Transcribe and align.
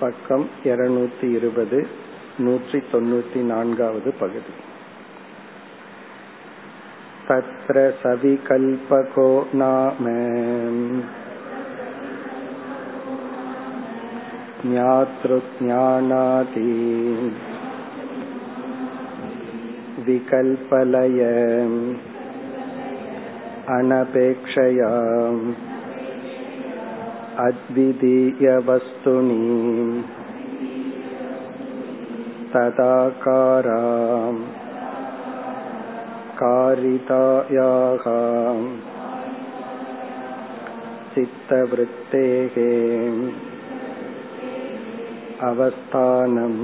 பக்கம் 0.00 0.50
இருநூத்தி 0.64 1.34
இருபது 1.34 1.86
நூற்றி 2.38 2.82
தொண்ணூத்தி 2.92 3.44
நான்காவது 3.44 4.12
பகுதி 4.20 4.54
तत्र 7.28 7.90
सविकल्पको 8.02 9.26
नाम 9.52 10.06
ज्ञातृज्ञानादि 14.62 16.70
विकल्पलय 20.06 21.20
अनपेक्षया 23.76 24.90
अद्वितीयवस्तुनि 27.46 29.40
तदाकारा 32.54 33.80
कारितायाः 36.42 38.04
चित्तवृत्तेः 41.14 42.56
अवस्थानम् 45.50 46.60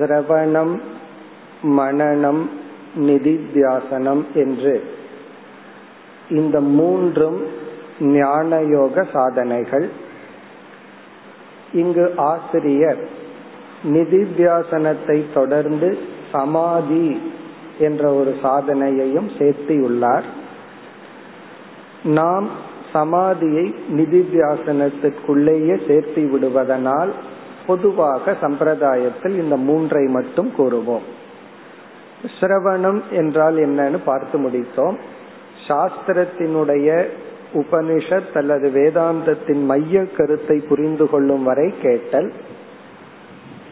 சிரவணம் 0.00 0.80
மனநம் 1.62 2.48
நிதித்தியாசனம் 2.96 4.24
என்று. 4.34 4.84
இந்த 6.30 6.60
மூன்றும் 6.60 7.46
ஞானயோக 8.00 9.04
சாதனைகள். 9.12 9.88
இங்கு 11.72 12.12
ஆசிரியர் 12.16 13.08
நிதித்தியாசனத்தை 13.84 15.24
தொடர்ந்து 15.34 15.98
சமாதி 16.32 17.20
என்ற 17.78 18.14
ஒரு 18.14 18.36
சாதனையையும் 18.42 19.28
சேர்த்தியுள்ளார். 19.38 20.24
நாம் 22.04 22.48
சமாதியை 22.94 23.74
நிதித்தியாசனத்திற்குள்ளேயே 23.96 25.76
சேர்த்தி 25.88 26.30
விடுவதனால் 26.30 27.12
பொதுவாக 27.66 28.36
சம்பிரதாயத்தில் 28.42 29.38
இந்த 29.38 29.56
மூன்றை 29.56 30.04
மட்டும் 30.04 30.52
கூறுவோம். 30.58 31.06
சிரவணம் 32.40 33.00
என்றால் 33.10 33.56
என்னன்னு 33.56 33.98
பார்த்து 34.04 34.38
முடித்தோம். 34.38 34.98
சாஸ்திரத்தினுடைய 35.68 37.06
உபனிஷத் 37.54 38.34
அல்லது 38.34 38.68
வேதாந்தத்தின் 38.68 39.64
மைய 39.64 40.04
கருத்தை 40.06 40.58
புரிந்து 40.58 41.08
கொள்ளும் 41.08 41.42
வரை 41.42 41.74
கேட்டல். 41.82 42.32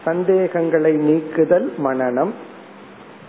சந்தேகங்களை 0.05 0.93
நீக்குதல் 0.93 1.73
மனநம். 1.83 2.31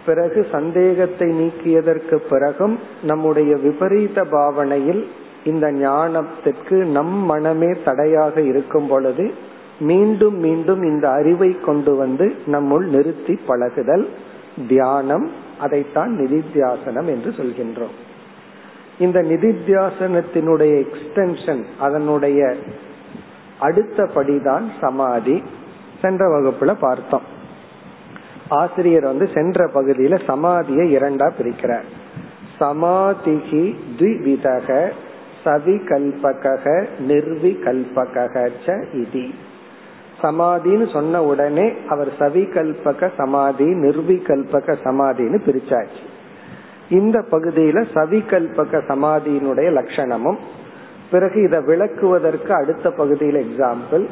பிறகு 0.06 0.46
சந்தேகத்தை 0.52 1.28
நீக்கியதற்கு 1.28 2.14
பிறகும் 2.14 2.78
நம்முடைய 3.02 3.56
விபரீத 3.56 4.24
பாவனையில் 4.24 5.10
இந்த 5.44 5.72
ஞானத்திற்கு 5.72 6.70
நம் 6.70 7.24
மனமே 7.24 7.76
தடையாக 7.84 8.40
இருக்கும் 8.40 8.88
பொழுது 8.88 9.34
மீண்டும் 9.80 10.38
மீண்டும் 10.38 10.82
இந்த 10.82 11.10
அறிவை 11.10 11.60
கொண்டு 11.60 11.96
வந்து 11.96 12.34
நம்முள் 12.46 12.86
நிறுத்தி 12.86 13.40
பழகுதல் 13.46 14.08
தியானம் 14.68 15.30
அதைத்தான் 15.58 16.18
நிதித்தியாசனம் 16.18 17.06
என்று 17.06 17.30
சொல்கின்றோம். 17.30 17.96
இந்த 18.98 19.22
நிதித்தியாசனத்தினுடைய 19.22 20.86
எக்ஸ்டென்ஷன் 20.86 21.64
அதனுடைய 21.78 22.56
அடுத்த 23.60 24.08
படிதான் 24.14 24.62
சமாதி 24.80 25.42
சென்ற 26.02 26.26
வகுப்புல 26.26 26.74
பார்த்தோம். 26.80 27.22
ஆசிரியர் 28.48 29.04
வந்து 29.04 29.28
சென்ற 29.34 29.66
பகுதியில 29.66 30.20
சமாதியை 30.26 30.86
இரண்டா 30.88 31.32
பிரிக்கிறார். 31.38 31.88
சமாதிகி 32.60 33.74
த்விவிதக 33.98 34.90
சவிகல்பக 35.44 36.86
நிர்விகல்பக 37.08 38.46
இதி. 38.92 39.30
சமாதின்னு 40.22 40.92
சொன்ன 40.92 41.24
உடனே 41.24 41.72
அவர் 41.88 42.08
சவிகல்பக 42.18 43.10
சமாதி 43.16 43.64
நிர்விகல்பக 43.64 44.76
சமாதின்னு 44.84 45.38
பிரிச்சாச்சு. 45.46 46.02
இந்த 46.90 47.24
பகுதியில 47.30 47.84
சவிகல்பக 47.94 48.82
சமாதியினுடைய 48.88 49.68
லட்சணமும் 49.72 50.36
பிறகு 51.10 51.42
இதை 51.42 51.58
விளக்குவதற்கு 51.58 52.50
அடுத்த 52.52 52.90
பகுதியில் 52.90 53.46
எக்ஸாம்பிள் 53.46 54.08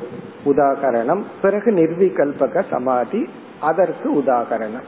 உதாகரணம் 0.47 1.23
பிறகு 1.43 1.71
நிர்விகல்பக 1.71 2.65
சமாதி 2.71 3.29
அதற்கு 3.61 4.15
உதாகரணம். 4.15 4.87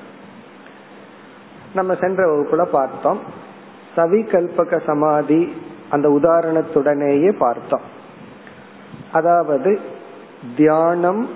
நம்ம 1.75 1.94
சென்ற 1.94 2.26
வகுப்புல 2.26 2.64
பார்த்தோம். 2.64 3.19
சவிகல்பக 3.97 4.81
சமாதி 4.87 5.52
அந்த 5.91 6.08
உதாரணத்துடனேயே 6.08 7.32
பார்த்தோம். 7.38 7.81
அதாவது 9.12 9.81
தியானம் 10.56 11.28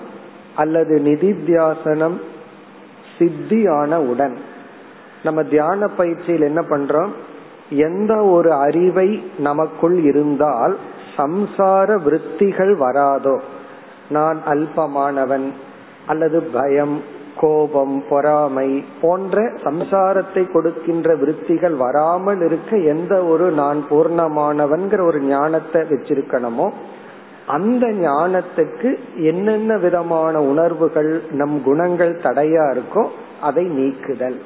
அல்லது 0.54 1.00
நிதித்தியாசனம் 1.04 2.20
சித்தியான 3.19 3.94
உடன். 3.94 4.37
நம்ம 5.25 5.42
தியான 5.42 5.87
பயிற்சியில் 5.88 6.42
என்ன 6.42 6.60
பண்றோம்? 6.60 7.09
எந்த 7.70 8.15
ஒரு 8.15 8.53
அறிவை 8.53 9.22
நமக்குள் 9.38 10.03
இருந்தால் 10.03 10.76
சம்சார 11.16 12.03
விருத்திகள் 12.03 12.78
வராதோ 12.78 13.41
நான் 14.09 14.42
அல்பமானவன் 14.47 15.53
அல்லது 16.06 16.42
பயம் 16.42 17.03
கோபம் 17.41 18.04
பொறாமை 18.09 18.84
போன்ற 19.00 19.42
சம்சாரத்தை 19.42 20.53
கொடுக்கின்ற 20.53 21.15
விருத்திகள் 21.15 21.74
வராமல் 21.74 22.45
இருக்க 22.45 22.77
எந்த 22.77 23.24
ஒரு 23.24 23.50
நான் 23.50 23.84
பூர்ணமானவன்கிற 23.91 25.07
ஒரு 25.07 25.21
ஞானத்தை 25.21 25.83
வச்சிருக்கணுமோ 25.83 26.71
அந்த 27.47 27.87
ஞானத்துக்கு 27.87 28.99
என்னென்ன 29.17 29.77
விதமான 29.77 30.43
உணர்வுகள் 30.43 31.23
நம் 31.31 31.63
குணங்கள் 31.63 32.21
தடையா 32.23 32.65
இருக்கோ 32.75 33.07
அதை 33.41 33.65
நீக்குதல். 33.65 34.39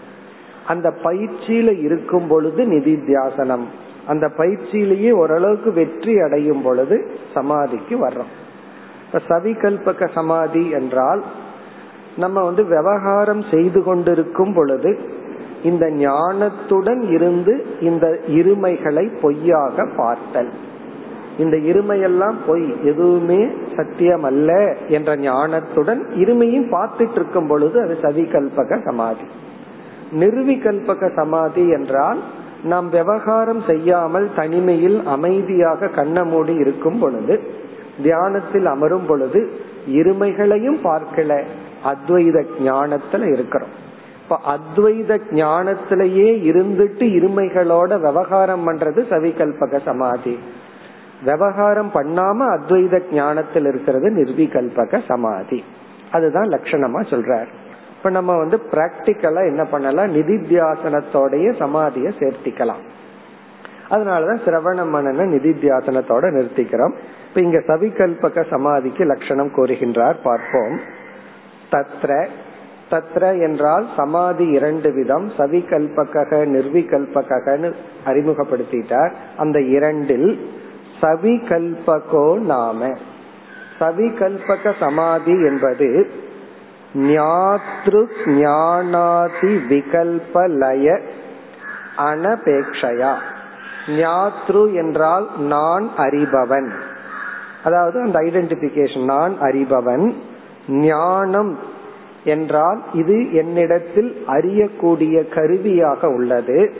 அந்த 0.66 0.94
பயிற்சியில 1.02 1.78
இருக்கும் 1.78 2.26
பொழுது 2.26 2.64
நிதித்தியாசனம் 2.64 3.64
அந்த 4.06 4.26
பயிற்சியிலேயே 4.36 5.10
ஓரளவுக்கு 5.10 5.72
வெற்றி 5.72 6.20
அடையும் 6.20 6.62
பொழுது 6.62 7.10
சமாதிக்கு 7.34 8.08
வர்றோம். 8.08 8.32
இப்ப 9.04 9.20
சவிகல்பக 9.28 10.08
சமாதி 10.12 10.70
என்றால் 10.70 11.22
நம்ம 12.16 12.42
வந்து 12.42 12.64
விவகாரம் 12.64 13.44
செய்து 13.50 13.82
கொண்டிருக்கும் 13.82 14.54
பொழுது 14.54 14.98
இந்த 15.62 15.86
ஞானத்துடன் 15.86 17.10
இருந்து 17.10 17.66
இந்த 17.80 18.18
இருமைகளை 18.26 19.20
பொய்யாக 19.20 19.88
பார்த்தல். 19.96 20.50
இந்த 21.38 21.56
இருமையெல்லாம் 21.56 22.36
பொய் 22.46 22.76
எதுவுமே 22.84 23.46
சத்தியம் 23.76 24.22
அல்ல 24.22 24.76
என்ற 24.88 25.16
ஞானத்துடன் 25.16 26.00
இருமையும் 26.16 26.68
பார்த்துட்டு 26.70 27.12
இருக்கும் 27.12 27.46
பொழுது 27.46 27.80
அது 27.80 27.98
சவிகல்பக 28.02 28.82
சமாதி. 28.84 29.26
நிர்விகல்பக 30.20 31.14
சமாதி 31.14 31.68
என்றால் 31.68 32.18
நாம் 32.64 32.88
விவகாரம் 32.88 33.62
செய்யாமல் 33.66 34.28
தனிமையில் 34.36 35.06
அமைதியாக 35.06 35.88
கண்ண 35.88 36.24
மூடி 36.24 36.54
இருக்கும் 36.54 36.98
பொழுது 36.98 37.40
தியானத்தில் 38.02 38.66
அமரும் 38.66 39.06
பொழுது 39.06 39.50
இருமைகளையும் 39.88 40.80
பார்க்கல 40.84 41.42
அத்வைத 41.84 42.44
ஞானத்துல 42.64 43.32
இருக்கிறோம். 43.32 43.74
இப்ப 44.22 44.38
அத்வைத 44.56 45.20
ஞானத்திலேயே 45.30 46.30
இருந்துட்டு 46.50 47.04
இருமைகளோட 47.18 48.00
விவகாரம் 48.00 48.64
பண்றது 48.68 49.02
சவிகல்பக 49.10 49.80
சமாதி. 49.84 50.38
விவகாரம் 51.24 51.90
பண்ணாம 51.94 52.58
அத்வைத 52.58 53.00
ஞானத்தில் 53.12 53.66
இருக்கிறது 53.66 54.10
நிர்விகல்பக 54.10 55.00
சமாதி. 55.06 55.64
அதுதான் 56.12 56.48
லட்சணமா 56.48 57.00
சொல்றார். 57.00 57.46
இப்ப 57.96 58.10
நம்ம 58.10 58.36
வந்து 58.36 58.60
பிராக்டிக்கலா 58.70 59.46
என்ன 59.46 59.64
பண்ணலாம்? 59.64 60.14
நிதித்தியாசனத்தோடைய 60.14 61.56
சமாதிய 61.58 62.12
சேர்த்திக்கலாம். 62.18 62.82
அதனாலதான் 63.90 64.40
சிரவண 64.44 64.86
மனன 64.86 65.24
நிதித்தியாசனத்தோட 65.26 66.30
நிறுத்திக்கிறோம். 66.30 66.92
இப்ப 67.28 67.40
இங்க 67.40 67.58
சவிகல்பக 67.58 68.46
சமாதிக்கு 68.50 69.04
லட்சணம் 69.04 69.50
கூறுகின்றார். 69.56 70.16
பார்ப்போம். 70.22 70.80
தத்ர 71.72 72.26
தத்ர 72.90 73.40
என்றால் 73.40 73.86
சமாதி 73.96 74.46
இரண்டு 74.46 74.92
விதம். 74.92 75.30
சவிகல்பக 75.38 76.46
நிர்விகல்பகன்னு 76.46 77.72
அறிமுகப்படுத்திட்டார். 78.06 79.10
அந்த 79.36 79.60
இரண்டில் 79.60 80.50
சவிகல்பகோ 81.00 82.38
நாம. 82.38 82.96
சவிகல்பக 83.80 84.72
சமாதி 84.80 85.32
என்பது 85.32 86.10
ஞாத்ரு 86.94 88.06
ஞானாதி 88.24 89.58
விகல்பலய 89.70 91.00
அனபேக்ஷயா. 91.98 93.14
ஞாத்ரு 93.86 94.74
என்றால் 94.74 95.28
நான் 95.38 95.90
அறிபவன். 95.96 96.70
அதாவது 97.64 98.00
அந்த 98.00 98.18
ஐடென்டிபிகேஷன் 98.18 99.04
நான் 99.04 99.40
அறிபவன். 99.40 100.14
ஞானம் 100.68 101.58
என்றால் 102.24 102.82
இது 102.92 103.32
என்னிடத்தில் 103.32 104.24
அறியக்கூடிய 104.26 105.28
கருவியாக 105.28 106.08
உள்ளது. 106.08 106.72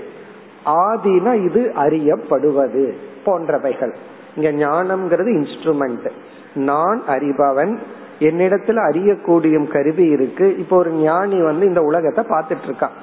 ஆதினா 0.67 1.45
இது 1.45 1.73
அறியப்படுவது. 1.77 2.95
போன்றவைகள். 3.25 3.93
இங்க 4.37 4.67
ஞானம்ங்கிறது 4.67 5.31
இன்ஸ்ட்ருமெண்ட் 5.39 6.09
நான் 6.55 7.03
அறிபவன் 7.09 7.79
என்னிடத்துல 8.21 8.79
அறியக்கூடிய 8.91 9.69
கருவி 9.69 10.07
இருக்கு. 10.07 10.57
இப்போ 10.59 10.77
ஒரு 10.77 10.91
ஞானி 10.91 11.43
வந்து 11.43 11.67
இந்த 11.67 11.81
உலகத்தை 11.81 12.25
பார்த்துட்டு 12.25 12.67
இருக்கான் 12.67 12.97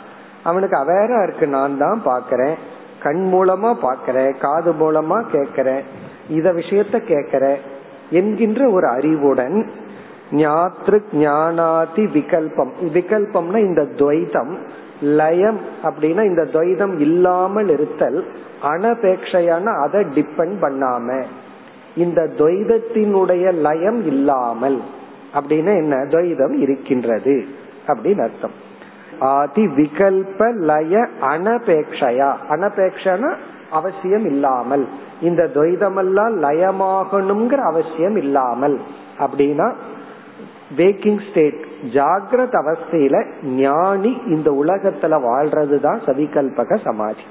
அவனுக்கு 0.43 0.77
அவேரா 0.77 1.23
இருக்கு 1.23 1.47
நான் 1.47 1.77
தான் 1.77 2.01
பாக்கிறேன் 2.05 2.55
கண் 3.03 3.23
மூலமா 3.33 3.69
பாக்கிறேன் 3.85 4.37
காது 4.37 4.71
மூலமா 4.73 5.17
கேக்கிறேன் 5.31 5.83
இத 6.29 6.51
விஷயத்த 6.51 6.99
கேக்கிறேன் 6.99 7.57
என்கின்ற 8.09 8.69
ஒரு 8.69 8.87
அறிவுடன் 8.87 9.57
ஞாத்ரு 10.31 10.97
ஞானாதி 11.13 12.03
விகல்பம். 12.15 12.71
விகல்பம்னா 12.93 13.57
இந்த 13.57 13.81
துவைதம் 13.81 14.53
லயம் 15.01 15.59
அப்படின்னா 15.83 16.25
இந்த 16.25 16.43
துவைதம் 16.43 16.99
இல்லாமல் 16.99 17.69
இருத்தல் 17.69 18.25
அனபேட்சையான 18.63 19.63
அதை 19.63 20.03
டிபெண்ட் 20.03 20.55
பண்ணாம. 20.61 21.23
இந்த 21.95 22.29
துவைதத்தினுடைய 22.37 23.53
லயம் 23.53 24.05
இல்லாமல் 24.05 24.81
அப்படின்னா 25.33 25.75
என்ன? 25.75 25.95
துவைதம் 25.95 26.61
இருக்கின்றது 26.61 27.45
அப்படின்னு 27.87 28.21
அர்த்தம். 28.21 28.51
ஆதி 29.19 29.67
விகல்ப 29.67 30.53
லய 30.53 31.07
அனபேக்ஷயா 31.21 32.33
அனபேக்ஷனா 32.49 33.33
அவசியம் 33.71 34.25
இல்லாமல். 34.25 34.87
இந்த 35.21 35.49
துவைதமெல்லாம் 35.53 36.33
லயமாகணுங்கிற 36.41 37.57
அவசியம் 37.57 38.15
இல்லாமல். 38.15 38.79
அப்படின்னா 39.19 39.73
வேக்கிங் 40.77 41.29
ஸ்டேட் 41.29 41.65
ஜாகிரத 41.93 42.53
அவஸ்தையில 42.53 43.43
ஞானி 43.43 44.21
இந்த 44.27 44.51
உலகத்துல 44.51 45.21
வாழ்றதுதான் 45.27 45.99
சவிகல்பக 46.05 46.77
சமாதி. 46.83 47.21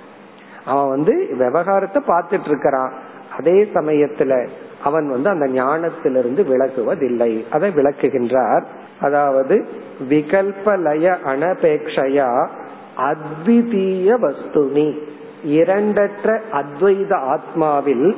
அவன் 0.65 0.89
வந்து 0.89 1.29
விவகாரத்தை 1.39 2.03
பார்த்துட்டு 2.07 2.47
இருக்கிறான். 2.47 2.93
அதே 3.39 3.71
சமயத்துல 3.75 4.49
அவன் 4.85 5.11
வந்து 5.11 5.29
அந்த 5.29 5.47
ஞானத்திலிருந்து 5.47 6.43
விலகுவதில்லை. 6.43 7.49
அதை 7.51 7.71
விளக்குகின்றார். 7.71 8.65
அதாவது 9.01 9.69
விகல்பலய 10.09 11.17
அனபேக்ஷையா 11.27 12.49
அத்விதீய 12.97 14.17
வஸ்துனி. 14.21 14.99
இரண்டற்ற 15.47 16.41
அத்வைத 16.53 17.37
ஆத்மாவில் 17.37 18.17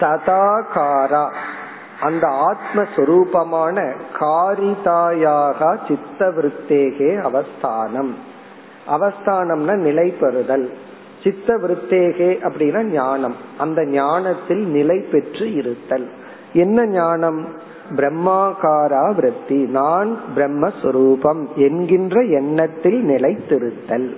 ததாகாரா. 0.00 1.32
அந்த 2.00 2.28
ஆத்மஸ்வரூபமான 2.28 3.92
காரிதாயாக 4.20 5.78
சித்த 5.88 6.28
விருத்தேகே 6.28 7.22
அவஸ்தானம். 7.22 8.14
அவஸ்தானம்னா 8.88 9.74
நிலை 9.74 10.10
பெறுதல் 10.10 10.70
சித்த 11.22 11.56
விருத்தேகே 11.56 12.48
அப்படின்னா 12.48 12.82
ஞானம். 12.82 13.34
அந்த 13.58 13.84
ஞானத்தில் 13.84 14.66
நிலை 14.66 14.98
பெற்று 14.98 15.54
இருத்தல். 15.54 16.10
என்ன 16.52 16.86
ஞானம்? 16.86 17.48
பிரம்மாகாரா 17.96 19.14
விருத்தி. 19.14 19.56
நான் 19.56 20.18
பிரம்மஸ்வரூபம் 20.36 21.46
என்கின்ற 21.54 22.22
எண்ணத்தில் 22.22 23.04
நிலைத்திருத்தல். 23.04 24.16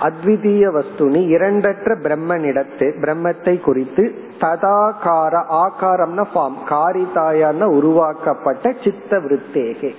அத்விதீய 0.00 0.64
வஸ்துனி 0.76 1.22
இரண்டற்ற 1.26 1.96
பிரம்மனிடத்து 2.02 2.86
பிரம்மத்தை 3.00 3.60
குறித்து 3.60 4.14
ததாகார 4.40 5.34
ஆகாரம்னா 5.50 6.24
ஃபார்ம் 6.34 6.58
காரிதாயான 6.68 7.64
உருவாக்கப்பட்ட 7.64 8.74
சித்த 8.84 9.18
விருத்தேகே. 9.18 9.94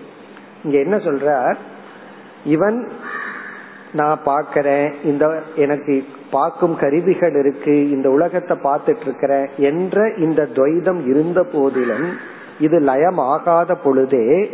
இங்க 0.63 0.77
என்ன 0.77 0.95
சொல்ற 0.95 1.55
இவன் 2.43 2.87
நான் 3.93 4.19
பாக்கிறேன் 4.25 4.93
இந்த 5.03 5.41
எனக்கு 5.55 6.03
பார்க்கும் 6.31 6.77
கருவிகள் 6.77 7.35
இருக்கு 7.35 7.89
இந்த 7.89 8.09
உலகத்தை 8.09 8.57
பார்த்துட்டு 8.63 9.01
இருக்கிறேன் 9.01 9.49
என்ற 9.57 10.11
இந்த 10.17 10.47
துவைதம் 10.53 11.09
இருந்த 11.09 11.43
போதிலும் 11.43 12.07
இது 12.59 12.79
லயம் 12.79 13.17
ஆகாத 13.17 13.75
பொழுதே 13.75 14.51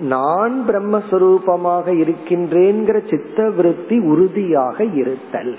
நான் 0.00 0.64
பிரம்மஸ்வரூபமாக 0.68 1.86
இருக்கின்றேங்கிற 1.86 3.08
சித்த 3.10 3.50
விருத்தி 3.50 3.98
உறுதியாக 3.98 4.84
இருத்தல். 4.84 5.58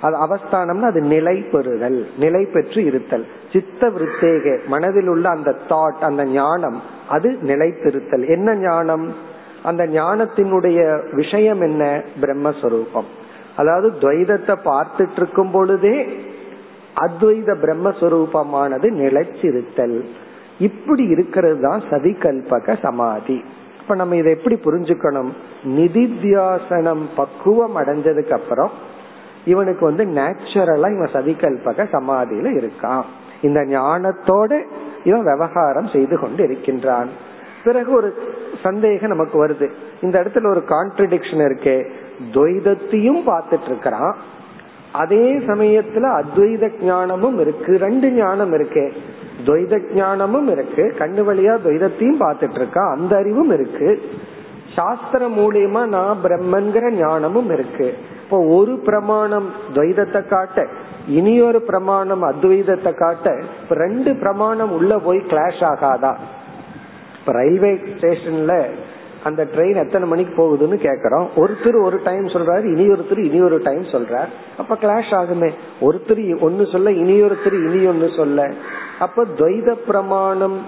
அது 0.00 0.16
அவஸ்தானம்னா 0.26 0.80
அது 0.80 1.00
நிலை 1.00 1.40
பெறுதல் 1.40 2.06
நிலை 2.18 2.44
பெற்று 2.44 2.84
இருத்தல். 2.84 3.26
சித்த 3.52 3.90
விருத்தேக 3.90 4.66
மனதில் 4.66 5.08
உள்ள 5.08 5.28
அந்த 5.28 5.54
தாட் 5.68 6.00
அந்த 6.00 6.24
ஞானம் 6.24 6.80
அது 7.08 7.38
நிலைத்திருத்தல். 7.42 8.28
என்ன 8.28 8.54
ஞானம்? 8.54 9.14
அந்த 9.62 9.86
ஞானத்தினுடைய 9.86 11.00
விஷயம் 11.14 11.60
என்ன? 11.60 12.02
பிரம்மஸ்வரூபம். 12.20 13.04
அதாவது 13.56 13.92
துவைதத்தை 14.00 14.56
பார்த்துட்டு 14.64 15.16
இருக்கும் 15.16 15.50
பொழுதே 15.50 16.06
அத்வைத 17.00 17.56
பிரம்மஸ்வரூபமானது 17.62 18.90
நிலைச்சிருத்தல் 18.90 20.04
இப்படி 20.58 21.04
இருக்கிறது 21.04 21.60
தான் 21.60 21.82
சதிகல்பக 21.90 22.76
சமாதி. 22.82 23.44
இப்ப 23.80 23.94
நம்ம 23.94 24.16
இதை 24.16 24.32
எப்படி 24.32 24.58
புரிஞ்சுக்கணும்? 24.64 25.28
நிதித்தியாசனம் 25.64 27.02
பக்குவம் 27.16 27.76
அடைஞ்சதுக்கு 27.76 28.32
அப்புறம் 28.32 28.70
இவனுக்கு 29.44 29.84
வந்து 29.84 30.04
நேச்சுரலா 30.04 30.76
இவன் 30.76 31.10
சதிகல்பக 31.12 31.86
சமாதியில 31.92 32.62
இருக்கான். 32.62 33.02
இந்த 33.42 33.60
ஞானத்தோட 33.60 34.64
இவன் 35.04 35.24
விவகாரம் 35.24 35.86
செய்து 35.86 36.18
கொண்டு 36.18 36.42
இருக்கின்றான் 36.42 37.08
பிறகு 37.64 37.92
ஒரு 37.92 38.14
சந்தேகம் 38.62 39.10
நமக்கு 39.10 39.46
வருது. 39.46 39.70
இந்த 40.00 40.22
இடத்துல 40.22 40.46
ஒரு 40.46 40.62
கான்ட்ரடிக்ஷன் 40.66 41.44
இருக்கே. 41.44 41.90
துவைதத்தையும் 42.32 43.22
பார்த்துட்டு 43.26 43.64
இருக்கிறான். 43.64 44.16
அதே 44.94 45.24
சமயத்துல 45.38 46.04
அத்வைத 46.20 46.70
ஞானமும் 46.82 47.38
இருக்கு. 47.38 47.72
ரெண்டு 47.76 48.10
ஞானம் 48.10 48.52
இருக்கு. 48.52 48.84
துவைத 49.44 49.94
ஞானமும் 49.94 50.48
இருக்கு. 50.48 50.84
கண்ணு 50.98 51.22
வழியா 51.28 51.54
துவைதத்தையும் 51.64 52.20
பார்த்துட்டு 52.20 52.58
இருக்கா 52.60 52.84
அந்த 52.90 53.16
அறிவும் 53.16 53.50
இருக்கு. 53.50 53.88
சாஸ்திரம் 54.74 55.36
மூலியமா 55.38 55.86
நான் 55.86 56.18
பிரம்மன்கிற 56.24 56.90
ஞானமும் 56.90 57.50
இருக்கு. 57.50 57.88
இப்போ 58.24 58.38
ஒரு 58.38 58.78
பிரமாணம் 58.78 59.48
துவைதத்தை 59.74 60.28
காட்ட 60.28 60.66
இனி 61.08 61.40
ஒரு 61.40 61.60
பிரமாணம் 61.62 62.22
அத்வைதத்தை 62.22 62.92
காட்ட 62.94 63.42
இப்ப 63.62 63.74
ரெண்டு 63.74 64.14
பிரமாணம் 64.16 64.72
உள்ள 64.72 64.98
போய் 64.98 65.26
கிளாஷ் 65.28 65.62
ஆகாதா? 65.72 66.12
இப்ப 67.18 67.32
ரயில்வே 67.32 67.72
ஸ்டேஷன்ல 67.98 68.52
அந்த 69.24 69.42
ட்ரெயின் 69.54 69.82
எத்தனை 69.84 70.08
மணிக்கு 70.08 70.34
போகுதுன்னு 70.36 70.78
கேக்குறோம். 70.86 71.26
ஒருத்தர் 71.36 71.78
ஒரு 71.82 71.98
டைம் 72.04 72.26
சொல்றாரு 72.26 72.64
இனி 72.72 72.86
ஒருத்தர் 72.88 73.20
இனி 73.24 73.40
ஒரு 73.42 73.58
டைம் 73.62 73.84
சொல்றார். 73.94 74.30
அப்ப 74.58 74.78
கிளாஷ் 74.80 75.12
ஆகுமே. 75.20 75.50
ஒருத்தர் 75.80 76.40
ஒன்னு 76.40 76.66
சொல்ல 76.72 76.92
இனி 76.92 77.22
ஒருத்தர் 77.22 77.56
இனி 77.68 77.86
ஒன்னு 77.86 78.08
சொல்ல. 78.16 78.48
அப்ப 78.98 79.24
துவைத 79.38 79.74
பிரமாணம் 79.86 80.58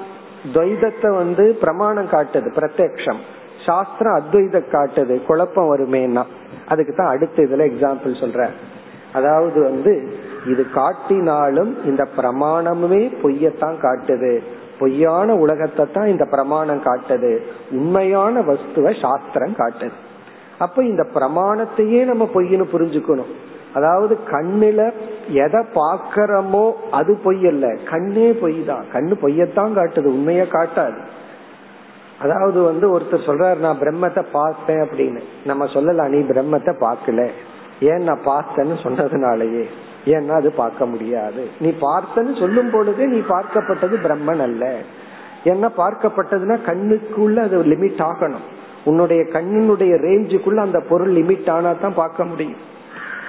துவைதத்தை 0.55 1.11
வந்து 1.15 1.57
பிரமாணம் 1.61 2.09
காட்டுது 2.11 2.51
பிரத்யக்ஷம். 2.59 3.21
சாஸ்திரம் 3.67 4.17
அத்வைத 4.19 4.57
காட்டுது 4.73 5.15
குழப்பம் 5.25 5.71
வருமேனா 5.71 6.25
அதுக்கு 6.69 6.93
தான் 6.95 7.13
அடுத்த 7.15 7.43
இதுல 7.43 7.65
எக்ஸாம்பிள் 7.71 8.21
சொல்ற 8.23 8.49
அதாவது 9.13 9.63
வந்து 9.63 9.93
இது 10.47 10.67
காட்டினாலும் 10.75 11.73
இந்த 11.85 12.03
பிரமாணமுமே 12.17 13.03
பொய்யத்தான் 13.23 13.79
காட்டுது. 13.83 14.33
பொய்யான 14.79 15.35
உலகத்தை 15.35 15.85
தான் 15.93 16.07
இந்த 16.07 16.25
பிரமாணம் 16.25 16.85
காட்டுது. 16.85 17.33
உண்மையான 17.71 18.41
வஸ்துவ 18.41 18.93
சாஸ்திரம் 18.93 19.59
காட்டுது. 19.59 19.97
அப்ப 20.59 20.85
இந்த 20.85 21.07
பிரமாணத்தையே 21.15 22.05
நம்ம 22.05 22.25
பொய்னு 22.35 22.67
புரிஞ்சுக்கணும். 22.73 23.33
அதாவது 23.75 24.19
கண்ணுல 24.31 24.93
எதை 25.45 25.61
பாக்கிறோமோ 25.75 26.65
அது 26.91 27.15
பொய் 27.25 27.47
அல்ல. 27.47 27.67
கண்ணே 27.91 28.29
பொய் 28.33 28.59
தான் 28.65 28.85
கண்ணு 28.93 29.15
பொய்யத்தான் 29.23 29.77
காட்டுது. 29.79 30.09
உண்மைய 30.17 30.45
காட்டாது. 30.57 30.99
அதாவது 32.19 32.63
வந்து 32.63 32.87
ஒருத்தர் 32.99 33.27
சொல்றாரு 33.27 33.59
நான் 33.59 33.81
பிரம்மத்தை 33.81 34.23
பார்த்தேன் 34.33 34.81
அப்படின்னு. 34.81 35.23
நம்ம 35.45 35.67
சொல்லலாம் 35.67 36.09
நீ 36.09 36.19
பிரம்மத்தை 36.19 36.75
பார்க்கல. 36.87 37.25
ஏன் 37.81 38.03
நான் 38.03 38.27
பார்த்தேன்னு 38.27 38.77
சொன்னதுனாலயே. 38.85 39.67
ஏன்னா 40.07 40.35
அது 40.41 40.51
பார்க்க 40.63 40.87
முடியாது. 40.87 41.43
நீ 41.61 41.71
பார்த்தன்னு 41.81 42.33
சொல்லும் 42.41 42.71
பொழுதே 42.71 43.07
நீ 43.07 43.21
பார்க்கப்பட்டது 43.29 43.97
பிரம்மன் 44.07 44.43
அல்ல. 44.49 44.65
ஏன்னா 45.45 45.69
பார்க்கப்பட்டதுன்னா 45.83 46.57
கண்ணுக்குள்ள 46.69 47.37
அது 47.37 47.65
லிமிட் 47.65 48.03
ஆகணும். 48.11 48.47
உன்னுடைய 48.85 49.23
கண்ணினுடைய 49.33 49.93
ரேஞ்சுக்குள்ள 50.07 50.57
அந்த 50.57 50.81
பொருள் 50.81 51.13
லிமிட் 51.13 51.51
ஆனா 51.51 51.73
தான் 51.73 51.95
பார்க்க 51.95 52.25
முடியும். 52.25 52.63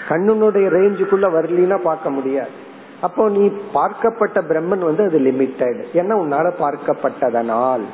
கண்ணினுடைய 0.10 0.68
ரேஞ்சுக்குள்ள 0.78 1.28
வரலினா 1.38 1.78
பார்க்க 1.78 2.10
முடியாது. 2.10 2.56
அப்போ 3.02 3.24
நீ 3.30 3.44
பார்க்கப்பட்ட 3.74 4.38
பிரம்மன் 4.50 4.84
வந்து 4.90 5.04
அது 5.04 5.20
லிமிட்டட் 5.20 5.82
ஏன்னா 5.94 6.16
உன்னால 6.24 6.52
பார்க்கப்பட்டதனால். 6.64 7.86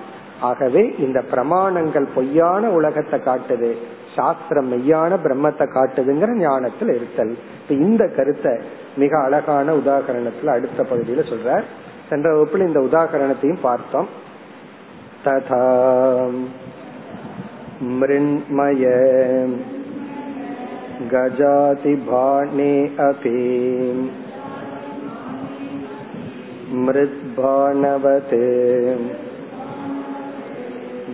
ஆகவே 0.42 0.82
இந்த 0.98 1.18
பிரமாணங்கள் 1.30 2.06
பொய்யான 2.14 2.64
உலகத்தை 2.70 3.18
காட்டுது 3.20 3.70
சாஸ்திரம் 4.16 4.68
மெய்யான 4.72 5.12
பிரம்மத்தை 5.24 5.66
காட்டுதுங்கிற 5.68 6.32
ஞானத்தில் 6.38 6.92
இருத்தல் 6.94 7.32
இந்த 7.78 8.02
கருத்தை 8.16 8.54
மிக 8.96 9.12
அழகான 9.22 9.74
உதாகரணத்துல 9.74 10.54
அடுத்த 10.54 10.82
பகுதியில 10.82 11.24
சொல்ற 11.28 11.50
சென்ற 12.08 12.28
வகுப்புல 12.34 12.68
இந்த 12.68 12.82
உதாகரணத்தையும் 12.88 13.62
பார்த்தோம் 13.62 14.08
ததா 15.24 15.64
மிருண்மய 17.92 18.84
गजातिभाणे 21.08 22.72
अपि 23.00 23.34
मृद्भाणवत् 26.80 28.34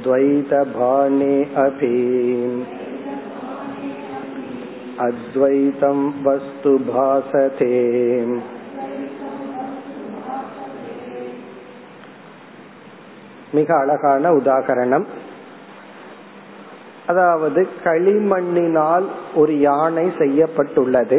द्वैतभाणे 0.08 1.34
अपि 1.58 1.94
अद्वैतं 5.00 5.98
वस्तु 6.24 6.72
भासते 6.88 7.72
மிக 13.54 13.70
அழகான 13.76 14.30
உதாகரணம் 14.38 15.04
அதாவது 17.06 17.60
களிமண்ணினால் 17.84 19.06
ஒரு 19.34 19.54
யானை 19.60 20.06
செய்யப்பட்டுள்ளது 20.18 21.18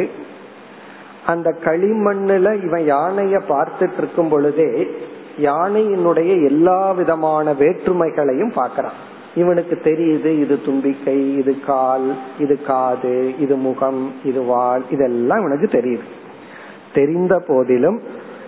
அந்த 1.26 1.48
களிமண்ணுல 1.64 2.48
இவன் 2.66 2.84
யானைய 2.86 3.36
பார்த்துட்டு 3.48 3.98
இருக்கும் 3.98 4.30
பொழுதே 4.30 4.70
யானையினுடைய 5.39 6.43
எல்லா 6.45 6.91
விதமான 6.91 7.53
வேற்றுமைகளையும் 7.53 8.51
பார்க்கறான். 8.51 8.97
இவனுக்கு 9.35 9.79
தெரியுது 9.83 10.25
இது 10.25 10.61
தும்பிக்கை 10.65 11.35
இது 11.37 11.59
கால் 11.65 12.15
இது 12.39 12.61
காது 12.61 13.33
இது 13.39 13.55
முகம் 13.55 14.13
இது 14.23 14.43
வால் 14.43 14.83
இதெல்லாம் 14.91 15.39
இவனுக்கு 15.39 15.67
தெரியுது. 15.77 16.07
தெரிந்த 16.93 17.39
போதிலும் 17.47 18.01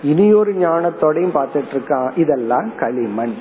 இனியொரு 0.03 0.53
ஞானத்தோடையும் 0.53 1.37
பார்த்துட்டு 1.39 1.73
இருக்கான் 1.73 2.11
இதெல்லாம் 2.15 2.71
களிமண். 2.79 3.33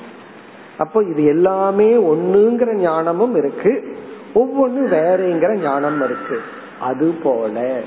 அப்போ 0.77 1.03
இது 1.03 1.25
எல்லாமே 1.25 1.93
ஒண்ணுங்கிற 1.93 2.73
ஞானமும் 2.73 3.35
இருக்கு 3.35 3.97
ஒவ்வொன்னு 4.35 4.83
வேறங்கிற 4.91 5.61
ஞானம் 5.61 6.03
இருக்கு. 6.03 6.39
அது 6.79 7.13
போல 7.23 7.81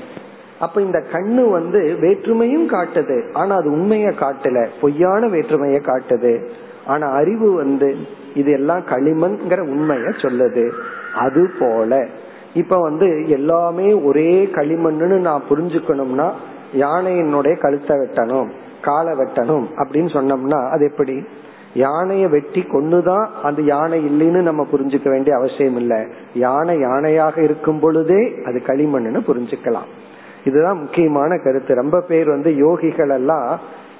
அப்ப 0.59 0.81
இந்த 0.81 1.03
கண்ணு 1.11 1.49
வந்து 1.49 1.97
வேற்றுமையும் 2.01 2.73
காட்டுது. 2.73 3.33
ஆனா 3.33 3.55
அது 3.55 3.71
உண்மைய 3.71 4.13
காட்டல. 4.19 4.67
பொய்யான 4.81 5.27
வேற்றுமைய 5.27 5.79
காட்டுது. 5.81 6.45
ஆனா 6.85 7.07
அறிவு 7.07 7.53
வந்து 7.53 7.95
இது 8.35 8.51
எல்லாம் 8.51 8.83
களிமண்ங்கிற 8.89 9.59
உண்மைய 9.63 10.09
சொல்லுது. 10.21 10.71
அது 11.15 11.51
போல. 11.59 12.07
இப்ப 12.53 12.81
வந்து 12.81 13.29
எல்லாமே 13.29 13.93
ஒரே 13.93 14.49
களிமண்ணுன்னு 14.53 15.19
நான் 15.19 15.43
புரிஞ்சுக்கணும்னா 15.49 16.31
யானையினுடைய 16.77 17.57
கழுத்தை 17.57 17.97
வெட்டணும் 17.97 18.47
காலை 18.81 19.13
வெட்டணும் 19.13 19.65
அப்படின்னு 19.75 20.07
சொன்னோம்னா 20.07 20.69
அது 20.69 20.85
எப்படி? 20.91 21.25
யானைய 21.73 22.29
வெட்டி 22.29 22.61
கொண்டுதான் 22.61 23.29
அந்த 23.43 23.61
யானை 23.61 24.05
இல்லைன்னு 24.05 24.41
நம்ம 24.41 24.67
புரிஞ்சுக்க 24.71 25.09
வேண்டிய 25.09 25.35
அவசியம் 25.35 25.77
இல்லை. 25.77 25.97
யானை 26.33 26.77
யானையாக 26.77 27.37
இருக்கும் 27.37 27.79
பொழுதே 27.79 28.35
அது 28.45 28.61
களிமண்ணுன்னு 28.67 29.21
புரிஞ்சுக்கலாம். 29.27 29.87
இதுதான் 30.47 30.79
முக்கியமான 30.79 31.31
கருத்து. 31.37 31.81
ரொம்ப 31.81 31.97
பேர் 32.01 32.29
வந்து 32.29 32.51
யோகிகள் 32.65 33.13
எல்லாம் 33.19 33.51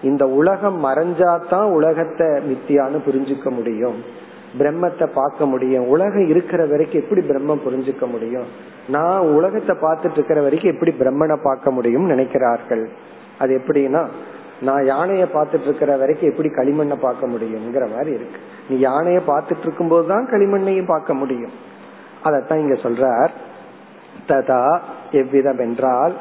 இந்த 0.02 0.24
உலகம் 0.40 0.78
மறைஞ்சாதான் 0.86 1.68
உலகத்தை 1.78 2.28
மித்தியான்னு 2.50 3.00
புரிஞ்சுக்க 3.08 3.50
முடியும். 3.50 3.98
பிரம்மத்தை 4.60 5.06
பார்க்க 5.14 5.46
முடியும். 5.46 5.86
உலகம் 5.88 6.28
இருக்கிற 6.28 6.62
வரைக்கும் 6.66 7.02
எப்படி 7.02 7.22
பிரம்மம் 7.30 7.64
புரிஞ்சுக்க 7.66 8.06
முடியும்? 8.12 8.48
நான் 8.88 9.24
உலகத்தை 9.38 9.74
பார்த்துட்டு 9.82 10.18
இருக்கிற 10.20 10.42
வரைக்கும் 10.42 10.74
எப்படி 10.74 10.92
பிரம்மனை 11.00 11.38
பார்க்க 11.44 11.72
முடியும் 11.72 12.10
நினைக்கிறார்கள். 12.10 12.86
அது 13.40 13.52
எப்படின்னா 13.60 14.04
நான் 14.62 14.84
யானைய 14.84 15.24
பார்த்துட்டு 15.34 15.68
இருக்கிற 15.70 15.92
வரைக்கும் 15.98 16.30
எப்படி 16.30 16.50
களிமண்ணை 16.50 16.98
பார்க்க 17.02 17.34
முடியுங்கிற 17.34 17.86
மாதிரி 17.96 18.12
இருக்கு. 18.14 18.40
நீ 18.70 18.76
யானைய 18.86 19.20
பார்த்துட்டு 19.28 19.66
இருக்கும் 19.66 19.92
போதுதான் 19.94 20.26
களிமண்ணையும் 20.32 20.92
பார்க்க 20.94 21.20
முடியும். 21.22 21.54
அதத்தான் 22.24 22.64
இங்க 22.64 22.78
சொல்றார். 22.86 23.34
ததா 24.30 24.64
எவ்விதம் 25.12 25.62
என்றால் 25.66 26.14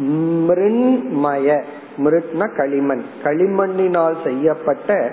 மிருண்மய 0.00 1.62
மிருட்னா 1.98 2.56
களிமண். 2.56 3.02
களிமண்ணினால் 3.22 4.24
செய்யப்பட்ட 4.24 5.12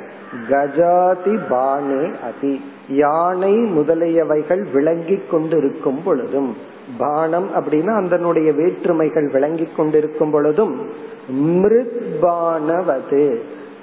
கஜாதி 0.49 1.39
பானே 1.49 2.11
அதி. 2.23 2.61
யானை 2.89 3.53
முதலியவைகள் 3.53 4.71
விளங்கி 4.73 5.19
கொண்டிருக்கும் 5.31 6.03
பொழுதும் 6.03 6.55
பானம் 6.97 7.49
அப்படின்னா 7.55 8.05
அதனுடைய 8.05 8.51
வேற்றுமைகள் 8.51 9.27
விளங்கி 9.27 9.67
கொண்டிருக்கும் 9.77 10.31
பொழுதும் 10.31 10.89
மிருத்பானவது. 11.39 13.37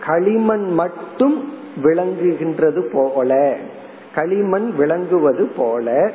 களிமண் 0.06 0.72
மட்டும் 0.72 1.52
விளங்குகின்றது 1.82 2.80
போல. 2.92 3.56
களிமண் 4.14 4.76
விளங்குவது 4.76 5.46
போல 5.56 6.10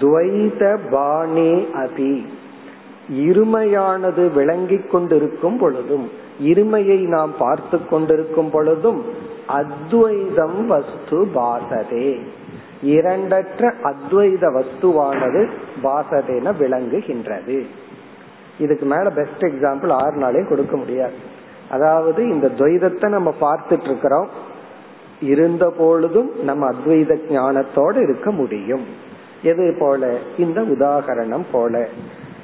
துவைத 0.00 0.78
பானே 0.90 1.70
அதி. 1.70 2.26
இருமையானது 3.12 4.32
விளங்கிக் 4.32 4.90
கொண்டிருக்கும் 4.90 5.58
பொழுதும் 5.58 6.10
இருமையை 6.44 7.06
நாம் 7.06 7.34
பார்த்து 7.38 7.88
கொண்டிருக்கும் 7.88 8.50
பொழுதும் 8.50 9.04
அத்வைதம் 9.46 10.66
வஸ்து 10.66 11.26
பாசதே. 11.34 12.20
இரண்டற்ற 12.82 13.72
அத்வைத 13.84 14.44
வஸ்துவானது 14.56 15.48
பாசதேன 15.82 16.52
விளங்குகின்றது. 16.60 17.66
இதுக்கு 18.58 18.86
மேல 18.86 19.10
பெஸ்ட் 19.10 19.42
எக்ஸாம்பிள் 19.42 19.90
ஆறு 19.90 20.20
நாளையும் 20.20 20.48
கொடுக்க 20.48 20.76
முடியாது. 20.76 21.12
அதாவது 21.70 22.28
இந்த 22.28 22.48
துவைதத்தை 22.48 23.08
நம்ம 23.08 23.34
பார்த்துட்டு 23.40 23.84
இருக்கிறோம் 23.84 24.28
இருந்த 25.20 25.72
பொழுதும் 25.78 26.30
நம்ம 26.42 26.70
அத்வைத 26.70 27.18
ஞானத்தோடு 27.28 28.02
இருக்க 28.02 28.30
முடியும். 28.30 28.84
எது 29.42 29.76
போல? 29.78 30.18
இந்த 30.38 30.60
உதாகரணம் 30.60 31.44
போல. 31.52 31.88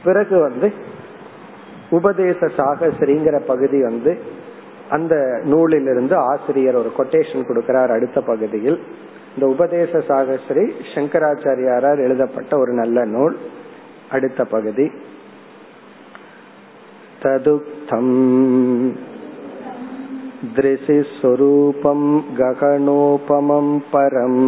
பிறகு 0.04 0.36
வந்து 0.40 0.68
உபதேச 1.90 2.50
சாகசிரிங்கிற 2.58 3.38
பகுதி 3.46 3.80
வந்து 3.82 4.12
அந்த 4.90 5.16
நூலிலிருந்து 5.44 6.16
ஆசிரியர் 6.30 6.80
ஒரு 6.82 6.92
கொட்டேஷன் 6.98 7.48
கொடுக்கிறார் 7.48 7.92
அடுத்த 7.92 8.20
பகுதியில் 8.22 8.80
இந்த 9.36 9.46
உபதேச 9.48 10.02
சாகசிரி 10.08 10.66
சங்கராச்சாரியாரால் 10.94 12.04
எழுதப்பட்ட 12.06 12.54
ஒரு 12.58 12.74
நல்ல 12.74 13.06
நூல் 13.08 13.36
அடுத்த 14.12 14.44
பகுதி 14.46 14.86
तदुक्तम् 17.22 18.12
दृशिस्वरूपं 20.56 22.02
गगनोपमं 22.38 23.68
परम् 23.94 24.40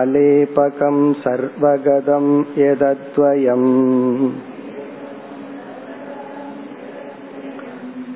अलेपकं 0.00 0.98
सर्वगतं 1.22 2.26
यदद्वयम् 2.58 3.70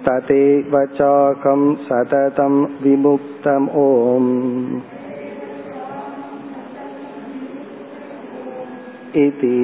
तदेव 0.07 0.75
चाकं 0.99 1.63
सततं 1.87 2.55
विमुक्तम् 2.83 3.69
ओम् 3.85 4.31
इति 9.25 9.59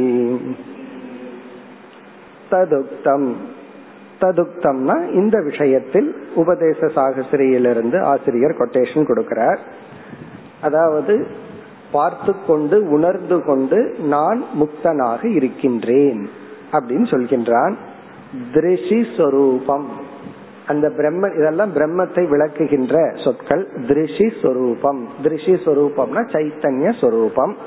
ததுக்தம். 2.52 3.34
ததுக்தம்னா 4.22 5.14
இந்த 5.14 5.42
விஷயத்தில் 5.42 6.16
உபதேச 6.36 6.88
சாகசிரியிலிருந்து 6.88 8.02
ஆசிரியர் 8.02 8.56
கொட்டேஷன் 8.58 9.08
கொடுக்கிறார். 9.08 9.58
அதாவது 10.62 11.28
பார்த்து 11.92 12.34
கொண்டு 12.48 12.90
உணர்ந்து 12.90 13.44
கொண்டு 13.44 13.96
நான் 14.00 14.44
முக்தனாக 14.62 15.26
இருக்கின்றேன் 15.26 16.30
அப்படின்னு 16.72 17.06
சொல்கின்றான். 17.06 17.76
திருஷி 18.54 19.18
சொரூபம். 19.18 19.90
அந்த 20.68 20.90
பிரம்ம 20.90 21.28
இதெல்லாம் 21.28 21.74
பிரம்மத்தை 21.74 22.28
விளக்குகின்ற 22.28 23.24
சொற்கள். 23.24 23.68
திருஷி 23.88 24.34
சொரூபம். 24.42 25.08
திருஷி 25.24 25.58
சொரூபம்னா 25.66 26.26
சைத்தன்ய 26.34 27.00
சொரூபம். 27.02 27.58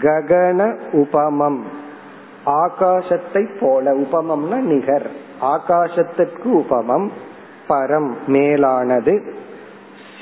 ககன 0.00 0.78
உபமம். 0.92 1.82
ஆகாசத்தை 2.46 3.58
போல 3.60 3.94
உபமம்னா 3.94 4.54
நிகர். 4.54 5.10
ஆகாசத்திற்கு 5.40 6.44
உபமம். 6.44 7.08
பரம் 7.68 8.12
மேலானது. 8.26 9.34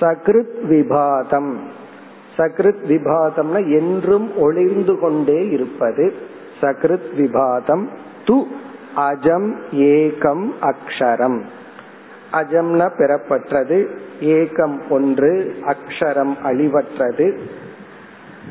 சகிருத் 0.01 0.67
விபாதம். 0.67 1.61
சகிருத் 2.37 2.85
விபாதம்னா 2.87 3.71
என்றும் 3.71 4.37
ஒளிர்ந்து 4.37 4.99
கொண்டே 4.99 5.49
இருப்பது. 5.49 6.15
சகிருத் 6.61 7.15
விபாதம். 7.15 7.89
து 8.27 8.45
அஜம் 8.97 9.55
ஏகம் 9.73 10.53
அக்ஷரம். 10.63 11.43
அஜம்னா 12.33 12.89
பெறப்பட்டது 12.97 13.89
ஏகம் 14.21 14.81
ஒன்று 14.89 15.57
அக்ஷரம் 15.67 16.37
அழிவற்றது. 16.45 17.39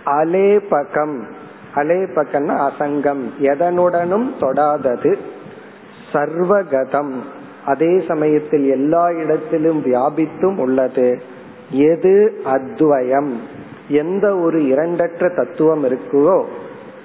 அலேபகம். 0.06 1.24
அலேபகன்னா 1.76 2.70
அசங்கம். 2.70 3.24
எதனுடனும் 3.40 4.30
தொடாதது. 4.40 5.16
சர்வகதம். 6.14 7.14
அதே 7.66 8.04
சமயத்தில் 8.08 8.70
எல்லா 8.70 9.12
இடத்திலும் 9.12 9.86
வியாபித்தும் 9.86 10.58
உள்ளது. 10.58 11.22
எது 11.70 12.42
அத்வயம்? 12.46 13.32
எந்த 13.88 14.38
ஒரு 14.38 14.62
இரண்டற்ற 14.62 15.36
தத்துவம் 15.36 15.84
இருக்குவோ 15.84 16.46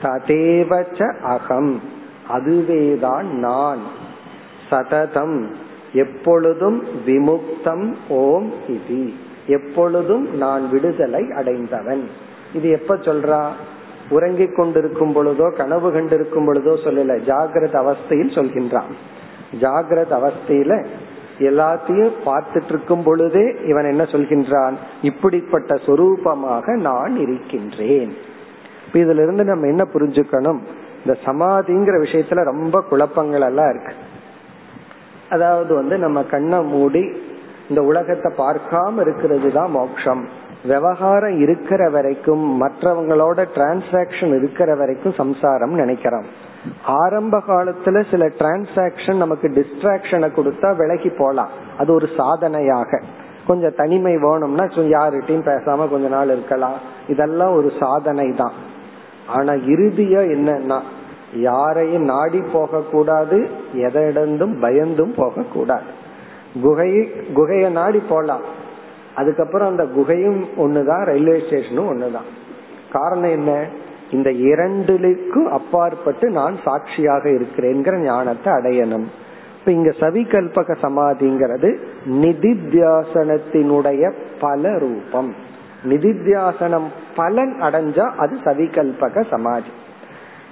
ததேவச்ச 0.02 1.18
அகம். 1.20 1.80
அதுவேதான் 2.28 3.38
நான். 3.38 3.78
சததம். 4.70 5.54
எப்பொழுதும் 5.92 6.84
விமுக்தம் 7.06 7.94
ஓம் 8.08 8.52
இது. 8.68 9.12
எப்பொழுதும் 9.46 10.36
நான் 10.36 10.70
விடுதலை 10.70 11.30
அடைந்தவன். 11.36 12.08
இது 12.52 12.68
எப்ப 12.68 12.96
சொல்றா? 12.96 13.46
உறங்கிக் 14.08 14.56
கொண்டிருக்கும் 14.56 15.14
பொழுதோ 15.14 15.56
கனவு 15.56 15.90
கண்டிருக்கும் 15.90 16.46
பொழுதோ 16.46 16.74
சொல்லல. 16.84 17.18
ஜாகிரத 17.20 17.74
அவஸ்தையில் 17.82 18.36
சொல்கின்றான். 18.36 18.92
ஜாகிரத 19.60 20.12
அவஸ்தையில 20.20 20.84
எல்லாத்தையும் 21.38 22.12
பார்த்துட்டு 22.26 22.68
இருக்கும் 22.68 23.02
பொழுதே 23.02 23.54
இவன் 23.64 23.84
என்ன 23.84 24.02
சொல்கின்றான்? 24.02 24.72
இப்படிப்பட்ட 25.02 25.74
சொரூபமாக 25.74 26.76
நான் 26.76 27.16
இருக்கின்றேன். 27.16 28.16
இதுல 28.92 29.22
இருந்து 29.22 29.44
நம்ம 29.44 29.66
என்ன 29.66 29.86
புரிஞ்சுக்கணும்? 29.92 30.58
இந்த 31.04 31.18
சமாதிங்கிற 31.24 31.96
விஷயத்துல 32.02 32.44
ரொம்ப 32.44 32.80
குழப்பங்கள் 32.80 33.40
எல்லாம் 33.40 33.70
இருக்கு. 33.70 33.94
அதாவது 35.30 35.74
வந்து 35.74 35.98
நம்ம 35.98 36.22
கண்ணை 36.22 36.62
மூடி 36.62 37.12
இந்த 37.68 37.82
உலகத்தை 37.82 38.32
பார்க்காம 38.36 39.00
இருக்கிறது 39.00 39.52
தான் 39.52 39.70
மோட்சம் 39.70 40.28
விவகாரம் 40.66 41.38
இருக்கிற 41.40 41.90
வரைக்கும் 41.90 42.44
மற்றவங்களோட 42.62 43.44
டிரான்சாக்சன் 43.54 44.36
இருக்கிற 44.36 44.74
வரைக்கும் 44.74 45.12
சம்சாரம் 45.12 45.74
நினைக்கிறோம். 45.74 46.26
ஆரம்ப 46.84 47.42
காலத்துல 47.48 48.10
சில 48.10 48.26
டிரான்சாக்சன் 48.26 49.16
நமக்கு 49.16 49.48
டிஸ்ட்ராக்ஷனை 49.48 50.28
கொடுத்தா 50.38 50.76
விலகி 50.76 51.08
போலாம். 51.08 51.48
அது 51.78 51.92
ஒரு 51.94 52.08
சாதனையாக. 52.16 53.00
கொஞ்சம் 53.46 53.74
தனிமை 53.76 54.16
வேணும்னா 54.16 54.64
யார்கிட்டையும் 54.64 55.48
பேசாம 55.50 55.90
கொஞ்ச 55.90 56.08
நாள் 56.08 56.30
இருக்கலாம். 56.30 56.78
இதெல்லாம் 57.08 57.54
ஒரு 57.56 57.72
சாதனை 57.80 58.32
தான் 58.32 58.52
ஆனா 59.28 59.52
இறுதியா 59.52 60.22
என்னன்னா 60.34 60.80
யாரையும் 61.34 62.02
நாடி 62.02 62.42
போக 62.52 62.80
கூடாது 62.80 63.38
எதிடந்தும் 63.74 64.54
பயந்தும் 64.64 65.14
போக 65.16 65.42
கூடாது 65.42 65.90
குகையை 66.62 67.02
குகைய 67.34 67.70
நாடி 67.70 68.02
போலாம். 68.08 68.55
அதுக்கப்புறம் 69.16 69.68
அந்த 69.68 69.84
குகையும் 69.84 70.44
ஒண்ணுதான் 70.58 71.04
ரயில்வே 71.04 71.42
ஸ்டேஷனும் 71.46 71.92
ஒண்ணுதான். 71.92 72.28
காரணம் 72.92 73.30
என்ன? 73.30 73.64
இந்த 74.10 74.32
இரண்டுக்கும் 74.32 75.52
அப்பாற்பட்டு 75.52 76.30
நான் 76.30 76.58
சாட்சியாக 76.64 77.28
இருக்கிறேங்கிற 77.28 77.98
ஞானத்தை 77.98 78.52
அடையணும். 78.52 79.04
இப்ப 79.58 79.66
இங்க 79.66 79.90
சவிகல்பக 79.90 80.76
சமாதிங்கிறது 80.82 81.78
நிதித்தியாசனத்தினுடைய 82.10 84.12
பல 84.40 84.78
ரூபம். 84.78 85.34
நிதித்தியாசனம் 85.84 86.84
பலன் 87.16 87.56
அடைஞ்சா 87.60 87.98
அது 87.98 88.38
சவிகல்பக 88.44 89.24
சமாதி. 89.30 89.68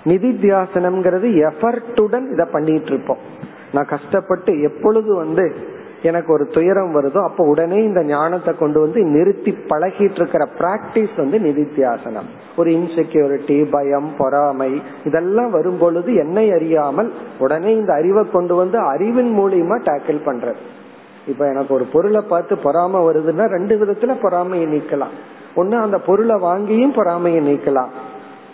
நிதித்தியாசனம்ங்கிறது 0.04 1.50
எஃபர்ட்டுடன் 1.50 2.32
இதை 2.32 2.46
பண்ணிட்டு 2.52 2.86
இருப்போம். 2.86 3.18
நான் 3.72 3.84
கஷ்டப்பட்டு 3.84 4.60
எப்பொழுது 4.60 5.14
வந்து 5.14 5.54
எனக்கு 6.04 6.32
ஒரு 6.32 6.44
துயரம் 6.46 6.94
வருதோ 6.94 7.20
அப்ப 7.22 7.44
உடனே 7.44 7.78
இந்த 7.82 8.00
ஞானத்தை 8.04 8.52
கொண்டு 8.56 8.80
வந்து 8.80 9.02
நிறுத்தி 9.02 9.50
பழகிட்டு 9.50 10.18
இருக்கிற 10.20 10.48
பிராக்டிஸ் 10.58 11.14
வந்து 11.16 11.38
நிதித்தியாசனம். 11.38 12.28
ஒரு 12.56 12.70
இன்செக்யூரிட்டி 12.70 13.66
பயம் 13.70 14.10
பொறாமை 14.18 14.82
இதெல்லாம் 15.04 15.50
வரும் 15.50 15.78
பொழுது 15.78 16.14
என்னை 16.14 16.52
அறியாமல் 16.52 17.12
உடனே 17.38 17.76
இந்த 17.76 17.92
அறிவை 17.92 18.24
கொண்டு 18.32 18.54
வந்து 18.54 18.78
அறிவின் 18.78 19.32
மூலியமா 19.38 19.76
டேக்கிள் 19.88 20.20
பண்றது. 20.26 20.60
இப்ப 21.26 21.48
எனக்கு 21.48 21.74
ஒரு 21.74 21.84
பொருளை 21.84 22.20
பார்த்து 22.20 22.54
பொறாம 22.54 23.02
வருதுன்னா 23.08 23.46
ரெண்டு 23.46 23.76
விதத்துல 23.76 24.16
பொறாமையை 24.22 24.66
நீக்கலாம். 24.78 25.14
ஒண்ணு 25.56 25.74
அந்த 25.80 25.98
பொருளை 25.98 26.36
வாங்கியும் 26.36 26.94
பொறாமையை 26.94 27.40
நீக்கலாம். 27.48 27.92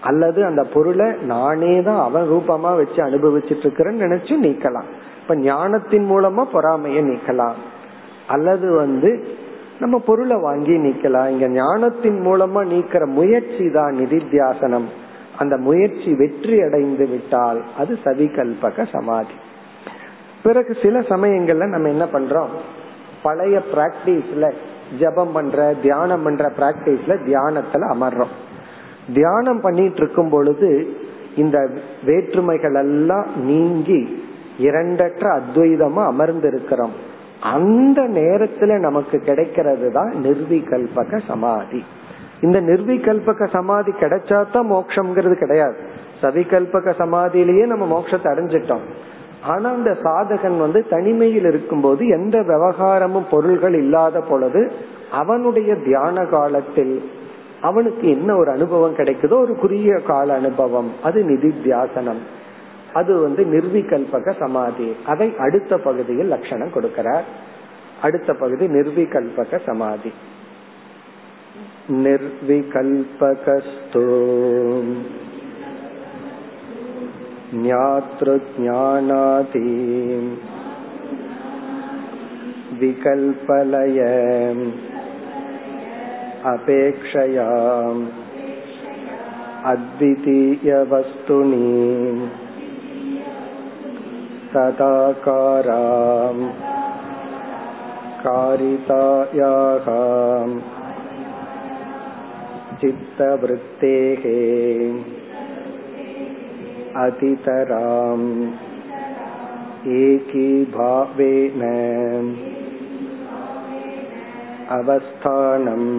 அல்லது 0.01 0.45
அந்த 0.45 0.63
பொருளை 0.75 1.07
நானே 1.23 1.83
தான் 1.83 2.03
அவன் 2.03 2.29
ரூபமா 2.31 2.77
வச்சு 2.77 3.01
அனுபவிச்சுட்டு 3.05 3.67
இருக்கிறேன்னு 3.67 4.05
நினைச்சு 4.05 4.35
நீக்கலாம். 4.47 4.89
இப்ப 5.31 5.43
ஞானத்தின் 5.43 6.11
மூலமா 6.11 6.45
பொறாமைய 6.53 7.01
நீக்கலாம். 7.11 7.59
அல்லது 8.27 8.73
வந்து 8.73 9.29
நம்ம 9.79 9.99
பொருளை 9.99 10.37
வாங்கி 10.41 10.77
நீக்கலாம். 10.77 11.29
இங்க 11.29 11.49
ஞானத்தின் 11.49 12.27
மூலமா 12.27 12.65
நீக்கிற 12.73 13.07
முயற்சி 13.07 13.71
தான் 13.71 13.95
நிதித்தியாசனம். 13.95 14.85
அந்த 15.39 15.57
முயற்சி 15.57 16.15
வெற்றி 16.15 16.63
அடைந்து 16.63 17.07
விட்டால் 17.07 17.63
அது 17.79 17.99
சதிகல்பக 18.05 18.89
சமாதி. 18.93 19.33
பிறகு 20.43 20.77
சில 20.83 21.01
சமயங்கள்ல 21.01 21.69
நம்ம 21.69 21.89
என்ன 21.89 22.05
பண்றோம்? 22.05 22.49
பழைய 23.23 23.63
பிராக்டிஸ்ல 23.75 24.53
ஜபம் 24.99 25.33
பண்ற 25.33 25.75
தியானம் 25.83 26.23
பண்ற 26.23 26.53
பிராக்டிஸ்ல 26.59 27.17
தியானத்துல 27.27 27.95
அமர்றோம். 27.95 28.35
தியானம் 29.15 29.61
பண்ணிட்டு 29.61 29.97
இருக்கும் 29.97 30.31
பொழுது 30.31 30.97
இந்த 31.37 31.71
வேற்றுமைகள் 32.05 32.75
எல்லாம் 32.75 33.27
நீங்கி 33.45 34.29
இரண்டற்ற 34.59 35.41
அத்வைதமா 35.41 36.05
அமர்ந்து 36.05 36.49
இருக்கிறோம் 36.49 37.09
அந்த 37.41 38.03
நேரத்துல 38.03 38.79
நமக்கு 38.79 39.19
கிடைக்கிறது 39.19 39.93
தான் 39.93 40.13
நிர்விகல்பக 40.23 41.21
சமாதி. 41.27 41.85
இந்த 42.41 42.61
நிர்விகல்பக 42.61 43.49
சமாதி 43.49 43.93
கிடைச்சாதான் 43.93 44.69
மோட்சம்ங்கிறது 44.71 45.33
கிடையாது. 45.33 45.77
சவிகல்பக 46.23 46.95
சமாதியிலேயே 46.99 47.67
நம்ம 47.67 47.85
மோட்சத்தை 47.95 48.29
அடைஞ்சிட்டோம். 48.33 48.85
ஆனா 49.47 49.71
அந்த 49.71 49.91
சாதகன் 49.91 50.59
வந்து 50.59 50.87
தனிமையில் 50.89 51.45
இருக்கும்போது 51.45 52.07
எந்த 52.07 52.39
விவகாரமும் 52.39 53.27
பொருள்கள் 53.31 53.75
இல்லாத 53.75 54.21
பொழுது 54.21 54.73
அவனுடைய 55.11 55.75
தியான 55.75 56.25
காலத்தில் 56.25 57.11
அவனுக்கு 57.61 58.09
என்ன 58.09 58.37
ஒரு 58.37 58.51
அனுபவம் 58.51 58.97
கிடைக்குதோ 58.97 59.33
ஒரு 59.33 59.57
குறுகிய 59.57 59.95
கால 59.95 60.35
அனுபவம். 60.35 60.93
அது 61.03 61.25
நிதி 61.25 61.55
தியாசனம் 61.65 62.19
அது 62.94 63.20
வந்து 63.20 63.46
நிர்விகல்பக 63.54 64.42
சமாதி 64.42 64.96
அதை 65.06 65.34
அடுத்த 65.38 65.78
பகுதியில் 65.78 66.28
லட்சணம் 66.28 66.76
கொடுக்கிறார் 66.76 67.24
அடுத்த 68.02 68.34
பகுதி 68.44 68.68
நிர்விகல்பக 68.78 69.60
சமாதி 69.68 70.12
நிர்விகல்பகஸ்தோ 72.06 74.06
ज्ञातृज्ञानाति 78.28 79.60
विकल्पलय 82.80 84.00
अपेक्षया 86.46 87.50
अद्वितीयवस्तुनि 89.72 91.62
तदाकाराम् 94.54 96.44
कारितायाः 98.24 99.88
चित्तवृत्तेः 102.82 104.24
अतितराम् 107.06 108.28
एकीभावेन 110.02 111.62
அவஸ்தானம் 114.76 115.90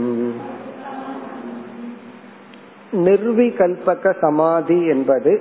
நிர்விகல்பக 3.06 4.12
சமாதி 4.20 4.78
என்பது 4.86 5.32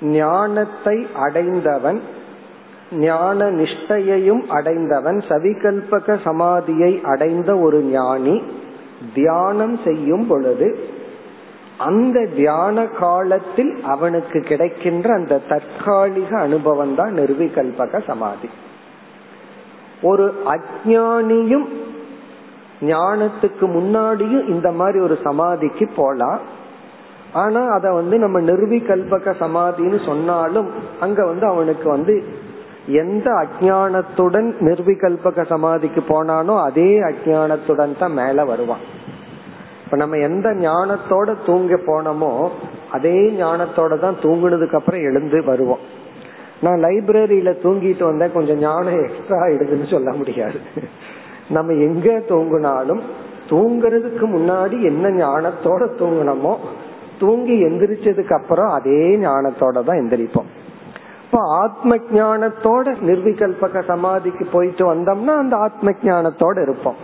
ஞானத்தை 0.00 1.06
அடைந்தவன் 1.14 2.00
ஞான 2.92 3.50
நிஷ்டையையும் 3.50 4.46
அடைந்தவன் 4.48 5.16
சவிகல்பக 5.16 6.18
சமாதியை 6.24 7.02
அடைந்த 7.02 7.58
ஒரு 7.58 7.80
ஞானி 7.80 8.42
தியானம் 9.14 9.80
செய்யும் 9.84 10.26
பொழுது 10.26 10.94
அந்த 11.78 12.28
தியான 12.36 12.86
காலத்தில் 12.86 13.84
அவனுக்கு 13.84 14.40
கிடைக்கின்ற 14.40 15.14
அந்த 15.14 15.40
தற்காலிக 15.48 16.38
அனுபவம் 16.38 16.94
தான் 16.94 17.14
நிர்விகல்பக 17.18 18.04
சமாதி. 18.06 18.48
ஒரு 20.02 20.34
அஜானியும் 20.44 21.66
ஞானத்துக்கு 22.80 23.60
முன்னாடியும் 23.60 24.48
இந்த 24.48 24.70
மாதிரி 24.70 24.98
ஒரு 24.98 25.18
சமாதிக்கு 25.24 25.90
போலாம். 25.96 26.40
ஆனா 27.42 27.60
அத 27.76 27.86
வந்து 27.92 28.16
நம்ம 28.24 28.38
நிர்விகல்பக 28.50 29.32
சமாதின்னு 29.42 29.98
சொன்னாலும் 30.08 30.68
அங்க 31.04 31.20
வந்து 31.26 31.46
அவனுக்கு 31.52 31.86
வந்து 31.88 32.14
எந்த 33.02 33.28
அஜானத்துடன் 33.42 34.48
நிர்விகல்பக 34.68 35.44
சமாதிக்கு 35.52 36.02
போனானோ 36.12 36.54
அதே 36.68 36.90
அஜானத்துடன் 37.08 37.98
தான் 38.02 38.16
மேல 38.20 38.44
வருவான். 38.44 38.84
இப்ப 39.84 39.96
நம்ம 40.02 40.18
எந்த 40.28 40.48
ஞானத்தோட 40.60 41.28
தூங்க 41.48 41.74
போனோமோ 41.88 42.30
அதே 42.96 43.16
ஞானத்தோட 43.42 43.94
தான் 44.04 44.16
தூங்குனதுக்கு 44.22 44.78
அப்புறம் 44.78 45.06
எழுந்து 45.08 45.38
வருவோம். 45.44 45.82
நான் 46.64 46.82
லைப்ரரியில 46.84 47.50
தூங்கிட்டு 47.64 48.04
வந்தேன் 48.10 48.34
கொஞ்சம் 48.36 48.60
ஞானம் 48.60 48.98
எக்ஸ்ட்ரா 49.04 49.38
ஆயிடுதுன்னு 49.44 49.88
சொல்ல 49.94 50.10
முடியாது. 50.12 50.58
நம்ம 51.56 51.72
எங்க 51.88 52.08
தூங்கினாலும் 52.30 53.02
தூங்குறதுக்கு 53.50 54.26
முன்னாடி 54.36 54.76
என்ன 54.90 55.10
ஞானத்தோட 55.22 55.82
தூங்கினோமோ 56.00 56.54
தூங்கி 57.18 57.56
எந்திரிச்சதுக்கு 57.64 58.32
அப்புறம் 58.32 58.70
அதே 58.70 59.16
ஞானத்தோட 59.16 59.82
தான் 59.84 60.00
எந்திரிப்போம். 60.02 60.48
இப்போ 61.24 61.38
ஆத்ம 61.38 61.96
ஞானத்தோட 61.96 62.94
நிர்விகல்பக 63.08 63.82
சமாதிக்கு 63.86 64.46
போயிட்டு 64.52 64.94
வந்தோம்னா 64.94 65.34
அந்த 65.36 65.56
ஆத்ம 65.56 65.92
ஞானத்தோட 66.02 66.62
இருப்போம். 66.62 66.98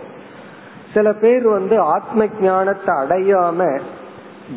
சில 0.93 1.13
பேர் 1.13 1.47
வந்து 1.47 1.79
ஆத்ம 1.79 2.25
ஞானத்தை 2.41 2.95
அடையாம 2.95 3.79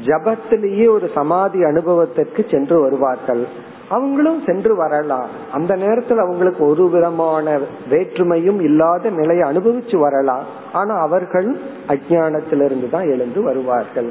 ஜபத்திலேயே 0.06 0.86
ஒரு 0.90 1.10
சமாதி 1.14 1.64
அனுபவத்திற்கு 1.64 2.46
சென்று 2.50 2.80
வருவார்கள். 2.80 3.42
அவங்களும் 3.88 4.42
சென்று 4.46 4.76
வரலாம். 4.76 5.28
அந்த 5.52 5.72
நேரத்தில் 5.74 6.18
அவங்களுக்கு 6.18 6.62
ஒரு 6.66 6.90
விதமான 6.90 7.58
வேற்றுமையும் 7.90 8.60
இல்லாத 8.60 9.10
நிலையை 9.10 9.44
அனுபவிச்சு 9.50 9.96
வரலாம். 9.98 10.46
ஆனா 10.72 10.94
அவர்கள் 10.94 11.48
அஜானத்திலிருந்து 11.88 12.90
தான் 12.90 13.08
எழுந்து 13.08 13.42
வருவார்கள். 13.42 14.10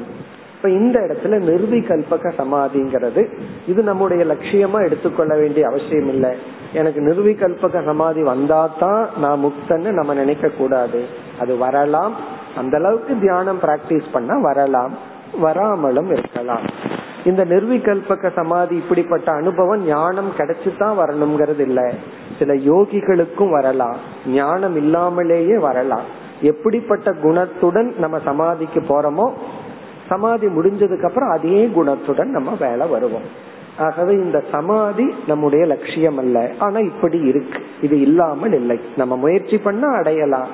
இப்ப 0.56 0.68
இந்த 0.68 1.00
இடத்துல 1.00 1.26
நிர்விகல்பக 1.26 2.32
சமாதிங்கிறது. 2.38 3.32
இது 3.66 3.82
நம்முடைய 3.82 4.24
லட்சியமா 4.24 4.84
எடுத்துக்கொள்ள 4.84 5.36
வேண்டிய 5.36 5.66
அவசியம் 5.66 6.08
இல்லை. 6.08 6.36
எனக்கு 6.72 7.00
நிர்விகல்பக 7.00 7.84
சமாதி 7.84 8.22
வந்தா 8.22 8.70
தான் 8.78 9.08
நான் 9.18 9.44
முக்தன்னு 9.44 9.92
நம்ம 9.92 10.14
நினைக்க 10.14 10.48
கூடாது. 10.48 11.04
அது 11.40 11.56
வரலாம். 11.56 12.14
அந்த 12.56 12.76
அளவுக்கு 12.76 13.18
தியானம் 13.18 13.58
பிராக்டிஸ் 13.60 14.04
பண்ணா 14.12 14.38
வரலாம். 14.38 14.92
வராமலும் 15.40 16.10
இருக்கலாம். 16.12 16.60
இந்த 17.24 17.44
நிர்விகல்பக 17.44 18.32
சமாதி 18.34 18.76
இப்படிப்பட்ட 18.76 19.32
அனுபவம் 19.32 19.86
ஞானம் 19.86 20.32
கிடைச்சுதான் 20.36 20.96
வரணுங்கிறது 20.98 21.58
இல்ல. 21.58 21.92
சில 22.38 22.54
யோகிகளுக்கும் 22.54 23.50
வரலாம். 23.50 23.96
ஞானம் 24.26 24.76
இல்லாமலேயே 24.76 25.58
வரலாம். 25.58 26.24
எப்படிப்பட்ட 26.40 27.12
குணத்துடன் 27.12 27.98
நம்ம 27.98 28.18
சமாதிக்கு 28.24 28.80
போறோமோ 28.80 29.30
சமாதி 30.08 30.46
முடிஞ்சதுக்கு 30.46 31.04
அப்புறம் 31.04 31.30
அதே 31.30 31.70
குணத்துடன் 31.76 32.30
நம்ம 32.30 32.56
வேலை 32.60 32.88
வருவோம். 32.88 33.54
ஆகவே 33.78 34.12
இந்த 34.12 34.42
சமாதி 34.50 35.14
நம்முடைய 35.26 35.66
லட்சியம் 35.66 36.18
அல்ல. 36.18 36.50
ஆனா 36.58 36.78
இப்படி 36.78 37.18
இருக்கு. 37.18 37.58
இது 37.80 38.00
இல்லாமல் 38.00 38.52
இல்லை. 38.52 38.80
நம்ம 38.96 39.16
முயற்சி 39.16 39.58
பண்ணா 39.58 39.88
அடையலாம். 39.88 40.48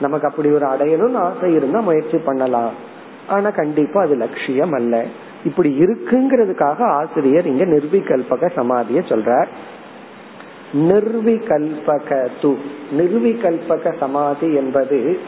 நமக்கு 0.00 0.28
அப்படி 0.28 0.50
ஒரு 0.50 0.66
அடையணும்னு 0.66 1.14
ஆசை 1.14 1.54
இருந்தா 1.54 1.80
முயற்சி 1.80 2.18
பண்ணலாம். 2.18 2.70
ஆனா 3.28 3.50
கண்டிப்பா 3.50 4.02
அது 4.02 4.14
லட்சியம் 4.14 4.72
அல்ல. 4.72 5.04
இப்படி 5.44 5.78
இருக்குங்கிறதுக்காக 5.78 6.80
ஆசிரியர் 6.80 7.46
இங்க 7.46 7.64
நிர்விகல்பக 7.64 8.50
சமாதிய 8.56 9.00
சொல்றார். 9.00 9.46
நிர்விகல்பக 10.72 12.28
து 12.42 12.56
நிர்விகல்பக 12.98 13.94
சமாதி 13.98 14.54
என்பது 14.54 15.18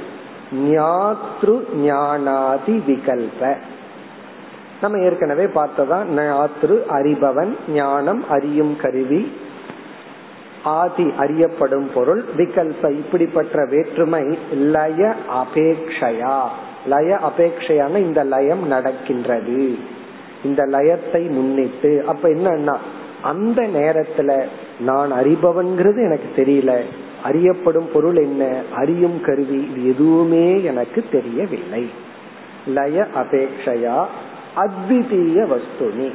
ஞாத்ரு 0.54 1.56
ஞானாதி 1.84 2.80
விகல்ப 2.88 3.56
நம்ம 4.80 4.98
ஏற்கனவே 4.98 5.44
பார்த்ததான் 5.44 6.06
ஞாத்ரு 6.16 6.76
அறிபவன் 6.88 7.52
ஞானம் 7.68 8.28
அறியும் 8.28 8.76
கருவி 8.76 9.32
ஆதி 10.62 11.12
அறியப்படும் 11.18 11.90
பொருள் 11.94 12.24
விகல்ப 12.36 12.90
இப்படிப்பட்ட 12.90 13.66
வேற்றுமை 13.70 14.38
லய 14.52 15.14
அபேக்ஷயா. 15.32 16.38
லய 16.86 17.18
அபேக்ஷையான 17.28 17.96
இந்த 17.96 18.24
லயம் 18.24 18.66
நடக்கின்றது. 18.66 19.78
இந்த 20.44 20.62
லயத்தை 20.64 21.30
முன்னிட்டு 21.30 22.04
அப்ப 22.06 22.28
என்னன்னா 22.28 22.76
அந்த 23.22 23.62
நேரத்துல 23.62 24.44
நான் 24.80 25.12
அறிபவன்கிறது 25.12 26.00
எனக்கு 26.04 26.28
தெரியல. 26.36 26.84
அறியப்படும் 27.24 27.88
பொருள் 27.92 28.16
என்ன? 28.16 28.62
அறியும் 28.74 29.20
கருவி. 29.20 29.68
இது 29.70 29.88
எதுவுமே 29.88 30.62
எனக்கு 30.62 31.04
தெரியவில்லை. 31.12 31.90
லய 32.74 33.06
அபேக்ஷையா 33.14 34.04
அத்விதீய 34.56 35.46
வஸ்துனி. 35.46 36.10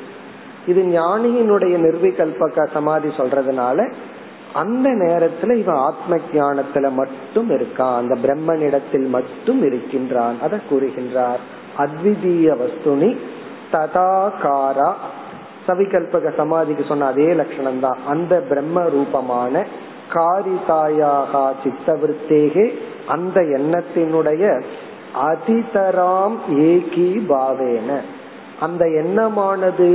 இது 0.67 0.81
ஞானியினுடைய 0.81 1.77
நிர்விகல்பக 1.77 2.67
சமாதி 2.73 3.07
சொல்றதுனால 3.07 3.91
அந்த 4.53 4.89
நேரத்துல 4.89 5.53
இவன் 5.53 5.75
ஆத்ம 5.75 6.17
ஞானத்துல 6.33 6.91
மட்டும் 6.91 7.49
இருக்கான். 7.49 7.95
அந்த 7.95 8.17
பிரம்மனிடத்தில் 8.23 9.07
மட்டும் 9.07 9.63
இருக்கின்றான். 9.63 10.35
அதை 10.41 10.59
கூறுகின்றார். 10.69 11.39
அத்விதீய 11.77 12.57
வஸ்துனி 12.57 13.17
ததாகாரா. 13.71 14.93
சவிகல்பக 15.67 16.33
சமாதிக்கு 16.35 16.83
சொன்ன 16.83 17.05
அதே 17.05 17.33
லட்சணம் 17.33 17.79
தான் 17.79 17.97
அந்த 18.07 18.39
பிரம்ம 18.39 18.89
ரூபமான 18.89 19.65
காரிதாயாக 20.13 21.41
சித்தவிருத்தேகே 21.63 22.65
அந்த 23.07 23.41
எண்ணத்தினுடைய 23.57 24.43
அதிதராம் 25.29 26.37
ஏகி 26.67 27.09
பாவேன. 27.29 27.89
அந்த 28.59 28.83
எண்ணமானது 29.01 29.89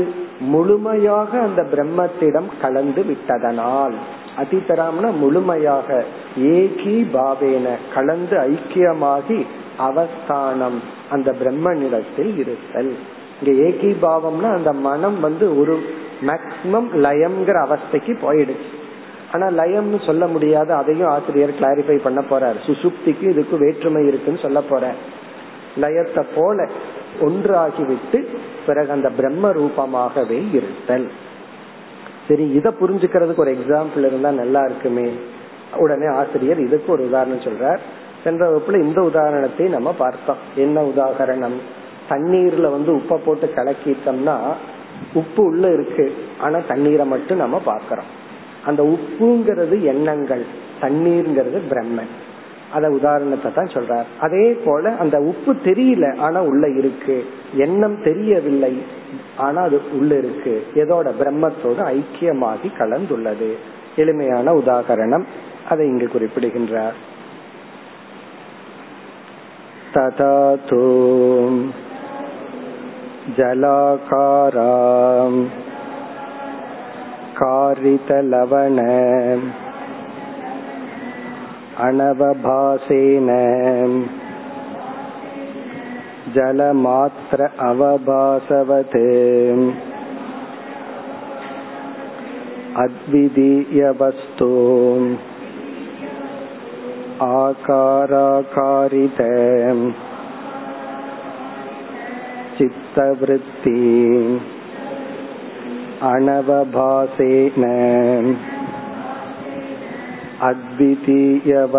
முழுமையாக 0.52 1.30
அந்த 1.40 1.62
பிரம்மத்திடம் 1.72 2.48
கலந்து 2.60 3.02
விட்டதனால் 3.04 3.96
அதிதராம்னா 4.42 5.10
முழுமையாக 5.16 5.88
ஏகி 6.36 6.96
பாவேன 7.16 7.66
கலந்து 7.94 8.36
ஐக்கியமாகி 8.50 9.40
அவஸ்தானம் 9.78 10.78
அந்த 11.10 11.34
பிரம்மனிடத்தில் 11.42 12.32
இருத்தல். 12.36 12.92
இங்க 13.40 13.52
ஏகி 13.66 13.90
பாவம்னா 14.02 14.48
அந்த 14.58 14.72
மனம் 14.72 15.20
வந்து 15.20 15.46
ஒரு 15.60 15.76
மேக்சிமம் 16.22 16.88
லயம்ங்கிற 17.06 17.56
அவஸ்தைக்கு 17.66 18.12
போயிடுச்சு. 18.24 18.73
ஆனா 19.34 19.46
லயம்னு 19.46 20.06
சொல்ல 20.06 20.26
முடியாத 20.26 20.76
அதையும் 20.76 21.08
ஆசிரியர் 21.08 21.58
கிளாரிஃபை 21.60 21.96
பண்ண 21.96 22.24
போறார். 22.30 22.58
சுசுப்திக்கு 22.66 23.22
இதுக்கு 23.22 23.56
வேற்றுமை 23.58 24.06
இருக்குன்னு 24.06 24.40
சொல்ல 24.40 24.60
போற 24.60 24.92
லயத்தை 25.80 26.24
போல 26.34 26.68
ஒன்றாகிவிட்டு 27.20 28.36
பிறகு 28.66 28.90
அந்த 28.90 29.08
பிரம்ம 29.10 29.52
ரூபமாகவே 29.52 30.38
இருத்தல். 30.52 31.10
சரி 32.28 32.50
இத 32.50 32.70
புரிஞ்சுக்கிறதுக்கு 32.70 33.36
ஒரு 33.36 33.52
எக்ஸாம்பிள் 33.52 33.98
இருந்தா 33.98 34.30
நல்லா 34.30 34.60
இருக்குமே. 34.60 35.12
உடனே 35.76 36.06
ஆசிரியர் 36.06 36.60
இதுக்கு 36.60 36.92
ஒரு 36.92 37.04
உதாரணம் 37.04 37.40
சொல்றார். 37.40 37.78
சென்ற 38.24 38.42
வகுப்புல 38.50 38.82
இந்த 38.82 39.00
உதாரணத்தை 39.02 39.68
நம்ம 39.68 39.92
பார்த்தோம். 39.92 40.36
என்ன 40.56 40.82
உதாரணம்? 40.82 41.56
தண்ணீர்ல 42.08 42.70
வந்து 42.70 42.92
உப்பை 42.96 43.16
போட்டு 43.24 43.52
கலக்கிட்டோம்னா 43.54 44.36
உப்பு 45.14 45.44
உள்ள 45.44 45.72
இருக்கு. 45.72 46.14
ஆனா 46.40 46.58
தண்ணீரை 46.68 47.06
மட்டும் 47.06 47.38
நம்ம 47.38 47.62
பாக்கிறோம் 47.66 48.10
அந்த 48.65 48.81
உப்புங்கிறது 48.93 49.75
எண்ணங்கள் 49.91 50.43
தண்ணீர்ங்கிறது 50.81 51.59
பிரம்மன் 51.71 52.11
அத 52.75 52.89
உதாரணத்தை 52.97 53.49
தான் 53.51 53.73
சொல்றார் 53.73 54.07
அதே 54.19 54.45
போல 54.65 54.89
அந்த 54.95 55.17
உப்பு 55.29 55.51
தெரியல 55.63 56.05
ஆனா 56.19 56.39
உள்ள 56.43 56.65
இருக்கு 56.79 57.15
எண்ணம் 57.65 57.97
தெரியவில்லை 58.03 58.73
ஆனா 59.37 59.61
அது 59.61 59.77
உள்ள 59.99 60.11
இருக்கு 60.17 60.53
எதோட 60.75 61.07
பிரம்மத்தோடு 61.21 61.83
ஐக்கியமாகி 61.93 62.71
கலந்துள்ளது 62.77 63.49
எளிமையான 63.97 64.53
உதாகரணம் 64.61 65.25
அதை 65.69 65.85
இங்கு 65.87 66.09
குறிப்பிடுகின்றார் 66.09 66.97
तथा 69.91 70.33
तु 70.69 70.79
जलाकाराम् 73.99 75.39
कारितलवण 77.41 78.79
अनवभासेन 81.87 83.29
जलमात्र 86.35 87.47
अवभासवत् 87.69 88.97
अद्वितीयवस्तु 92.83 94.49
आकाराकारित 97.27 99.19
चित्तवृत्ति 102.57 103.79
अनवभासेन 106.09 107.63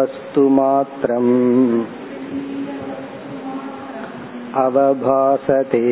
अद्वितीयवस्तुमात्रम् 0.02 1.32
அவபாசதே 4.60 5.88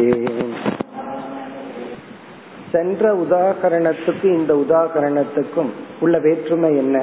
சென்ற 2.72 3.12
உதாகரணத்துக்கு 3.16 4.26
இந்த 4.32 4.52
உதாகரணத்துக்கும் 4.54 5.70
உள்ள 6.00 6.18
வேற்றுமை 6.18 6.70
என்ன 6.76 6.96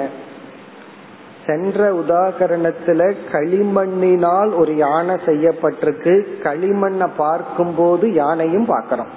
சென்ற 1.45 1.79
உதாகரணத்துல 1.93 3.01
களிமண்ணினால் 3.31 4.51
ஒரு 4.53 4.75
யானை 4.75 5.15
செய்யப்பட்டிருக்கு 5.25 6.13
களிமண்ணை 6.43 7.07
பார்க்கும் 7.17 7.75
போது 7.75 8.05
யானையும் 8.13 8.67
பார்க்கிறோம் 8.67 9.13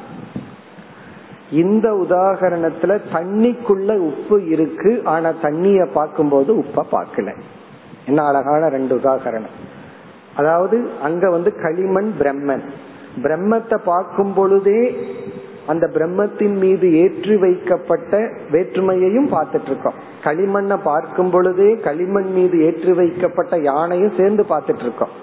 இந்த 1.62 1.88
உதாகரணத்துல 2.04 2.94
தண்ணிக்குள்ள 3.14 3.98
உப்பு 4.10 4.38
இருக்கு 4.48 4.92
ஆனா 5.14 5.30
தண்ணிய 5.42 5.80
பார்க்கும்போது 5.94 6.52
உப்ப 6.64 6.86
பார்க்கல. 6.92 7.32
என்ன 8.06 8.20
அழகான 8.24 8.70
ரெண்டு 8.70 8.94
உதாகரணம். 8.96 9.56
அதாவது 10.36 10.78
அங்க 11.02 11.30
வந்து 11.30 11.52
களிமண் 11.64 12.12
பிரம்மன். 12.20 12.66
பிரம்மத்தை 13.24 13.78
பார்க்கும் 13.86 14.34
பொழுதே 14.34 14.82
அந்த 15.68 15.86
பிரம்மத்தின் 15.96 16.56
மீது 16.64 16.88
ஏற்றி 17.02 17.36
வைக்கப்பட்ட 17.36 18.18
வேற்றுமையையும் 18.52 19.30
பார்த்துட்டு 19.36 19.70
இருக்கோம். 19.72 20.00
களிமண்ணை 20.24 20.78
பார்க்கும் 20.84 21.30
பொழுதே 21.30 21.70
களிமண் 21.88 22.32
மீது 22.38 22.58
ஏற்றி 22.66 22.94
வைக்கப்பட்ட 22.94 23.60
யானையும் 23.70 24.18
சேர்ந்து 24.18 24.46
பார்த்துட்டு 24.50 24.86
இருக்கோம். 24.88 25.14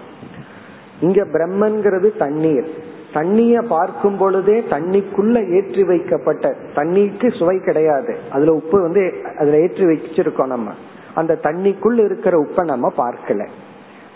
இங்க 1.01 1.21
பிரம்மன்கிறது 1.35 2.09
தண்ணீர். 2.17 2.71
தண்ணிய 3.13 3.63
பார்க்கும் 3.63 4.17
பொழுதே 4.17 4.57
தண்ணிக்குள்ள 4.71 5.37
ஏற்றி 5.49 5.83
வைக்கப்பட்ட 5.85 6.55
தண்ணிக்கு 6.75 7.29
சுவை 7.39 7.59
கிடையாது. 7.59 8.17
அதுல 8.33 8.53
உப்பு 8.53 8.81
வந்து 8.81 9.03
அதுல 9.39 9.59
ஏற்றி 9.59 9.85
வச்சிருக்கோம் 9.85 10.47
நம்ம. 10.47 10.71
அந்த 11.15 11.39
தண்ணிக்குள்ள 11.43 12.05
இருக்கிற 12.05 12.37
உப்பை 12.39 12.65
நம்ம 12.65 12.93
பார்க்கல. 12.97 13.47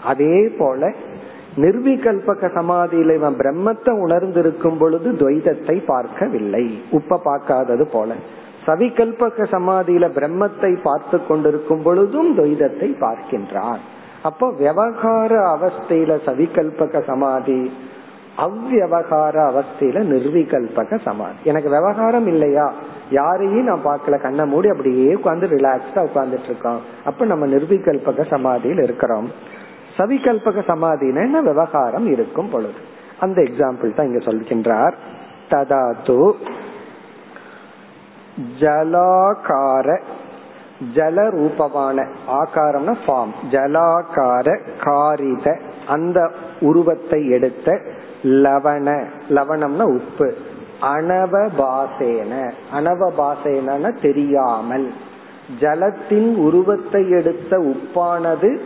அதே 0.04 0.48
போல 0.59 0.92
நிர்விகல்பக 1.57 2.48
சமாதியில 2.54 3.14
இவன் 3.14 3.37
பிரம்மத்தை 3.38 3.92
உணர்ந்து 4.00 4.40
இருக்கும் 4.40 4.78
பொழுது 4.78 5.11
துவைதத்தை 5.12 5.76
பார்க்கவில்லை. 5.85 6.64
உப்ப 6.92 7.18
பார்க்காதது 7.24 7.87
போல. 7.87 8.12
சவிகல்பக 8.66 9.46
சமாதியில 9.50 10.04
பிரம்மத்தை 10.09 10.83
பார்த்து 10.83 11.26
கொண்டிருக்கும் 11.26 11.83
பொழுதும் 11.83 12.38
துவைதத்தை 12.38 12.88
பார்க்கின்றான். 13.00 13.83
அப்போ 14.22 14.46
விவகார 14.59 15.33
அவஸ்தையில 15.57 16.12
சவிகல்பக 16.26 17.02
சமாதி 17.04 17.72
அவ்வகார 18.38 19.37
அவஸ்தையில 19.51 19.99
நிர்விகல்பக 20.03 21.03
சமாதி. 21.03 21.35
எனக்கு 21.44 21.70
விவகாரம் 21.70 22.27
இல்லையா? 22.27 22.73
யாரையும் 23.11 23.64
நான் 23.64 23.85
பார்க்கல. 23.85 24.20
கண்ணை 24.20 24.47
மூடி 24.47 24.68
அப்படியே 24.68 25.14
உட்காந்து 25.14 25.53
ரிலாக்ஸ்டா 25.53 25.97
உட்கார்ந்துட்டு 25.97 26.44
இருக்கோம். 26.44 26.81
அப்ப 27.05 27.25
நம்ம 27.25 27.47
நிர்விகல்பக 27.47 28.27
சமாதியில் 28.27 28.83
இருக்கிறோம். 28.83 29.31
சவிகல்பக 29.99 30.62
சமாதின 30.66 31.40
விவகாரம் 31.40 32.07
இருக்கும் 32.07 32.51
பொழுது. 32.51 32.92
அந்த 33.20 33.42
எக்ஸாம்பிள் 33.42 33.94
தான் 33.94 34.07
இங்க 34.07 34.18
சொல்கின்றார். 34.18 34.92
ததாத்து 35.51 36.33
ஜலாகார 38.61 40.01
ஜல 40.94 41.31
ரூபமான 41.31 42.07
ஆகாரம்னா 42.29 42.94
ஃபார்ம் 43.07 43.33
ஜலாகார 43.51 44.61
காரித 44.81 45.59
அந்த 45.87 46.31
உருவத்தை 46.61 47.29
எடுத்த 47.29 47.81
லவண 48.24 49.04
லவணம்னா 49.30 49.82
உப்பு. 49.82 50.34
அனவபாசேன. 50.80 52.52
அனவபாசேன 52.74 54.02
தெரியாமல். 54.02 54.92
ஜலத்தின் 55.60 56.37
உருவத்தை 56.37 57.10
எடுத்த 57.10 57.58
உப்பானது 57.58 58.58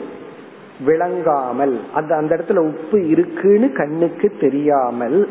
விளங்காமல். 0.84 1.80
அந்த 1.94 2.16
அந்த 2.16 2.36
இடத்துல 2.36 2.56
உப்பு 2.56 3.08
இருக்குன்னு 3.08 3.72
கண்ணுக்கு 3.72 4.36
தெரியாமல் 4.40 5.28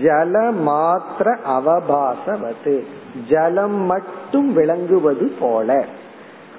ஜல 0.00 0.52
மாத்திர 0.66 1.36
அவபாசவது. 1.44 2.84
ஜலம் 3.28 3.84
மட்டும் 3.84 4.54
விளங்குவது 4.54 5.32
போல. 5.40 5.84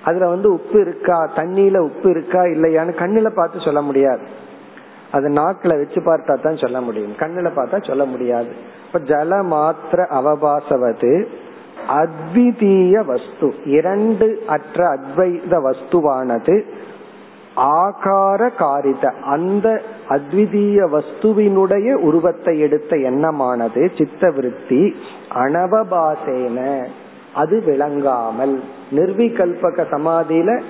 அதுல 0.03 0.27
வந்து 0.27 0.53
உப்பு 0.53 0.81
இருக்கா? 0.81 1.31
தண்ணியில 1.35 1.77
உப்பு 1.77 2.09
இருக்கா? 2.09 2.43
இல்லையான்னு 2.43 2.93
கண்ணுல 2.99 3.29
பார்த்து 3.29 3.61
சொல்ல 3.61 3.81
முடியாது. 3.81 4.45
அது 5.11 5.29
நாக்குல 5.29 5.77
வச்சு 5.77 6.01
பார்த்தா 6.01 6.41
தான் 6.41 6.57
சொல்ல 6.57 6.81
முடியும். 6.81 7.15
கண்ணுல 7.19 7.49
பார்த்தா 7.55 7.87
சொல்ல 7.87 8.05
முடியாது. 8.05 8.47
இப்ப 8.87 8.99
ஜல 8.99 9.41
மாத்திர 9.51 10.07
அவபாசவது 10.07 11.27
அத்விதீய 11.87 13.05
வஸ்து. 13.05 13.53
இரண்டு 13.65 14.43
அற்ற 14.47 14.97
அத்வைத 14.97 15.53
வஸ்துவானது 15.67 16.63
ஆகார 17.55 18.55
காரித. 18.55 19.09
அந்த 19.09 19.81
அத்விதீய 20.09 20.87
வஸ்துவினுடைய 20.87 21.93
உருவத்தை 21.93 22.59
எடுத்த 22.59 22.95
எண்ணமானது 22.95 23.91
சித்த 23.97 24.29
விருத்தி 24.29 24.95
அனவபாசேன. 25.35 26.87
அது 27.35 27.63
விளங்காமல். 27.65 28.63
நிர்விகல்பக 28.91 29.85
சமாதியில 29.91 30.61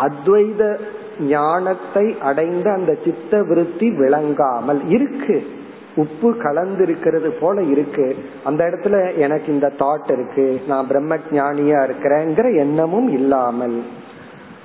அத்வைத 0.00 0.78
ஞானத்தை 1.20 2.16
அடைந்த 2.20 2.72
அந்த 2.72 2.96
சித்த 3.04 3.42
விருத்தி 3.42 3.90
விளங்காமல் 3.90 4.88
இருக்கு. 4.88 5.46
உப்பு 5.94 6.36
கலந்து 6.36 6.82
இருக்கிறது 6.82 7.30
போல 7.30 7.62
இருக்கு. 7.62 8.16
அந்த 8.44 8.64
இடத்துல 8.64 9.16
எனக்கு 9.16 9.52
இந்த 9.52 9.72
தாட் 9.78 10.12
இருக்கு. 10.12 10.60
நான் 10.68 10.86
பிரம்ம 10.86 11.16
ஞானியா 11.16 11.90
இருக்கிறேங்கிற 11.90 12.56
எண்ணமும் 12.56 13.08
இல்லாமல். 13.08 13.82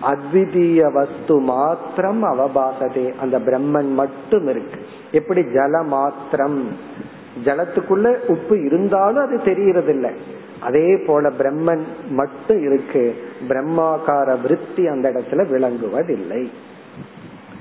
அத்விதீய 0.01 0.93
வஸ்து 0.93 1.39
மாத்திரம் 1.39 2.23
அவபாசதே. 2.23 3.13
அந்த 3.21 3.39
பிரம்மன் 3.39 3.93
மட்டும் 3.93 4.47
இருக்கு. 4.47 4.85
எப்படி? 5.11 5.41
ஜல 5.41 5.85
மாத்திரம் 5.85 6.67
ஜலத்துக்குள்ள 7.45 8.17
உப்பு 8.27 8.63
இருந்தாலும் 8.63 9.25
அது 9.25 9.37
தெரியறதில்லை. 9.37 10.11
அதே 10.65 10.97
போல 11.05 11.29
பிரம்மன் 11.29 11.81
மட்டும் 12.09 12.61
இருக்கு. 12.61 13.15
பிரம்மாக்கார 13.47 14.41
விருத்தி 14.41 14.87
அந்த 14.87 15.11
இடத்துல 15.11 15.47
விளங்குவதில்லை. 15.47 16.49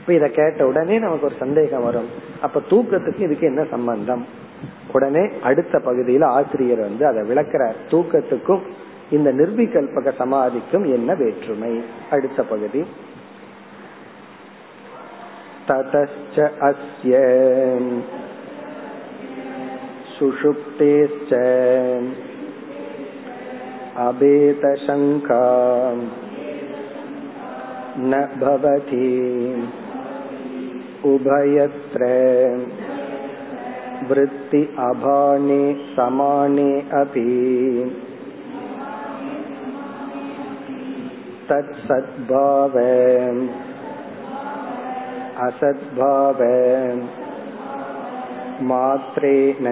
இத 0.07 0.29
கேட்ட 0.29 0.67
உடனே 0.67 0.99
நமக்கு 0.99 1.27
ஒரு 1.27 1.35
சந்தேகம் 1.39 1.85
வரும். 1.85 2.07
அப்ப 2.41 2.61
தூக்கத்துக்கு 2.71 3.21
இதுக்கு 3.21 3.47
என்ன 3.47 3.65
சம்பந்தம்? 3.71 4.27
உடனே 4.93 5.29
அடுத்த 5.43 5.79
பகுதியில் 5.79 6.23
ஆசிரியர் 6.23 6.79
வந்து 6.79 7.07
அதை 7.07 7.23
விளக்கிறார். 7.23 7.75
தூக்கத்துக்கும் 7.91 8.61
இந்த 9.11 9.33
நிர்விகல்பக 9.33 10.13
சமாதிக்கும் 10.19 10.93
என்ன 10.93 11.15
வேற்றுமை? 11.15 11.85
அடுத்த 12.11 12.43
பகுதி. 12.43 12.85
ததச்ச 15.69 16.51
अस्य 16.61 17.15
सुषुप्तेश्च 20.19 21.31
अभेदशङ्का 24.08 25.44
न 28.02 28.22
भवति 28.42 29.08
उभयत्र 31.06 32.06
वृत्ति 34.10 34.62
अभाने 34.80 35.64
समाने 35.96 36.70
अपि 37.00 37.26
तत्सद्भाव 41.50 42.78
असद्भाव 45.48 46.44
मात्रेण 48.70 49.68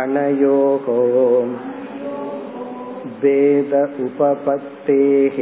अनयोः 0.00 0.86
वेद 3.22 3.72
उपपत्तेः 3.98 5.36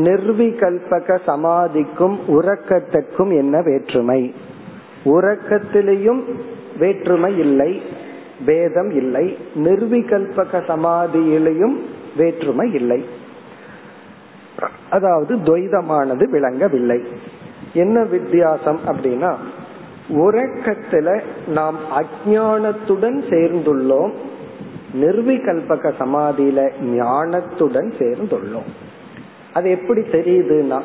நிர்விகல்பக 0.00 1.16
சமாதிக்கும் 1.26 2.16
உறக்கத்திற்கும் 2.28 3.32
என்ன 3.36 3.60
வேற்றுமை 3.60 4.20
உறக்கத்திலேயும் 5.04 6.20
வேற்றுமை 6.78 7.32
இல்லை 7.38 7.70
பேதம் 8.44 8.90
இல்லை 8.92 9.24
நிர்விகல்பக 9.64 10.62
சமாதியிலையும் 10.66 11.76
வேற்றுமை 12.16 12.66
இல்லை 12.72 13.00
அதாவது 14.90 15.32
துவைதமானது 15.38 16.24
விளங்கவில்லை 16.30 17.00
என்ன 17.74 17.96
வித்தியாசம் 18.04 18.80
அப்படின்னா 18.86 19.32
உறக்கத்துல 20.09 21.21
நாம் 21.47 21.77
அஜானத்துடன் 21.95 23.19
சேர்ந்துள்ளோம் 23.29 24.11
நிர்விகல்பக 25.01 25.93
சமாதியில 25.99 26.71
ஞானத்துடன் 26.81 27.89
சேர்ந்துள்ளோம். 27.99 28.69
அது 29.53 29.69
எப்படி 29.69 30.01
தெரியுதுன்னா 30.01 30.81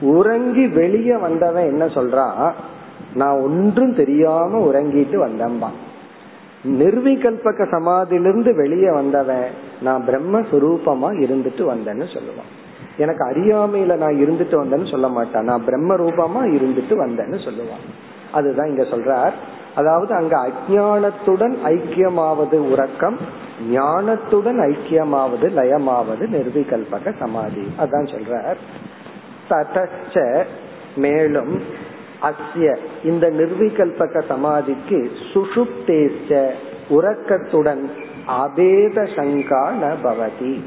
உறங்கி 0.00 0.66
வெளியே 0.66 1.16
வந்தவன் 1.16 1.66
என்ன 1.66 1.84
சொல்றான் 1.84 2.52
நான் 3.14 3.40
ஒன்றும் 3.40 3.94
தெரியாம 3.94 4.70
உறங்கிட்டு 4.72 5.16
வந்தம்பா 5.16 5.68
நிர்விகல்பக 6.64 7.66
சமாதியிலிருந்து 7.70 8.54
வெளியே 8.54 8.90
வந்தவன் 8.90 9.44
நான் 9.82 10.04
பிரம்மஸ்வரூபமா 10.06 11.08
இருந்துட்டு 11.24 11.62
வந்தேன்னு 11.72 12.06
சொல்லுவான். 12.16 12.52
எனக்கு 12.96 13.28
அறியாமையில 13.30 13.96
நான் 13.96 14.14
இருந்துட்டு 14.14 14.54
வந்தேன்னு 14.54 14.90
சொல்ல 14.90 15.08
மாட்டான். 15.08 15.44
நான் 15.44 15.64
பிரம்ம 15.64 15.96
ரூபமா 15.96 16.40
இருந்துட்டு 16.56 16.94
வந்தேன்னு 16.94 17.38
சொல்லுவான். 17.44 18.14
அதுதான் 18.32 18.68
இங்க 18.68 18.82
சொல்றார். 18.82 19.32
அதாவது 19.74 20.14
அங்க 20.14 20.48
அஜானத்துடன் 20.48 21.54
ஐக்கியமாவது 21.64 22.54
உறக்கம் 22.54 23.18
ஞானத்துடன் 23.72 24.74
ஐக்கியமாவது 24.74 25.50
லயமாவது 25.56 26.26
நிர்விகல்பக 26.26 27.14
சமாதி. 27.18 27.72
அதான் 27.78 28.16
சொல்றார். 28.16 28.56
ததச்ச 29.48 30.44
மேலும் 30.96 31.62
அஸ்ய 32.22 32.76
இந்த 33.04 33.30
நிர்விகல்பக 33.30 34.22
சமாதிக்கு 34.28 35.10
சுஷுப்தேச்ச 35.34 36.50
உறக்கத்துடன் 36.90 37.90
அபேத 38.28 39.02
சங்கா 39.16 39.70
ந 39.82 39.94
பவதி. 40.02 40.62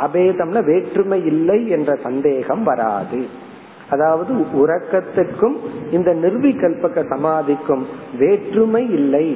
அபேதம்னா 0.00 0.64
வேற்றுமை 0.64 1.24
இல்லை 1.24 1.68
என்ற 1.68 1.94
சந்தேகம் 2.02 2.62
வராது. 2.62 3.48
அதாவது 3.90 4.32
உறக்கத்துக்கும் 4.62 5.56
இந்த 5.90 6.10
நிர்விகல்பக 6.14 7.04
சமாதிக்கும் 7.08 7.84
வேற்றுமை 8.18 8.82
இல்லை. 8.90 9.26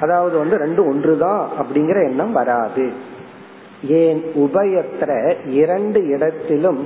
அதாவது 0.00 0.38
வந்து 0.38 0.56
ரெண்டு 0.56 0.86
ஒன்றுதான் 0.86 1.48
அப்படிங்கிற 1.60 1.98
எண்ணம் 2.08 2.32
வராது. 2.32 2.86
ஏன் 4.02 4.20
உபயத்திர 4.34 5.10
இரண்டு 5.46 6.06
இடத்திலும் 6.06 6.80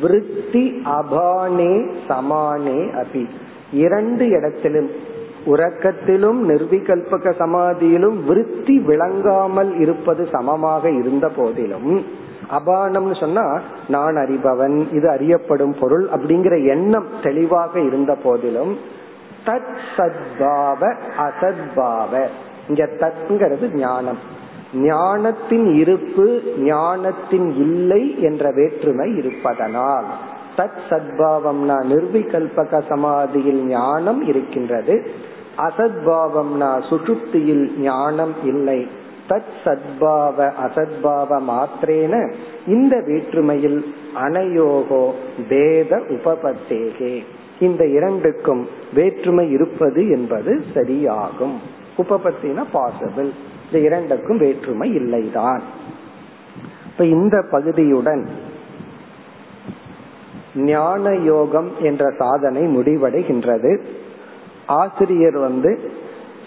விருத்தி 0.00 0.64
அபானே 0.84 1.74
சமானே 2.08 2.80
அபி. 3.02 3.24
இரண்டு 3.72 4.28
இடத்திலும் 4.28 4.90
உறக்கத்திலும் 5.46 6.40
நிர்விகல்பக 6.48 7.32
சமாதியிலும் 7.38 8.18
விருத்தி 8.26 8.78
விளங்காமல் 8.78 9.80
இருப்பது 9.80 10.28
சமமாக 10.32 10.90
இருந்த 10.90 11.28
போதிலும் 11.28 12.04
அபானம்னு 12.48 13.20
சொன்னா 13.20 13.60
நான் 13.88 14.14
அறிபவன் 14.14 14.94
இது 14.94 15.08
அறியப்படும் 15.08 15.76
பொருள் 15.80 16.08
அப்படிங்கிற 16.08 16.66
எண்ணம் 16.66 17.06
தெளிவாக 17.22 17.80
இருந்த 17.80 18.14
போதிலும் 18.14 18.78
தத் 19.46 19.76
சத்பாவ 19.96 20.94
அசத்பாவ. 21.18 22.26
இங்க 22.68 22.88
தத்ங்கிறது 23.00 23.74
ஞானம். 23.74 24.18
ஞானத்தின் 24.74 25.74
இருப்பு 25.74 26.42
ஞானத்தின் 26.58 27.50
இல்லை 27.50 28.22
என்ற 28.22 28.50
வேற்றுமை 28.50 29.16
இருப்பதனால் 29.16 30.04
தத் 30.56 30.78
சத்பாவம்னா 30.90 31.82
நிர்விகல்பக 31.84 32.82
சமாதியில் 32.88 33.64
ஞானம் 33.64 34.26
இருக்கின்றது 34.26 35.10
அசத்பாவம்னா 35.58 36.82
சுசுப்தியில் 36.90 37.78
ஞானம் 37.78 38.34
இல்லை. 38.44 38.86
தத் 39.30 39.50
சத்பாவ 39.64 40.52
அசத்பாவ 40.66 41.40
மாத்திரேன 41.48 42.32
இந்த 42.66 43.02
வேற்றுமையில் 43.06 43.94
அனயோகோ 44.14 45.12
பேத 45.48 45.96
உபபத்தேகே. 45.96 47.24
இந்த 47.60 47.86
இரண்டுக்கும் 47.86 48.68
வேற்றுமை 48.94 49.50
இருப்பது 49.50 50.08
என்பது 50.08 50.64
சரியாகும். 50.74 51.56
உபபத்தினா 51.98 52.64
பாசிபிள் 52.74 53.30
இந்த 53.64 53.78
இரண்டுக்கும் 53.78 54.38
வேற்றுமை 54.38 54.96
இல்லைதான். 54.96 55.60
இப்ப 56.86 57.04
இந்த 57.04 57.44
பகுதியுடன் 57.50 58.28
ஞான 60.54 61.14
யோகம் 61.14 61.70
என்ற 61.80 62.12
சாதனை 62.18 62.62
முடிவடைகின்றது. 62.76 63.80
ஆசிரியர் 64.66 65.38
வந்து 65.38 65.92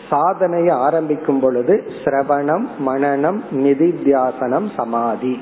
சாதனையை 0.10 0.70
ஆரம்பிக்கும் 0.70 1.40
பொழுது 1.40 1.84
சிரவணம் 2.06 2.66
மனநம் 2.86 3.40
நிதித்தியாசனம் 3.52 4.68
சமாதி 4.76 5.42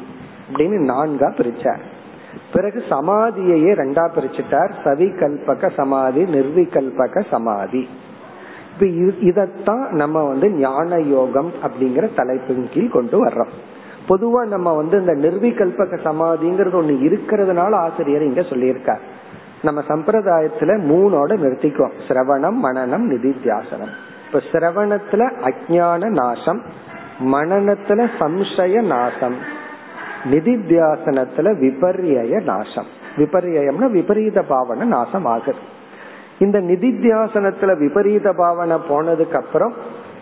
அப்படின்னு 0.53 0.89
நான்கா 0.91 1.29
பிரிச்சார் 1.31 1.79
பிறகு 2.53 2.83
சமாதியையே 2.89 3.71
ரெண்டா 3.73 4.05
பிரிச்சுட்டார். 4.15 4.71
சவிகல்பக 4.83 5.71
சமாதி 5.75 6.23
நிர்விகல்பக 6.23 7.23
சமாதி. 7.29 7.89
இப்ப 8.73 8.85
இதத்தான் 9.21 9.89
நம்ம 9.89 10.23
வந்து 10.23 10.49
ஞான 10.49 10.99
யோகம் 10.99 11.51
அப்படிங்கிற 11.63 12.09
தலைப்பின் 12.15 12.69
கீழ் 12.71 12.89
கொண்டு 12.89 13.25
வர்றோம். 13.25 13.53
பொதுவா 14.09 14.45
நம்ம 14.47 14.73
வந்து 14.73 14.99
இந்த 14.99 15.13
நிர்விகல்பக 15.13 15.99
சமாதிங்கிறது 16.03 16.77
ஒண்ணு 16.81 16.95
இருக்கிறதுனால 17.07 17.73
ஆசிரியர் 17.73 18.21
இங்க 18.21 18.41
சொல்லியிருக்கார். 18.41 18.99
நம்ம 19.61 19.81
சம்பிரதாயத்துல 19.87 20.77
மூணோட 20.91 21.31
நிறுத்திக்குவோம். 21.43 21.91
சிரவணம் 22.07 22.57
மனநம் 22.63 23.07
நிதித்தியாசனம் 23.11 23.93
இப்ப 24.33 24.43
சிரவணத்துல 24.51 25.23
அஜான 25.47 26.09
நாசம் 26.09 26.59
மனநத்துல 27.19 28.05
சம்சய 28.19 28.81
நாசம் 28.81 29.35
நிதித்தியாசனத்துல 30.23 31.47
விபர்யய 31.63 32.43
நாசம். 32.43 32.87
விபரியம்னா 33.17 33.87
விபரீத 33.91 34.41
பாவனை 34.41 34.87
நாசம் 34.87 35.25
ஆகுது 35.25 35.61
இந்த 36.39 36.57
நிதித்தியாசனத்துல 36.59 37.75
விபரீத 37.77 38.33
பாவனை 38.33 38.77
போனதுக்கு 38.89 39.37
அப்புறம் 39.41 39.73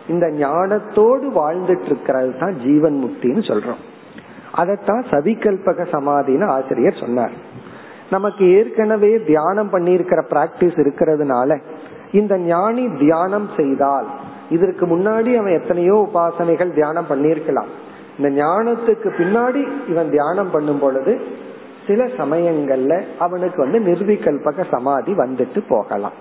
இந்த 0.07 0.27
ஞானத்தோடு 0.27 1.27
வாழ்ந்துட்டு 1.39 1.87
இருக்கிறது 1.91 2.37
தான் 2.39 2.57
ஜீவன் 2.63 2.97
முக்தின்னு 3.03 3.43
சொல்றோம். 3.51 3.83
அதைத்தான் 4.51 5.05
சவிகல்பக 5.09 5.85
சமாதின்னு 5.95 6.45
ஆசிரியர் 6.45 6.99
சொன்னார். 6.99 7.31
நமக்கு 8.09 8.45
ஏற்கனவே 8.57 9.23
தியானம் 9.23 9.71
பண்ணியிருக்கிற 9.71 10.21
பிராக்டிஸ் 10.33 10.79
இருக்கிறதுனால 10.83 11.59
இந்த 12.11 12.37
ஞானி 12.37 12.89
தியானம் 12.97 13.49
செய்தால் 13.57 14.07
இதற்கு 14.49 14.85
முன்னாடி 14.85 15.37
அவன் 15.37 15.61
எத்தனையோ 15.61 16.07
உபாசனைகள் 16.13 16.73
தியானம் 16.73 17.05
பண்ணியிருக்கலாம். 17.09 17.67
இந்த 18.17 18.43
ஞானத்துக்கு 18.43 19.09
பின்னாடி 19.17 19.67
இவன் 19.87 20.09
தியானம் 20.09 20.51
பண்ணும் 20.51 20.79
பொழுது 20.79 21.21
சில 21.87 22.05
சமயங்கள்ல 22.05 23.03
அவனுக்கு 23.19 23.69
வந்து 23.69 23.79
நிர்விகல்பக 23.79 24.65
சமாதி 24.71 25.13
வந்துட்டு 25.13 25.59
போகலாம். 25.67 26.13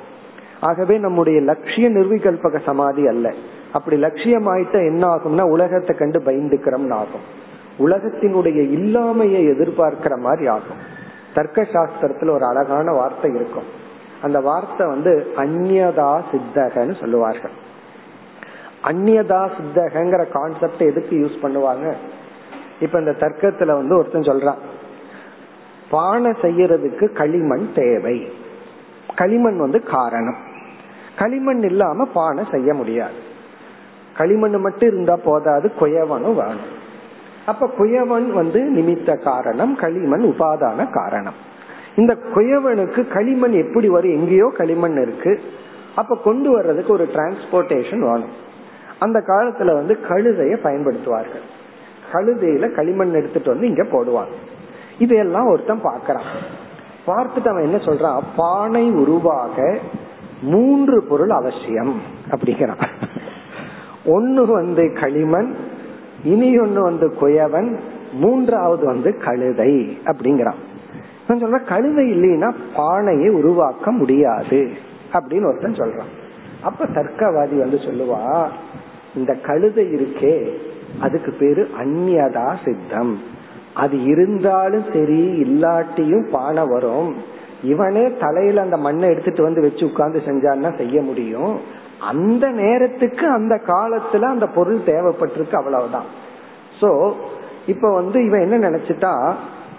ஆகவே 0.61 0.98
நம்முடைய 0.98 1.40
லட்சிய 1.40 1.88
நிர்விகல்பக 1.88 2.61
சமாதி 2.64 3.07
அல்ல. 3.07 3.35
அப்படி 3.72 4.03
லட்சியமாயிட்ட 4.03 4.72
என்ன 4.72 5.07
ஆகும்னா 5.07 5.51
உலகத்தை 5.51 5.96
கண்டு 5.96 6.20
பயந்துக்கிறோம்னு 6.20 6.94
ஆகும். 6.94 7.27
உலகத்தினுடைய 7.79 8.61
இல்லாமையை 8.77 9.42
எதிர்பார்க்கிற 9.55 10.16
மாதிரி 10.16 10.47
ஆகும். 10.47 10.76
தர்க்க 11.34 11.62
சாஸ்திரத்துல 11.62 12.30
ஒரு 12.30 12.45
அழகான 12.45 12.93
வார்த்தை 12.93 13.34
இருக்கும். 13.34 13.86
அந்த 14.22 14.40
வார்த்தை 14.40 14.86
வந்து 14.86 15.32
அந்யதா 15.36 16.22
சித்தகன்னு 16.32 17.00
சொல்லுவார்கள். 17.00 17.66
அந்நியதா 18.84 19.50
சித்தகங்கிற 19.56 20.28
கான்செப்ட் 20.28 20.82
எதுக்கு 20.82 21.16
யூஸ் 21.16 21.44
பண்ணுவாங்க? 21.44 21.94
இப்ப 22.80 22.98
இந்த 22.98 23.10
தர்க்கத்துல 23.10 23.66
வந்து 23.66 23.96
ஒருத்தன் 23.98 24.22
சொல்றான் 24.22 24.56
பானை 25.90 26.30
செய்யறதுக்கு 26.30 27.12
களிமண் 27.12 27.68
தேவை. 27.74 28.32
களிமண் 29.14 29.58
வந்து 29.58 29.82
காரணம். 29.82 30.36
களிமண் 31.18 31.62
இல்லாம 31.62 32.04
பானை 32.04 32.44
செய்ய 32.50 32.74
முடியாது. 32.74 33.26
களிமண் 34.16 34.50
மட்டும் 34.50 34.88
இருந்தா 34.88 35.16
போதாது 35.16 35.72
குயவனும் 35.80 36.34
வேணும். 36.34 36.76
அப்ப 37.46 37.70
குயவன் 37.78 38.30
வந்து 38.30 38.60
நிமித்த 38.60 39.22
காரணம் 39.22 39.76
களிமண் 39.76 40.22
உபாதான 40.22 40.90
காரணம். 40.90 41.34
இந்த 41.99 42.16
குயவனுக்கு 42.34 43.09
களிமண் 43.09 43.53
எப்படி 43.53 43.88
வரும்? 43.88 44.11
எங்கேயோ 44.11 44.53
களிமண் 44.57 45.03
இருக்கு. 45.03 45.40
அப்ப 45.94 46.16
கொண்டு 46.24 46.51
வர்றதுக்கு 46.51 46.92
ஒரு 46.92 47.09
டிரான்ஸ்போர்டேஷன் 47.14 48.01
வேணும். 48.01 48.46
அந்த 48.99 49.22
காலத்துல 49.26 49.74
வந்து 49.74 49.99
கழுதைய 50.09 50.57
பயன்படுத்துவார்கள். 50.66 51.44
கழுதையில 52.12 52.74
களிமண் 52.74 53.12
எடுத்துட்டு 53.12 53.51
வந்து 53.51 53.68
இங்க 53.68 53.82
போடுவாங்க. 53.82 54.34
இதையெல்லாம் 54.99 55.46
ஒருத்தன் 55.46 55.80
பாக்கிறான் 55.80 56.30
பார்த்துட்டு 57.07 57.49
அவன் 57.49 57.62
என்ன 57.62 57.76
சொல்றான்? 57.76 58.22
பானை 58.36 58.90
உருவாக 58.90 59.78
மூன்று 60.42 61.03
பொருள் 61.03 61.30
அவசியம் 61.30 62.01
அப்படிங்கிறான். 62.30 62.88
ஒன்னு 64.05 64.46
வந்து 64.46 64.92
களிமண் 65.01 65.55
இனி 66.24 66.59
ஒன்னு 66.59 66.82
வந்து 66.82 67.14
குயவன் 67.20 67.78
மூன்றாவது 68.12 68.86
வந்து 68.86 69.18
கழுதை 69.18 69.99
அப்படிங்கிறான். 70.05 70.66
சொல்ற 71.29 71.64
கழுதை 71.64 72.12
இல்லைன்னா 72.12 72.55
பானையை 72.76 73.29
உருவாக்க 73.29 73.91
முடியாது. 73.91 74.70
அப்படின்னு 75.12 75.47
ஒருத்தன் 75.47 75.72
சொல்றான். 75.72 76.12
அப்ப 76.62 76.85
தர்க்கவாதி 76.85 77.59
வந்து 77.59 77.76
சொல்லுவா 77.76 78.47
இந்த 79.14 79.35
கழுதை 79.35 79.95
இருக்கே 79.95 80.49
அதுக்கு 81.01 81.33
பேரு 81.33 81.70
அந்நியதா 81.85 82.57
சித்தம். 82.64 83.18
அது 83.74 84.03
இருந்தாலும் 84.03 84.85
சரி 84.93 85.43
இல்லாட்டியும் 85.43 86.31
பானை 86.31 86.64
வரும். 86.66 87.14
இவனே 87.62 88.16
தலையில 88.16 88.61
அந்த 88.61 88.76
மண்ணை 88.76 89.09
எடுத்துட்டு 89.09 89.43
வந்து 89.43 89.61
வச்சு 89.61 89.87
உட்கார்ந்து 89.87 90.22
செஞ்சான்னா 90.26 90.76
செய்ய 90.76 91.03
முடியும். 91.03 91.61
அந்த 92.01 92.49
நேரத்துக்கு 92.49 93.29
அந்த 93.29 93.61
காலத்துல 93.66 94.22
அந்த 94.22 94.47
பொருள் 94.47 94.81
தேவைப்பட்டிருக்கு 94.87 95.55
அவ்வளவுதான். 95.55 96.05
சோ 96.81 97.12
இப்ப 97.66 97.95
வந்து 97.95 98.24
இவன் 98.24 98.51
என்ன 98.51 98.70
நினைச்சிட்டா 98.70 99.35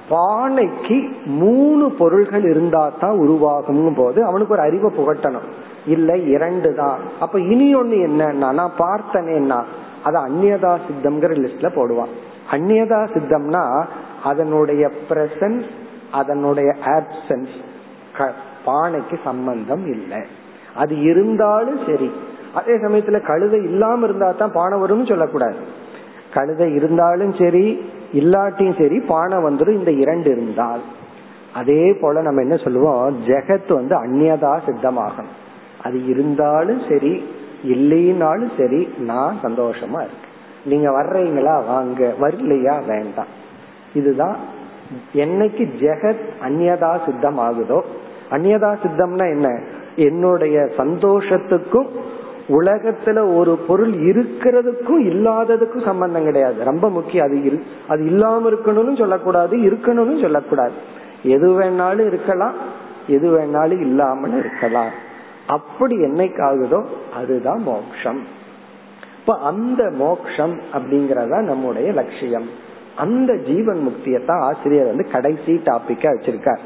பானைக்கு 0.09 0.97
மூணு 1.41 1.85
பொருள்கள் 1.99 2.45
இருந்தா 2.49 2.83
தான் 3.01 3.17
உருவாகும் 3.23 3.93
போது 3.97 4.19
அவனுக்கு 4.25 4.53
ஒரு 4.53 4.63
அறிவை 4.67 4.89
புகட்டணும். 4.97 5.47
இல்ல 5.85 6.17
இரண்டு 6.35 6.69
தான். 6.75 6.99
அப்ப 7.19 7.39
இனி 7.53 7.67
ஒண்ணு 7.75 7.97
என்னன்னா 8.07 8.49
நான் 8.59 8.79
பார்த்தனேன்னா 8.79 9.59
அது 10.07 10.17
அந்நியதா 10.27 10.71
சித்தம்ங்கிற 10.87 11.33
லிஸ்ட்ல 11.43 11.69
போடுவான். 11.75 12.13
அந்நியதா 12.51 12.99
சித்தம்னா 13.13 13.63
அதனுடைய 14.23 14.83
பிரசன்ஸ் 15.09 15.69
அதனுடைய 16.11 16.69
ஆப்சன்ஸ் 16.97 17.55
பானைக்கு 18.65 19.15
சம்பந்தம் 19.23 19.85
இல்லை. 19.95 20.21
அது 20.75 20.93
இருந்தாலும் 21.01 21.79
சரி. 21.85 22.09
அதே 22.53 22.75
சமயத்துல 22.85 23.17
கழுதை 23.27 23.59
இல்லாம 23.63 24.05
இருந்தா 24.07 24.31
தான் 24.31 24.55
பானை 24.57 24.77
வரும்னு 24.83 25.11
சொல்லக்கூடாது. 25.11 25.59
கழுதை 26.33 26.67
இருந்தாலும் 26.75 27.33
சரி 27.41 27.65
இல்லாட்டியும் 28.13 28.81
சரி 28.81 28.99
பானை 28.99 29.37
வந்துடும் 29.37 29.77
இந்த 29.77 29.91
இரண்டு 29.91 30.31
இருந்தால். 30.31 30.79
அதே 31.53 31.97
போல 32.01 32.21
நம்ம 32.21 32.41
என்ன 32.41 32.55
சொல்லுவோம்? 32.55 33.19
ஜெகத் 33.25 33.73
வந்து 33.73 33.95
அந்நியதா 34.05 34.59
சித்தமாகும் 34.65 35.31
அது 35.83 36.05
இருந்தாலும் 36.05 36.81
சரி 36.89 37.23
இல்லைனாலும் 37.63 38.51
சரி 38.57 38.89
நான் 38.97 39.39
சந்தோஷமா 39.43 40.01
இருக்கேன். 40.01 40.27
நீங்க 40.65 40.89
வர்றீங்களா 40.91 41.65
வாங்க. 41.67 42.13
வரலையா 42.21 42.87
வேண்டாம். 42.87 43.31
இதுதான் 43.93 44.35
என்னைக்கு 45.13 45.69
ஜெகத் 45.79 46.25
அந்நியதா 46.47 47.05
சித்தம் 47.05 47.39
ஆகுதோ 47.39 47.81
அந்நியதா 48.31 48.75
சித்தம்னா 48.83 49.29
என்ன? 49.29 49.59
என்னுடைய 49.95 50.59
சந்தோஷத்துக்கும் 50.77 51.87
உலகத்துல 52.49 53.35
ஒரு 53.35 53.57
பொருள் 53.57 53.91
இருக்கிறதுக்கும் 53.91 55.03
இல்லாததுக்கும் 55.03 55.85
சம்பந்தம் 55.85 56.23
கிடையாது. 56.23 56.63
ரொம்ப 56.63 56.89
முக்கியம். 56.89 57.25
அது 57.25 57.61
அது 57.87 58.05
இல்லாம 58.05 58.49
இருக்கணும்னு 58.49 58.97
சொல்லக்கூடாது 58.97 59.57
இருக்கணும்னு 59.57 60.21
சொல்லக்கூடாது. 60.21 60.71
எது 61.23 61.61
வேணாலும் 61.61 62.07
இருக்கலாம் 62.07 62.53
எது 63.07 63.39
வேணாலும் 63.39 63.79
இல்லாமல் 63.79 64.39
இருக்கலாம். 64.39 64.89
அப்படி 65.47 65.95
என்னைக்கு 65.97 66.41
ஆகுதோ 66.41 66.83
அதுதான் 67.15 67.61
மோக்ஷம். 67.61 68.23
இப்ப 69.19 69.37
அந்த 69.37 69.91
மோக்ஷம் 69.97 70.59
அப்படிங்கறதா 70.73 71.41
நம்முடைய 71.41 71.91
லட்சியம். 71.91 72.49
அந்த 72.95 73.35
ஜீவன் 73.35 73.87
முக்தியை 73.87 74.25
தான் 74.25 74.39
ஆசிரியர் 74.39 74.85
வந்து 74.85 75.07
கடைசி 75.11 75.61
டாபிக்கா 75.65 76.07
வச்சிருக்கார். 76.09 76.59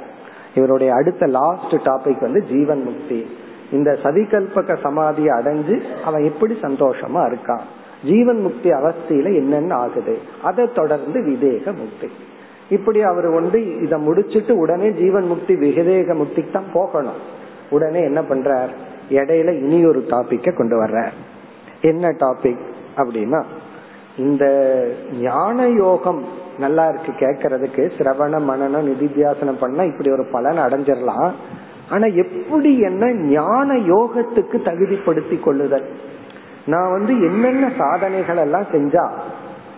இவருடைய 0.55 0.93
அடுத்த 0.93 1.25
லாஸ்ட் 1.25 1.75
டாபிக் 1.75 2.21
வந்து 2.21 2.43
ஜீவன் 2.51 2.83
முக்தி. 2.83 3.25
இந்த 3.71 3.97
சதிகல்பக 4.03 4.77
சமாதியை 4.83 5.29
அடைஞ்சு 5.29 5.81
அவன் 6.03 6.23
எப்படி 6.23 6.57
சந்தோஷமா 6.61 7.33
இருக்கான்? 7.33 7.61
ஜீவன் 8.03 8.41
முக்தி 8.41 8.69
அவஸ்தையில 8.69 9.35
என்னென்ன 9.35 9.75
ஆகுது? 9.75 10.17
அதை 10.43 10.71
தொடர்ந்து 10.75 11.23
விவேக 11.23 11.71
முக்தி. 11.71 12.11
இப்படி 12.69 13.01
அவர் 13.01 13.27
வந்து 13.27 13.81
இதை 13.81 13.99
முடிச்சிட்டு 13.99 14.57
உடனே 14.57 14.91
ஜீவன் 14.91 15.27
முக்தி 15.27 15.55
விவேக 15.55 16.13
முக்திக்கு 16.13 16.51
தான் 16.51 16.71
போகணும். 16.73 17.41
உடனே 17.69 18.03
என்ன 18.03 18.21
பண்றார்? 18.21 18.69
இடையில 19.09 19.53
இனி 19.61 19.85
ஒரு 19.85 20.05
டாபிக்க 20.07 20.55
கொண்டு 20.55 20.83
வர்ற 20.83 21.07
என்ன 21.81 22.07
டாபிக் 22.09 22.59
அப்படின்னா 22.97 23.43
இந்த 24.17 24.45
ஞான 25.21 25.67
யோகம் 25.67 26.23
நல்லா 26.59 26.87
இருக்கு 26.87 27.11
கேட்கறதுக்கு. 27.11 27.91
சிரவண 27.97 28.41
மனநம் 28.41 28.87
நிதித்தியாசனம் 28.89 29.59
பண்ணா 29.59 29.83
இப்படி 29.83 30.11
ஒரு 30.11 30.25
பலன் 30.31 30.57
அடைஞ்சிடலாம். 30.57 31.31
ஆனா 31.89 32.05
எப்படி 32.05 32.79
என்ன 32.79 33.11
ஞான 33.11 33.73
யோகத்துக்கு 33.73 34.57
தகுதிப்படுத்தி 34.57 35.39
கொள்ளுதல்? 35.39 35.83
நான் 36.65 36.91
வந்து 36.91 37.21
என்னென்ன 37.21 37.71
சாதனைகள் 37.77 38.37
எல்லாம் 38.37 38.65
செஞ்சா 38.71 39.09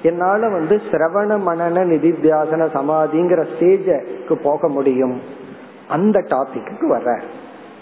என்னால 0.01 0.49
வந்து 0.49 0.81
சிரவண 0.91 1.39
மனன 1.47 1.85
நிதித்தியாசன 1.85 2.67
சமாதிங்கிற 2.73 3.45
ஸ்டேஜுக்கு 3.45 4.33
போக 4.33 4.67
முடியும்? 4.67 5.21
அந்த 5.87 6.19
டாபிக்கு 6.19 6.87
வர 6.87 7.21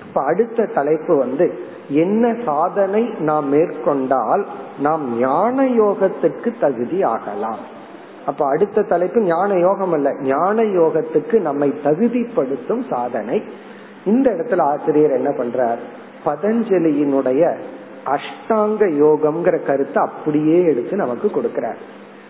இப்ப 0.05 0.23
அடுத்த 0.23 0.65
தலைப்பு 0.65 1.15
வந்து 1.15 1.53
என்ன 1.89 2.35
சாதனை 2.45 3.13
நாம் 3.19 3.47
மேற்கொண்டால் 3.47 4.45
நாம் 4.79 5.17
ஞான 5.19 5.63
யோகத்துக்கு 5.63 6.53
தகுதி 6.59 7.03
ஆகலாம்? 7.03 7.57
அப்ப 8.25 8.47
அடுத்த 8.47 8.81
தலைப்பு 8.81 9.21
ஞான 9.21 9.53
யோகம் 9.53 9.93
அல்ல. 9.93 10.15
ஞான 10.21 10.61
யோகத்துக்கு 10.61 11.41
நம்மை 11.41 11.73
தகுதிப்படுத்தும் 11.83 12.85
சாதனை 12.89 13.43
இந்த 14.05 14.31
இடத்துல 14.31 14.61
ஆசிரியர் 14.61 15.11
என்ன 15.11 15.29
பண்றார்? 15.29 15.77
பதஞ்சலியினுடைய 16.25 17.55
அஷ்டாங்க 18.05 18.81
யோகம்ங்கிற 19.03 19.65
கருத்தை 19.65 20.03
அப்படியே 20.03 20.63
எடுத்து 20.63 20.95
நமக்கு 20.95 21.27
கொடுக்கிறார். 21.27 21.75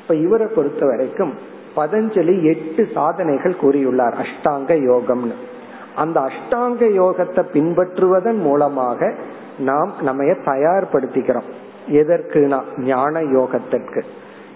இப்ப 0.01 0.15
இவரை 0.15 0.47
பொறுத்த 0.47 0.85
வரைக்கும் 0.85 1.33
பதஞ்சலி 1.75 2.41
எட்டு 2.41 2.87
சாதனைகள் 2.93 3.55
கூறியுள்ளார் 3.61 4.25
அஷ்டாங்க 4.25 4.71
யோகம்னு. 4.89 5.33
அந்த 5.95 6.19
அஷ்டாங்க 6.19 6.81
யோகத்தை 6.81 7.43
பின்பற்றுவதன் 7.53 8.37
மூலமாக 8.37 9.13
நாம் 9.59 9.93
நம்ம 10.01 10.23
தயார்படுத்திக்கிறோம். 10.23 11.49
எதற்கு 11.87 12.57
ஞான 12.77 13.21
யோகத்திற்கு. 13.21 14.01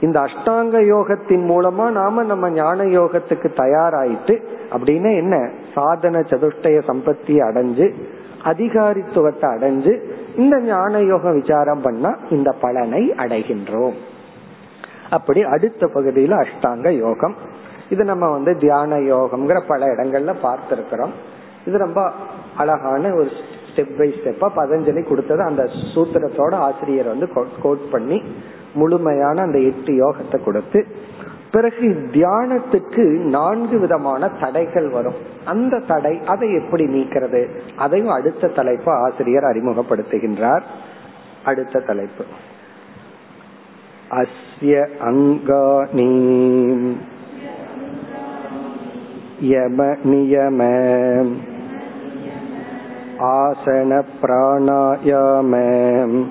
இந்த 0.02 0.20
அஷ்டாங்க 0.20 0.76
யோகத்தின் 0.94 1.46
மூலமா 1.52 1.92
நாம 1.92 2.24
நம்ம 2.24 2.50
ஞான 2.50 2.84
யோகத்துக்கு 2.84 3.50
தயாராயிட்டு 3.58 4.42
அப்படின்னு 4.72 5.16
என்ன? 5.16 5.50
சாதன 5.78 6.20
சதுஷ்டய 6.34 6.78
சம்பத்தி 6.90 7.36
அடைஞ்சு 7.48 7.88
அதிகாரித்துவத்தை 8.52 9.48
அடைஞ்சு 9.56 9.94
இந்த 10.42 10.56
ஞான 10.68 11.00
யோகம் 11.12 11.38
விசாரம் 11.40 11.82
பண்ணா 11.86 12.12
இந்த 12.36 12.50
பலனை 12.64 13.02
அடைகின்றோம். 13.24 13.98
அப்படி 15.16 15.42
அடுத்த 15.54 15.90
பகுதியில 15.96 16.38
அஷ்டாங்க 16.44 16.90
யோகம். 17.06 17.36
இது 17.94 18.04
நம்ம 18.12 18.26
வந்து 18.30 18.52
தியான 18.64 18.96
யோகம்ங்கிற 19.12 19.60
பல 19.68 19.82
இடங்கள்ல 19.94 20.34
பார்த்திருக்கிறோம். 20.46 21.14
இது 21.68 21.78
ரொம்ப 21.86 22.02
அழகான 22.62 23.12
ஒரு 23.20 23.30
ஸ்டெப் 23.70 23.96
பை 23.98 24.08
ஸ்டெப்பா 24.18 24.48
பதஞ்சலி 24.60 25.02
கொடுத்தது 25.08 25.42
அந்த 25.50 25.64
சூத்திரத்தோட 25.94 26.54
ஆசிரியர் 26.68 27.12
வந்து 27.14 27.28
கோட் 27.64 27.86
பண்ணி 27.92 28.18
முழுமையான 28.74 29.42
அந்த 29.42 29.60
எட்டு 29.70 29.92
யோகத்தை 30.04 30.38
கொடுத்து 30.44 30.80
பிறகு 31.52 32.10
தியானத்துக்கு 32.12 33.08
நான்கு 33.08 33.80
விதமான 33.80 34.28
தடைகள் 34.28 34.90
வரும். 34.90 35.14
அந்த 35.46 35.80
தடை 35.80 36.22
அதை 36.26 36.54
எப்படி 36.54 36.86
நீக்கிறது? 36.86 37.50
அதையும் 37.76 38.08
அடுத்த 38.08 38.48
தலைப்பு 38.48 38.92
ஆசிரியர் 38.92 39.44
அறிமுகப்படுத்துகின்றார். 39.44 40.62
அடுத்த 41.46 41.80
தலைப்பு. 41.80 42.24
அஸ்ய 44.12 44.88
அங்கானி. 45.06 46.96
யம 49.42 49.96
நியம. 50.04 51.32
ஆசன 53.20 54.04
பிராணாயாமம் 54.22 56.26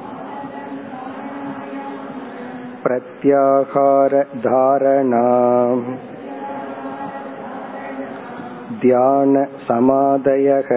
प्रत्याहार 2.86 4.14
धारणा 4.44 5.26
ध्यान 8.82 9.36
समाधयः 9.68 10.70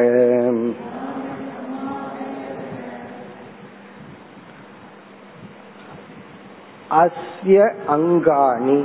அஸ்ய 6.94 7.60
அங்காணி 7.94 8.80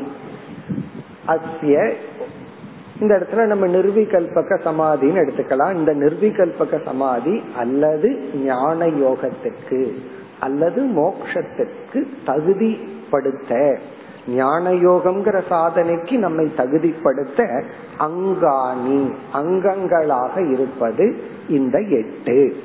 அஸ்ய 1.34 1.76
இந்த 3.02 3.12
இடத்துல 3.18 3.44
நம்ம 3.46 3.66
நிர்விகல்பக 3.68 4.56
சமாதின்னு 4.66 5.22
எடுத்துக்கலாம் 5.24 5.76
இந்த 5.76 5.92
நிர்விகல்பக 5.96 6.80
சமாதி 6.86 7.36
அல்லது 7.58 8.10
ஞான 8.46 8.88
யோகத்துக்கு 9.04 9.82
அல்லது 10.40 10.82
மோக்ஷத்துக்கு 10.98 12.00
தகுதிப்படுத்த. 13.15 13.79
ஞான 14.29 14.71
யோகம்ங்கிற 14.71 15.43
சாதனைக்கு 15.51 16.13
நம்மை 16.13 16.53
தகுதிப்படுத்த 16.57 17.65
அங்காணி 17.99 19.13
அங்கங்களாக 19.35 20.51
இருப்பது 20.51 21.17
இந்த 21.49 21.79
எட்டு. 21.79 22.57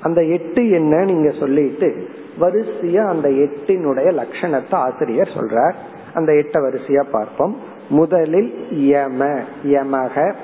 அந்த 0.00 0.24
எட்டு 0.24 0.70
என்ன 0.70 1.04
நீங்க 1.04 1.30
சொல்லிட்டு 1.30 2.08
வரிசையா 2.40 3.06
அந்த 3.06 3.28
எட்டினுடைய 3.28 4.24
லட்சணத்தை 4.24 4.74
ஆசிரியர் 4.74 5.30
சொல்றார். 5.34 5.74
அந்த 6.14 6.32
எட்ட 6.32 6.58
வரிசையா 6.58 7.04
பார்ப்போம். 7.10 7.58
முதலில் 7.88 8.66
யம 8.70 9.40
யமக. 9.64 10.34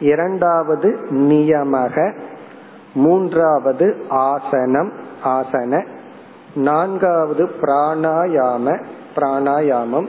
இரண்டாவது 0.00 0.98
நியமக. 1.10 2.14
மூன்றாவது 2.94 3.96
ஆசனம் 4.08 4.92
ஆசன. 5.22 5.84
நான்காவது 6.56 7.50
பிராணாயாம 7.60 8.84
பிராணாயாமம். 9.16 10.06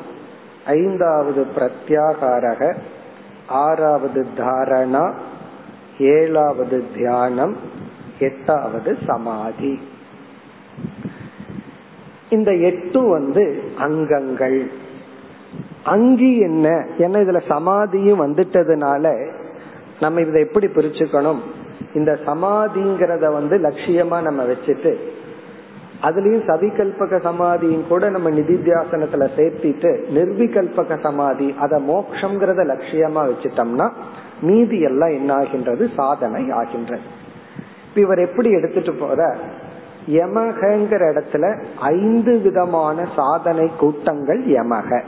ஐந்தாவது 0.66 1.46
பிரத்யாகாரக 1.56 2.76
ஆறாவது 3.48 4.26
தாரணா 4.38 5.14
ஏழாவது 6.00 6.84
தியானம் 6.96 7.56
எட்டாவது 8.20 8.98
சமாதி. 9.08 9.80
இந்த 12.30 12.54
எட்டு 12.54 13.02
வந்து 13.08 13.64
அங்கங்கள். 13.78 14.72
அங்கி 15.84 16.40
என்ன? 16.40 16.70
ஏன்னா 16.98 17.18
இதுல 17.24 17.42
சமாதியும் 17.48 18.22
வந்துட்டதுனால 18.22 19.34
நம்ம 20.00 20.22
இதை 20.22 20.42
எப்படி 20.42 20.68
பிரிச்சுக்கணும்? 20.68 21.40
இந்த 21.94 22.20
சமாதிங்கிறத 22.26 23.34
வந்து 23.34 23.58
லட்சியமா 23.58 24.22
நம்ம 24.22 24.44
வச்சுட்டு 24.44 24.96
அதுலயும் 26.04 26.48
சவிகல்பக 26.48 27.22
சமாதியும் 27.22 27.88
கூட 27.88 28.10
நம்ம 28.10 28.30
நிதித்தியாசனத்துல 28.30 29.28
சேர்த்திட்டு 29.38 30.00
நிர்விகல்பக 30.14 31.02
சமாதி 31.02 31.56
அத 31.60 31.80
மோக்ஷங்கிறத 31.80 32.64
லட்சியமா 32.64 33.22
வச்சுட்டோம்னா 33.28 33.90
மீதி 34.42 34.80
எல்லாம் 34.80 35.10
என்ன 35.10 35.34
ஆகின்றது? 35.34 35.90
சாதனை 35.96 36.52
ஆகின்றது. 36.52 37.02
இப்ப 37.88 38.00
இவர் 38.00 38.20
எப்படி 38.20 38.50
எடுத்துட்டு 38.52 38.94
போற? 38.94 39.38
யமகங்கிற 40.08 41.02
இடத்துல 41.14 41.60
ஐந்து 41.80 42.40
விதமான 42.40 43.08
சாதனை 43.16 43.70
கூட்டங்கள் 43.78 44.40
யமக 44.40 45.02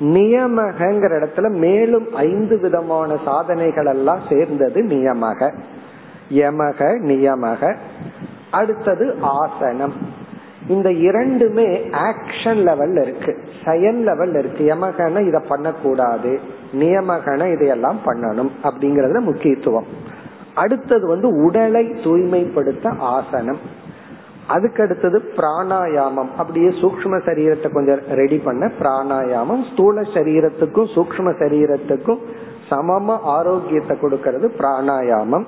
நியமகங்கிற 0.00 1.12
இடத்துல 1.20 1.50
மேலும் 1.50 2.14
ஐந்து 2.14 2.58
விதமான 2.60 3.16
சாதனைகள் 3.24 3.86
எல்லாம் 3.86 4.20
சேர்ந்தது 4.28 4.82
நியமக 4.82 5.52
யமக 6.30 6.80
நியமக 7.00 7.76
அடுத்தது 8.56 9.14
ஆசனம். 9.20 9.92
இந்த 10.68 10.92
இரண்டுமே 10.92 11.66
ஆக்ஷன் 12.08 12.60
லெவல்ல 12.68 13.02
இருக்கு. 13.02 13.38
செயல் 13.64 14.06
லெவல்ல 14.06 14.38
இருக்கு. 14.38 14.74
யமகன 14.74 15.26
இத 15.26 15.38
பண்ணக்கூடாது. 15.48 16.40
நியமகன 16.72 17.52
இதையெல்லாம் 17.52 17.98
பண்ணணும் 18.06 18.50
அப்படிங்கறதுல 18.62 19.20
முக்கியத்துவம். 19.20 19.86
அடுத்தது 20.54 21.06
வந்து 21.06 21.28
உடலை 21.28 21.94
தூய்மைப்படுத்த 22.04 22.92
ஆசனம். 22.98 23.58
அதுக்கு 24.46 24.82
அடுத்தது 24.82 25.22
பிராணாயாமம். 25.36 26.28
அப்படியே 26.36 26.68
சூக்ம 26.68 27.20
சரீரத்தை 27.26 27.72
கொஞ்சம் 27.72 28.00
ரெடி 28.10 28.38
பண்ண 28.38 28.70
பிராணாயாமம். 28.80 29.72
ஸ்தூல 29.72 30.00
சரீரத்துக்கும் 30.00 30.88
சூக்ம 30.94 31.34
சரீரத்துக்கும் 31.40 32.18
சமமா 32.70 33.18
ஆரோக்கியத்தை 33.22 33.98
கொடுக்கறது 34.02 34.50
பிராணாயாமம். 34.58 35.44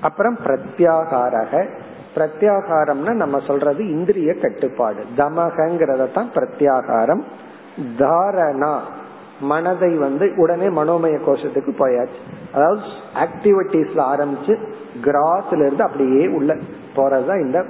அப்புறம் 0.00 0.38
பிரத்யாகாரக. 0.44 1.68
பிரத்யாகாரம்னா 2.18 3.12
நம்ம 3.12 3.38
சொல்றது 3.46 3.88
இந்திரிய 3.90 4.34
கட்டுப்பாடு. 4.34 5.04
தமகங்கிறத 5.16 6.12
தான் 6.12 6.30
பிரத்யாகாரம். 6.34 7.22
தாரணா 7.98 8.78
மனதை 9.40 9.96
வந்து 9.96 10.32
உடனே 10.36 10.66
மனோமய 10.66 11.18
கோஷத்துக்கு 11.26 11.72
போயாச்சு. 11.78 12.20
அதாவது 12.52 12.80
ஆக்டிவிட்டிஸ்ல 13.14 14.00
ஆரம்பிச்சு 14.12 14.58
கிராஸ்ல 15.02 15.60
இருந்து 15.60 15.82
அப்படியே 15.82 16.26
உள்ள 16.26 16.56
போறதுதான் 16.96 17.40
இந்த 17.40 17.64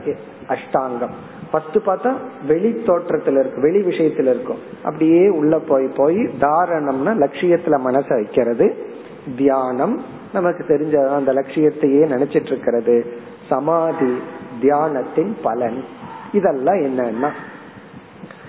அஷ்டாங்கம். 0.49 1.15
ஃபர்ஸ்ட் 1.51 1.77
பார்த்தா 1.77 2.15
வெளி 2.47 2.83
தோற்றத்துல 2.87 3.39
இருக்கு 3.39 3.61
வெளி 3.61 3.83
விஷயத்துல 3.83 4.31
இருக்கும். 4.35 4.59
அப்படியே 4.85 5.29
உள்ள 5.29 5.59
போய் 5.59 5.87
போய் 5.97 6.17
தாரணம்னா 6.17 7.13
லட்சியத்துல 7.25 7.79
மனசை 7.85 8.15
வைக்கிறது. 8.15 8.87
தியானம் 9.37 10.03
நமக்கு 10.33 10.65
தெரிஞ்ச 10.69 11.09
அந்த 11.09 11.33
லட்சியத்தையே 11.33 12.03
நினைச்சிட்டு 12.15 12.47
இருக்கிறது. 12.47 13.13
சமாதி 13.49 14.19
தியானத்தின் 14.61 15.33
பலன். 15.43 15.85
இதெல்லாம் 16.33 16.77
என்னன்னா 16.77 17.31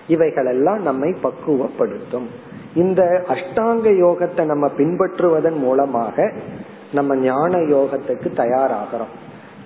இவைகளெல்லாம் 0.08 0.82
நம்மை 0.82 1.16
பக்குவப்படுத்தும். 1.24 2.28
இந்த 2.76 3.24
அஷ்டாங்க 3.28 3.88
யோகத்தை 4.06 4.46
நம்ம 4.46 4.68
பின்பற்றுவதன் 4.78 5.58
மூலமாக 5.58 6.32
நம்ம 6.94 7.16
ஞான 7.16 7.58
யோகத்துக்கு 7.58 8.30
தயாராகிறோம். 8.36 9.14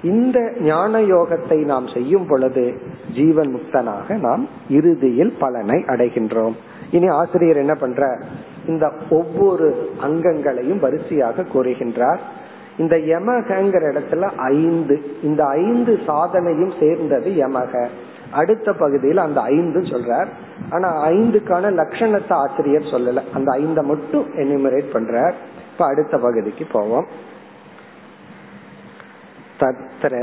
இந்த 0.03 0.53
ஞான 0.59 0.99
யோகத்தை 0.99 1.65
நாம் 1.65 1.87
செய்யும் 1.87 2.25
பொழுது 2.27 2.81
ஜீவன் 3.15 3.51
முக்தனாக 3.55 4.17
நாம் 4.19 4.47
இறுதியில் 4.69 5.33
பலனை 5.39 5.83
அடைகின்றோம். 5.87 6.55
இனி 6.91 7.07
ஆசிரியர் 7.07 7.57
என்ன 7.57 7.73
பண்ற 7.73 8.19
இந்த 8.67 8.91
ஒவ்வொரு 9.09 9.89
அங்கங்களையும் 10.01 10.79
வரிசையாக 10.79 11.45
கூறுகின்றார். 11.53 12.19
இந்த 12.77 12.95
யமகங்கிற 12.97 13.93
இடத்துல 13.93 14.21
ஐந்து. 14.37 15.01
இந்த 15.23 15.45
ஐந்து 15.45 15.99
சாதனையும் 16.07 16.79
சேர்ந்தது 16.79 17.31
யமக. 17.31 17.87
அடுத்த 18.31 18.73
பகுதியில் 18.73 19.17
அந்த 19.17 19.41
ஐந்து 19.41 19.79
சொல்றார். 19.79 20.27
ஆனா 20.69 21.09
ஐந்துக்கான 21.09 21.71
லட்சணத்தை 21.71 22.33
ஆசிரியர் 22.33 22.81
சொல்லல. 22.81 23.21
அந்த 23.33 23.51
ஐந்த 23.51 23.83
மட்டும் 23.83 24.25
எனிமரேட் 24.35 24.85
பண்றார். 24.93 25.33
இப்ப 25.71 25.85
அடுத்த 25.85 26.17
பகுதிக்கு 26.17 26.65
போவோம். 26.71 27.07
தத்ர 29.59 30.15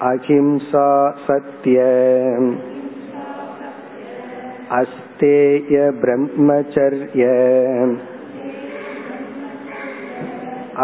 அஹிம்சா 0.00 1.12
சத்ய 1.26 1.82
அஸ்தேய 4.70 5.92
பிரம்மச்சர்ய 6.00 7.22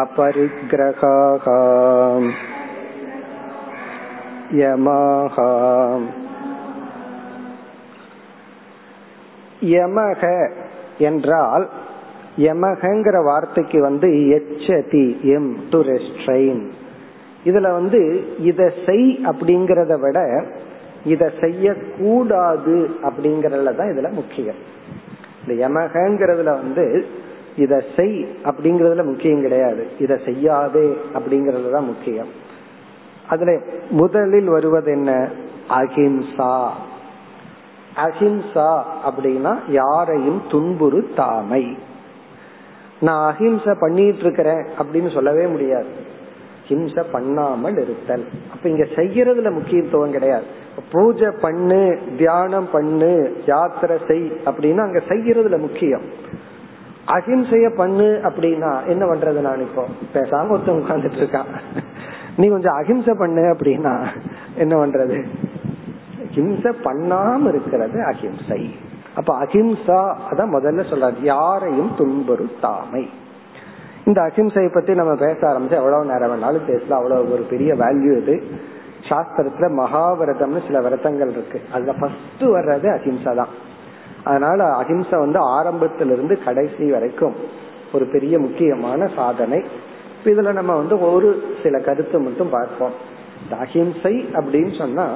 अपरिग्रहाः 0.01 1.45
यमाः 4.57 5.35
யமக 9.71 10.23
என்றால் 11.01 11.65
யமகங்கிற 12.41 13.17
வார்த்தைக்கு 13.23 13.79
வந்து 13.81 14.07
எச்சதி 14.37 15.05
எம் 15.35 15.51
டு 15.69 15.79
ரெஸ்ட்ரெயின் 15.89 16.63
இதுல 17.45 17.69
வந்து 17.71 18.01
இத 18.49 18.61
செய் 18.85 19.09
அப்படிங்கறத 19.31 19.95
விட 19.99 20.19
இத 21.05 21.23
செய்ய 21.41 21.65
கூடாது 21.97 22.77
அப்படிங்கறதுல 23.07 23.73
தான் 23.75 23.91
இதுல 23.93 24.09
முக்கியம் 24.13 24.59
இந்த 25.41 25.53
யமகங்கிறதுல 25.63 26.53
வந்து 26.61 26.85
இத 27.56 27.84
செய் 27.96 28.26
அப்படிங்கறதுல 28.44 29.04
முக்கியம் 29.04 29.40
கிடையாது. 29.40 29.86
இத 29.98 30.18
செய்யாதே 30.24 30.96
அப்படிங்கறது 31.14 31.70
தான் 31.70 31.84
முக்கியம். 31.84 32.28
அதுல 33.28 33.58
முதலில் 33.90 34.48
வருவது 34.48 34.90
என்ன? 34.90 35.28
அஹிம்சா. 35.68 36.68
அஹிம்சா 37.96 38.82
அப்படின்னா 39.06 39.58
யாரையும் 39.68 40.42
துன்புறுத்தாமை. 40.50 41.78
நான் 43.00 43.32
அஹிம்சை 43.32 43.74
பண்ணிட்டு 43.80 44.18
இருக்கிறேன் 44.18 44.64
அப்படின்னு 44.78 45.12
சொல்லவே 45.12 45.46
முடியாது. 45.46 46.08
ஹிம்சை 46.68 47.04
பண்ணாமல் 47.12 47.76
இருத்தல். 47.76 48.24
அப்ப 48.52 48.68
இங்க 48.68 48.84
செய்யறதுல 48.84 49.52
முக்கியத்துவம் 49.52 50.10
கிடையாது. 50.10 50.44
பூஜை 50.92 51.28
பண்ணு 51.40 51.98
தியானம் 52.16 52.68
பண்ணு 52.72 53.42
யாத்திரை 53.46 53.98
செய் 54.08 54.32
அப்படின்னா 54.44 54.78
அங்க 54.78 55.02
செய்யறதுல 55.08 55.58
முக்கியம். 55.58 56.02
அஹிம்சைய 57.06 57.76
பண்ணு 57.76 58.20
அப்படின்னா 58.22 58.86
என்ன 58.86 59.06
பண்றது 59.06 59.40
நான் 59.40 59.60
இப்போ? 59.60 59.86
பேசாம 60.14 60.48
ஒருத்தன் 60.48 60.82
உட்கார்ந்துட்டு 60.82 61.20
இருக்கான். 61.22 61.44
நீ 62.36 62.48
கொஞ்சம் 62.48 62.74
அஹிம்சை 62.74 63.14
பண்ணு 63.14 63.40
அப்படின்னா 63.40 64.06
என்ன 64.54 64.86
பண்றது? 64.86 65.24
ஹிம்சை 66.34 66.72
பண்ணாம 66.84 67.48
இருக்கிறது 67.48 68.04
அஹிம்சை 68.04 68.74
அப்ப 69.14 69.44
அஹிம்சா 69.44 70.14
அதான் 70.30 70.52
முதல்ல 70.52 70.84
சொல்றாரு 70.90 71.22
யாரையும் 71.22 71.90
துன்புறுத்தாமை. 71.98 73.08
இந்த 74.04 74.22
அஹிம்சையை 74.22 74.72
பத்தி 74.72 74.94
நம்ம 74.94 75.14
பேச 75.14 75.46
ஆரம்பிச்சு 75.46 75.70
எவ்வளவு 75.70 76.04
நேரம் 76.04 76.30
வேணாலும் 76.32 76.64
பேசலாம். 76.66 77.02
அவ்வளவு 77.02 77.32
ஒரு 77.32 77.42
பெரிய 77.42 77.74
வேல்யூ 77.74 78.22
இது. 78.22 78.42
சாஸ்திரத்துல 79.08 79.70
மகாவிரதம்னு 79.76 80.66
சில 80.66 80.80
விரதங்கள் 80.80 81.30
இருக்கு. 81.30 81.60
அதுல 81.72 81.92
ஃபர்ஸ்ட் 81.92 82.40
வர்றது 82.40 82.88
அஹிம்சா 82.88 83.34
தான். 83.34 83.48
அதனால 84.24 84.64
அஹிம்சை 84.64 85.18
வந்து 85.18 85.38
ஆரம்பத்திலிருந்து 85.38 86.42
கடைசி 86.42 86.90
வரைக்கும் 86.90 87.34
ஒரு 87.92 88.06
பெரிய 88.06 88.38
முக்கியமான 88.38 89.10
சாதனை. 89.16 89.62
இதுல 90.24 90.52
நம்ம 90.52 90.76
வந்து 90.76 91.12
ஒரு 91.12 91.42
சில 91.62 91.78
கருத்து 91.78 92.20
மட்டும் 92.20 92.50
பார்ப்போம். 92.50 92.92
அஹிம்சை 93.50 94.26
அப்படின்னு 94.32 94.78
சொன்னா 94.78 95.08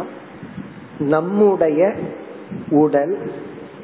நம்முடைய 0.98 1.92
உடல் 2.70 3.30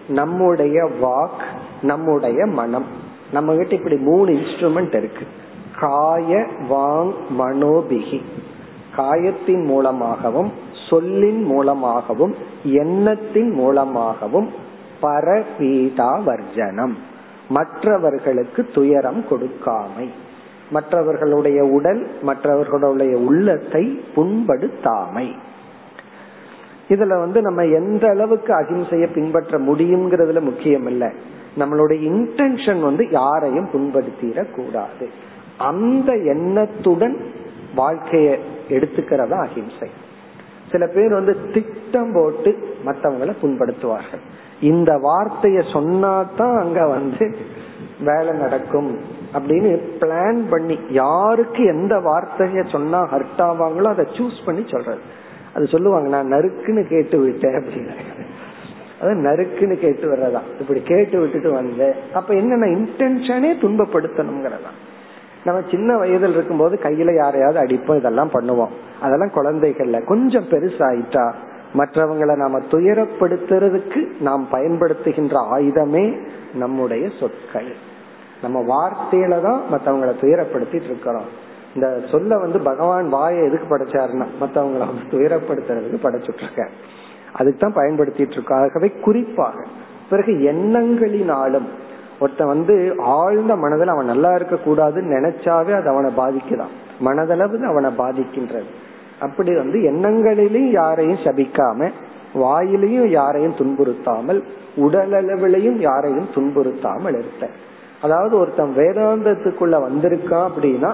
நம்முடைய 0.09 0.91
வாக் 1.03 1.43
நம்முடைய 1.83 2.47
மனம். 2.47 2.87
நம்ம 3.33 3.55
கிட்ட 3.55 3.75
இப்படி 3.75 3.97
மூணு 3.97 4.33
இன்ஸ்ட்ருமெண்ட் 4.33 4.97
இருக்கு. 4.97 5.27
காய 5.81 6.47
வாங் 6.71 7.13
மனோபிகி 7.39 8.23
காயத்தின் 8.97 9.65
மூலமாகவும் 9.65 10.53
சொல்லின் 10.91 11.43
மூலமாகவும் 11.43 12.35
எண்ணத்தின் 12.65 13.51
மூலமாகவும் 13.51 14.51
பரபீதா 15.03 16.25
வர்ஜனம் 16.25 16.97
மற்றவர்களுக்கு 17.49 18.69
துயரம் 18.75 19.25
கொடுக்காமை. 19.31 20.09
மற்றவர்களுடைய 20.71 21.65
உடல் 21.65 22.11
மற்றவர்களுடைய 22.23 23.17
உள்ளத்தை 23.17 24.03
புண்படுத்தாமை. 24.17 25.37
இதுல 26.89 27.19
வந்து 27.19 27.41
நம்ம 27.41 27.65
எந்த 27.65 28.09
அளவுக்கு 28.09 28.55
அகிம்சைய 28.55 29.13
பின்பற்ற 29.13 29.59
முடியுங்கிறதுல 29.59 30.41
முக்கியம் 30.41 30.87
இல்ல 30.87 31.13
நம்மளுடைய 31.59 32.03
இன்டென்ஷன் 32.03 32.81
வந்து 32.81 33.09
யாரையும் 33.11 33.69
புண்படுத்திட 33.73 34.51
கூடாது 34.51 35.09
அந்த 35.59 36.17
எண்ணத்துடன் 36.17 37.17
வாழ்க்கைய 37.77 38.39
எடுத்துக்கிறதா 38.69 39.39
அகிம்சை. 39.39 39.91
சில 40.71 40.87
பேர் 40.87 41.13
வந்து 41.13 41.51
திட்டம் 41.53 42.13
போட்டு 42.13 42.77
மற்றவங்களை 42.87 43.33
புண்படுத்துவார்கள். 43.43 44.23
இந்த 44.61 44.97
வார்த்தைய 44.97 45.63
சொன்னாதான் 45.73 46.59
அங்க 46.59 46.87
வந்து 46.87 47.37
வேலை 48.05 48.39
நடக்கும் 48.39 48.99
அப்படின்னு 49.35 49.81
பிளான் 50.01 50.43
பண்ணி 50.51 50.79
யாருக்கு 50.91 51.65
எந்த 51.65 51.97
வார்த்தைய 51.97 52.71
சொன்னா 52.71 53.03
ஹர்ட் 53.03 53.39
ஆவாங்களோ 53.39 53.83
அதை 53.83 54.07
சூஸ் 54.07 54.45
பண்ணி 54.45 54.65
சொல்றது. 54.69 55.01
அது 55.55 55.67
சொல்லுவாங்க 55.67 56.09
நான் 56.09 56.33
நறுக்குன்னு 56.33 56.89
கேட்டு 56.89 57.19
விட்டேன் 57.19 57.55
அப்படின்னு. 57.55 57.95
அது 59.01 59.15
நறுக்குன்னு 59.15 59.77
கேட்டு 59.77 60.17
வர்றதா. 60.17 60.41
இப்படி 60.61 60.83
கேட்டு 60.83 61.21
விட்டுட்டு 61.21 61.53
வந்தேன். 61.53 61.93
அப்ப 62.15 62.35
என்னென்ன 62.35 62.67
இன்டென்ஷனே 62.67 63.61
துன்பப்படுத்தணுங்கிறதா. 63.61 64.73
நம்ம 65.45 65.61
சின்ன 65.71 65.97
வயதில் 65.97 66.31
இருக்கும்போது 66.31 66.79
கையில 66.83 67.15
யாரையாவது 67.15 67.61
அடிப்போம் 67.61 67.97
இதெல்லாம் 67.97 68.31
பண்ணுவோம். 68.31 68.69
அதெல்லாம் 69.01 69.31
குழந்தைகள்ல 69.35 70.05
கொஞ்சம் 70.05 70.45
பெருசாயிட்டா 70.45 71.35
மற்றவங்களை 71.75 72.37
நாம 72.37 72.59
துயரப்படுத்துறதுக்கு 72.59 74.21
நாம் 74.21 74.49
பயன்படுத்துகின்ற 74.53 75.37
ஆயுதமே 75.53 76.19
நம்முடைய 76.55 77.09
சொற்கள். 77.21 77.73
நம்ம 78.43 78.61
வார்த்தையில 78.61 79.43
தான் 79.43 79.61
மற்றவங்களை 79.73 80.13
துயரப்படுத்திட்டு 80.21 80.85
இருக்கிறோம். 80.85 81.49
இந்த 81.75 82.01
சொல்ல 82.11 82.39
வந்து 82.39 82.59
பகவான் 82.59 83.09
வாயை 83.09 83.45
எதுக்கு 83.45 83.77
படைச்சாருன்னா 83.77 84.27
மற்றவங்களை 84.41 84.83
துயரப்படுத்துறதுக்கு 85.11 85.99
படைச்சுட்டு 86.03 86.43
இருக்க 86.43 86.69
அதுக்கு 87.33 87.59
தான் 87.59 87.85
பயன்படுத்திட்டு 87.85 88.37
இருக்காகவே 88.37 89.01
குறிப்பாக 89.01 89.65
பிறகு 90.11 90.33
எண்ணங்களினாலும் 90.33 91.69
ஒருத்தன் 92.21 92.47
வந்து 92.47 92.95
ஆழ்ந்த 92.99 93.57
மனதில் 93.57 93.89
அவன் 93.89 94.05
நல்லா 94.05 94.35
இருக்க 94.35 94.55
கூடாதுன்னு 94.55 95.13
நினைச்சாவே 95.19 95.75
அது 95.75 95.89
அவனை 95.89 96.11
பாதிக்குதான். 96.17 96.73
மனதளவு 97.05 97.63
அவனை 97.63 97.91
பாதிக்கின்றது. 97.99 98.71
அப்படி 99.21 99.55
வந்து 99.55 99.79
எண்ணங்களிலையும் 99.79 100.71
யாரையும் 100.71 101.19
சபிக்காம 101.19 101.91
வாயிலையும் 102.35 103.09
யாரையும் 103.09 103.55
துன்புறுத்தாமல் 103.55 104.43
உடலளவிலையும் 104.77 105.79
யாரையும் 105.79 106.29
துன்புறுத்தாமல் 106.35 107.19
இருக்க 107.19 107.49
அதாவது 108.03 108.39
ஒருத்தன் 108.39 108.77
வேதாந்தத்துக்குள்ள 108.77 109.77
வந்திருக்கான் 109.87 110.49
அப்படின்னா 110.51 110.93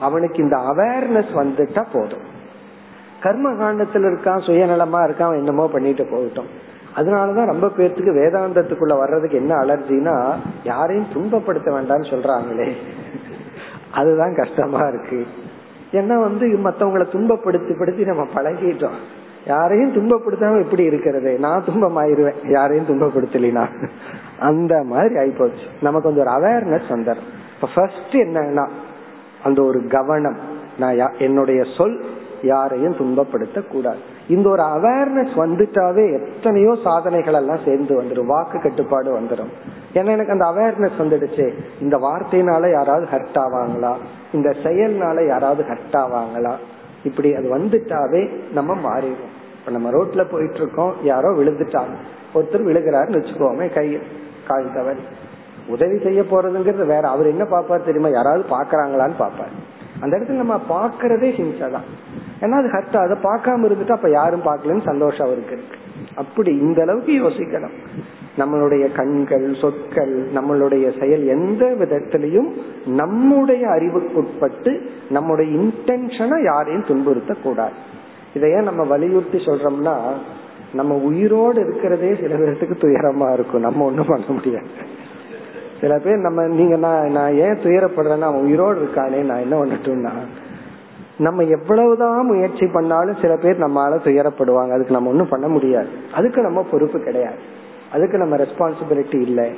அவனுக்கு 0.00 0.42
இந்த 0.42 0.56
அவேர்னஸ் 0.56 1.32
வந்துட்டா 1.34 1.86
போதும். 1.92 2.24
கர்ம 3.20 3.52
காண்டத்துல 3.52 4.08
இருக்கான் 4.10 4.44
சுயநலமா 4.46 5.00
இருக்கான் 5.06 5.36
என்னமோ 5.36 5.68
பண்ணிட்டு 5.68 6.04
போகட்டும். 6.10 6.50
அதனாலதான் 6.96 7.44
ரொம்ப 7.44 7.66
பேர்த்துக்கு 7.76 8.12
வேதாந்தத்துக்குள்ள 8.20 8.96
வர்றதுக்கு 8.98 9.36
என்ன 9.36 9.54
அலர்ஜினா 9.54 10.34
யாரையும் 10.64 11.06
துன்பப்படுத்த 11.14 11.68
வேண்டாம்னு 11.76 12.10
சொல்றாங்களே. 12.12 12.68
அதுதான் 13.92 14.34
கஷ்டமா 14.34 14.88
இருக்கு. 14.88 15.26
ஏன்னா 15.96 16.16
வந்து 16.20 16.46
மத்தவங்களை 16.46 17.04
துன்பப்படுத்தி 17.04 17.78
படுத்தி 17.78 18.04
நம்ம 18.04 18.26
பழகிட்டோம். 18.34 18.98
யாரையும் 19.46 19.92
துன்பப்படுத்தாம 19.92 20.62
எப்படி 20.62 20.82
இருக்கிறது. 20.82 21.38
நான் 21.38 21.64
துன்பம் 21.64 21.98
ஆயிருவேன் 21.98 22.50
யாரையும் 22.50 22.86
துன்பப்படுத்தலினா. 22.86 23.66
அந்த 24.38 24.82
மாதிரி 24.82 25.14
ஆயிப்போச்சு. 25.14 25.64
நமக்கு 25.82 26.14
வந்து 26.14 26.20
ஒரு 26.20 26.30
அவேர்னஸ் 26.30 26.88
வந்துடும் 26.88 27.24
இப்ப 27.54 27.68
ஃபர்ஸ்ட் 27.74 28.14
என்னன்னா 28.14 28.68
அந்த 29.44 29.62
ஒரு 29.62 29.86
கவனம். 29.86 30.36
நான் 30.78 31.12
என்னுடைய 31.18 31.62
சொல் 31.76 32.04
யாரையும் 32.42 32.96
துன்பப்படுத்த 32.96 33.66
கூடாது 33.66 33.98
இந்த 34.28 34.48
ஒரு 34.48 34.62
அவேர்னஸ் 34.62 35.34
வந்துட்டாவே 35.36 36.12
எத்தனையோ 36.12 36.76
சாதனைகள் 36.84 37.34
எல்லாம் 37.34 37.58
சேர்ந்து 37.64 38.02
வந்துடும். 38.02 38.26
வாக்கு 38.26 38.60
கட்டுப்பாடு 38.60 39.20
வந்துடும். 39.20 39.52
ஏன்னா 39.92 40.10
எனக்கு 40.10 40.32
அந்த 40.32 40.44
அவேர்னஸ் 40.44 41.00
வந்துடுச்சு. 41.00 41.52
இந்த 41.80 41.96
வார்த்தையினால 41.96 42.70
யாராவது 42.70 43.06
ஹர்ட் 43.12 43.38
ஆவாங்களா? 43.38 43.94
இந்த 44.32 44.54
செயல்னால 44.62 45.26
யாராவது 45.26 45.64
ஹர்ட் 45.64 45.96
ஆவாங்களா? 45.96 46.54
இப்படி 47.04 47.34
அது 47.34 47.58
வந்துட்டாவே 47.58 48.52
நம்ம 48.52 48.74
மாறிடுவோம். 48.74 49.34
இப்ப 49.58 49.70
நம்ம 49.70 49.90
ரோட்ல 49.90 50.30
போயிட்டு 50.30 50.56
இருக்கோம் 50.56 50.94
யாரோ 51.02 51.30
விழுந்துட்டாங்க. 51.30 51.96
ஒருத்தர் 52.34 52.66
விழுகிறாருன்னு 52.66 53.20
வச்சுக்கோமே 53.20 53.74
கை 53.74 53.98
கால் 54.46 54.74
தவறி. 54.74 55.00
உதவி 55.68 55.98
செய்ய 56.02 56.22
போறதுங்கிறது 56.22 56.86
வேற. 56.86 57.08
அவர் 57.08 57.26
என்ன 57.26 57.44
பாப்பார் 57.44 57.84
தெரியுமா? 57.84 58.08
யாராவது 58.08 58.44
பாக்குறாங்களான்னு 58.50 59.14
பாப்பார் 59.18 59.74
அந்த 60.00 60.18
இடத்துல 60.18 60.30
நம்ம 60.30 60.56
பாக்குறதே 60.56 61.28
ஹிம்சா 61.30 61.70
தான். 61.70 61.82
ஏன்னா 62.40 62.50
அது 62.50 62.68
ஹர்த்தா 62.68 62.96
அதை 62.96 63.16
பார்க்காம 63.22 63.66
இருந்துட்டு 63.66 63.90
அப்ப 63.90 64.10
யாரும் 64.10 64.42
பார்க்கலன்னு 64.42 64.84
சந்தோஷம் 64.84 65.26
அவருக்கு 65.26 65.52
இருக்கு. 65.52 65.76
அப்படி 66.14 66.50
இந்த 66.56 66.82
அளவுக்கு 66.82 67.12
யோசிக்கணும். 67.12 67.76
நம்மளுடைய 68.38 68.92
கண்கள் 68.92 69.54
சொற்கள் 69.54 70.28
நம்மளுடைய 70.34 71.00
செயல் 71.00 71.26
எந்த 71.26 71.64
விதத்திலையும் 71.78 72.50
நம்முடைய 72.86 73.66
அறிவுக்குட்பட்டு 73.66 74.80
நம்முடைய 75.10 75.58
இன்டென்ஷனை 75.58 76.44
யாரையும் 76.44 76.84
துன்புறுத்த 76.84 77.34
கூடாது 77.42 77.72
இதையே 78.34 78.60
நம்ம 78.60 78.84
வலியுறுத்தி 78.84 79.38
சொல்றோம்னா 79.38 79.96
நம்ம 80.74 80.94
உயிரோடு 80.94 81.60
இருக்கிறதே 81.60 82.14
சில 82.20 82.34
பேர்த்துக்கு 82.34 82.76
துயரமா 82.80 83.32
இருக்கும். 83.32 83.60
நம்ம 83.60 83.84
ஒண்ணும் 83.84 84.06
பண்ண 84.08 84.24
முடியாது. 84.28 84.66
சில 85.80 85.98
பேர் 85.98 86.16
நம்ம 86.16 86.46
நீங்க 86.46 86.76
நான் 86.76 87.10
நான் 87.10 87.34
ஏன் 87.34 87.58
துயரப்படுறேன்னா 87.62 88.20
அவன் 88.20 88.40
உயிரோடு 88.40 88.80
இருக்கானே 88.80 89.22
நான் 89.24 89.40
என்ன 89.40 89.64
பண்ணட்டும்னா 89.64 90.10
நம்ம 91.18 91.42
எவ்வளவுதான் 91.42 92.26
முயற்சி 92.26 92.66
பண்ணாலும் 92.66 93.16
சில 93.20 93.36
பேர் 93.36 93.58
நம்மளால 93.58 93.98
துயரப்படுவாங்க. 94.04 94.72
அதுக்கு 94.72 94.92
நம்ம 94.92 95.08
ஒன்றும் 95.08 95.28
பண்ண 95.28 95.48
முடியாது. 95.48 95.88
அதுக்கு 96.14 96.42
நம்ம 96.42 96.62
பொறுப்பு 96.62 97.00
கிடையாது. 97.00 97.36
அதுக்கு 97.92 98.18
நம்ம 98.18 98.36
ரெஸ்பான்சிபிலிட்டி 98.36 99.20
இல்லை. 99.20 99.52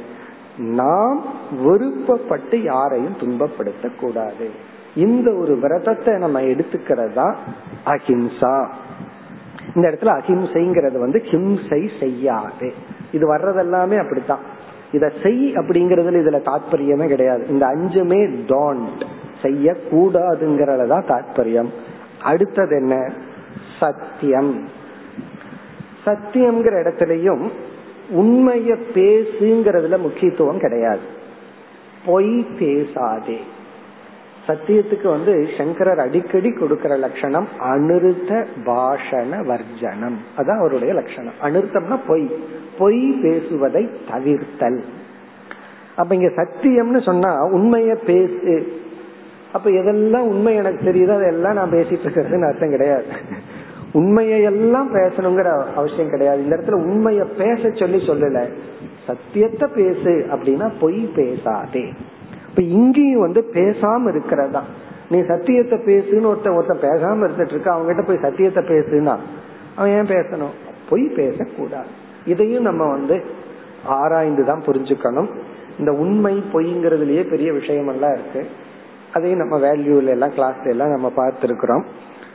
நாம் 0.59 1.25
விருப்பப்பட்டு 1.65 2.63
யாரையும் 2.63 3.17
துன்பப்படுத்த 3.21 3.97
கூடாது 4.01 4.51
இந்த 4.95 5.33
ஒரு 5.33 5.59
விரதத்தை 5.59 6.15
நம்ம 6.15 6.41
எடுத்துக்கிறதா 6.41 7.35
அஹிம்சா. 7.87 8.69
இந்த 9.75 9.89
இடத்துல 9.89 10.21
அஹிம்சைங்கிறது 10.21 10.99
வந்து 10.99 11.23
ஹிம்சை 11.31 11.91
செய்யாது. 12.01 12.75
இது 13.13 13.35
வர்றதெல்லாமே 13.35 14.01
அப்படித்தான். 14.01 14.57
இத 14.93 15.13
செய் 15.23 15.53
அப்படிங்கறதுல 15.53 16.21
இதுல 16.23 16.43
தாற்பயமே 16.43 17.07
கிடையாது. 17.07 17.47
இந்த 17.49 17.67
அஞ்சுமே 17.67 18.31
டோன்ட் 18.47 19.07
செய்யக்கூடாதுங்கிறதா 19.43 21.03
தாற்பயம் 21.09 21.69
அடுத்தது 22.23 22.77
என்ன? 22.77 23.13
சத்தியம். 23.81 24.69
சத்தியம்ங்கிற 26.07 26.83
இடத்துலயும் 26.83 27.49
உண்மைய 28.17 28.79
பேசுங்கிறதுல 28.95 29.99
முக்கியத்துவம் 29.99 30.59
கிடையாது. 30.59 30.99
பொய் 32.07 32.47
பேசாதே. 32.59 33.41
சத்தியத்துக்கு 34.47 35.09
வந்து 35.09 35.49
சங்கரர் 35.59 35.99
அடிக்கடி 35.99 36.53
கொடுக்கிற 36.53 36.97
லட்சணம் 36.97 37.49
அனிருத்த 37.61 38.47
பாஷண 38.67 39.45
வர்ஜனம். 39.45 40.19
அதான் 40.37 40.59
அவருடைய 40.59 40.95
லட்சணம். 40.95 41.33
அனிருத்தம்னா 41.43 41.99
பொய். 42.07 42.31
பொய் 42.79 43.11
பேசுவதை 43.11 43.89
தவிர்த்தல். 44.11 44.83
அப்ப 45.97 46.15
இங்க 46.15 46.27
சத்தியம்னு 46.27 47.03
சொன்னா 47.03 47.47
உண்மைய 47.47 47.95
பேசு 47.95 48.73
அப்ப 49.53 49.71
எதெல்லாம் 49.71 50.27
உண்மை 50.33 50.55
எனக்கு 50.55 50.93
தெரியுதோ 50.93 51.15
அதெல்லாம் 51.15 51.55
நான் 51.55 51.71
பேசிட்டு 51.71 52.07
இருக்கிறதுன்னு 52.07 52.49
அர்த்தம் 52.49 52.71
கிடையாது. 52.71 53.05
உண்மையை 53.93 54.43
எல்லாம் 54.43 54.95
பேசணுங்கிற 54.95 55.65
அவசியம் 55.75 56.11
கிடையாது. 56.11 56.43
இந்த 56.43 56.57
இடத்துல 56.57 56.79
உண்மைய 56.83 57.25
பேச 57.39 57.71
சொல்லி 57.75 58.07
சொல்லல. 58.07 58.49
சத்தியத்தை 59.07 59.69
பேசு 59.75 60.27
அப்படின்னா 60.31 60.73
பொய் 60.81 61.01
பேசாதே. 61.15 61.93
இப்ப 62.49 62.63
இங்கேயும் 62.63 63.21
வந்து 63.21 63.51
பேசாம 63.53 64.09
இருக்கிறதா 64.09 64.63
நீ 65.09 65.23
சத்தியத்தை 65.23 65.79
பேசுன்னு 65.79 66.25
ஒருத்தன் 66.25 66.55
ஒருத்தன் 66.55 66.91
பேசாம 66.91 67.25
இருந்துட்டு 67.25 67.51
இருக்க 67.51 67.75
அவங்ககிட்ட 67.75 68.07
போய் 68.07 68.23
சத்தியத்தை 68.23 68.65
பேசுனா 68.65 69.17
அவன் 69.77 69.91
ஏன் 69.91 70.07
பேசணும்? 70.07 70.55
பொய் 70.89 71.05
பேசக்கூடாது. 71.09 71.91
இதையும் 72.27 72.63
நம்ம 72.63 72.87
வந்து 72.91 73.25
ஆராய்ந்து 73.85 74.45
தான் 74.45 74.63
புரிஞ்சுக்கணும். 74.67 75.29
இந்த 75.79 75.93
உண்மை 75.93 76.43
பொய்ங்கிறதுலயே 76.53 77.31
பெரிய 77.31 77.53
விஷயம் 77.53 77.89
எல்லாம் 77.89 78.15
இருக்கு. 78.15 78.47
அதையும் 79.15 79.39
நம்ம 79.39 79.59
வேல்யூல 79.59 80.07
எல்லாம் 80.07 80.31
கிளாஸ்ல 80.31 80.69
எல்லாம் 80.69 80.91
நம்ம 80.91 81.13
பார்த்திருக்கிறோம். 81.17 81.85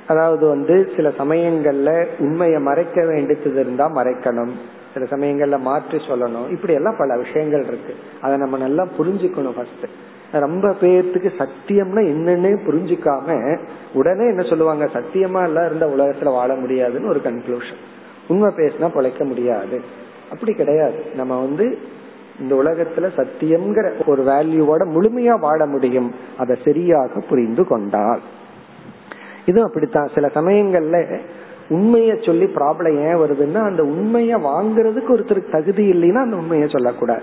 அதாவது 0.08 0.48
வந்து 0.48 0.92
சில 0.96 1.10
சமயங்கள்ல 1.20 2.08
உண்மையை 2.20 2.60
மறைக்க 2.60 3.06
வேண்டியது 3.06 3.60
இருந்தா 3.60 3.90
மறைக்கணும். 3.90 4.52
சில 4.94 5.06
சமயங்கள்ல 5.06 5.60
மாற்றி 5.60 5.98
சொல்லணும். 5.98 6.50
இப்படி 6.50 6.74
எல்லாம் 6.74 6.96
பல 6.98 7.18
விஷயங்கள் 7.18 7.66
இருக்கு. 7.66 7.96
அதை 8.22 8.38
நம்ம 8.38 8.58
நல்லா 8.58 8.88
புரிஞ்சுக்கணும் 9.00 9.56
ஃபர்ஸ்ட் 9.56 9.86
ரொம்ப 10.32 10.68
பேர்த்துக்கு 10.70 11.32
சத்தியம்னா 11.38 12.02
என்னன்னு 12.04 12.58
புரிஞ்சுக்காம 12.68 13.58
உடனே 13.94 14.26
என்ன 14.26 14.42
சொல்லுவாங்க? 14.42 14.86
சத்தியமா 14.86 15.44
எல்லாம் 15.44 15.66
இருந்த 15.66 15.86
உலகத்துல 15.86 16.24
வாழ 16.24 16.56
முடியாதுன்னு 16.56 17.10
ஒரு 17.10 17.22
கன்க்ளூஷன் 17.24 17.82
உண்மை 18.28 18.54
பேசினா 18.56 18.90
பிழைக்க 18.94 19.24
முடியாது. 19.24 19.82
அப்படி 20.32 20.54
கிடையாது. 20.54 20.96
நம்ம 21.16 21.40
வந்து 21.40 21.78
இந்த 22.40 22.56
உலகத்துல 22.56 23.10
சத்தியம்ங்கிற 23.18 23.92
ஒரு 24.06 24.24
வேல்யூவோட 24.24 24.88
முழுமையா 24.90 25.40
வாழ 25.40 25.66
முடியும். 25.66 26.12
அதை 26.38 26.58
சரியாக 26.66 27.20
புரிந்து 27.20 27.68
கொண்டால். 27.68 28.20
இதுவும் 29.46 29.68
அப்படித்தான். 29.68 30.10
சில 30.14 30.28
சமயங்கள்ல 30.28 31.20
உண்மைய 31.70 32.26
சொல்லி 32.26 32.46
ப்ராப்ளம் 32.46 32.96
ஏன் 32.96 33.16
வருதுன்னா 33.16 33.62
அந்த 33.62 33.84
உண்மைய 33.84 34.38
வாங்குறதுக்கு 34.38 35.10
ஒருத்தருக்கு 35.10 35.52
தகுதி 35.52 35.92
இல்லைன்னா 35.92 36.16
அந்த 36.16 36.36
உண்மைய 36.36 36.70
சொல்லக்கூடாது. 36.70 37.22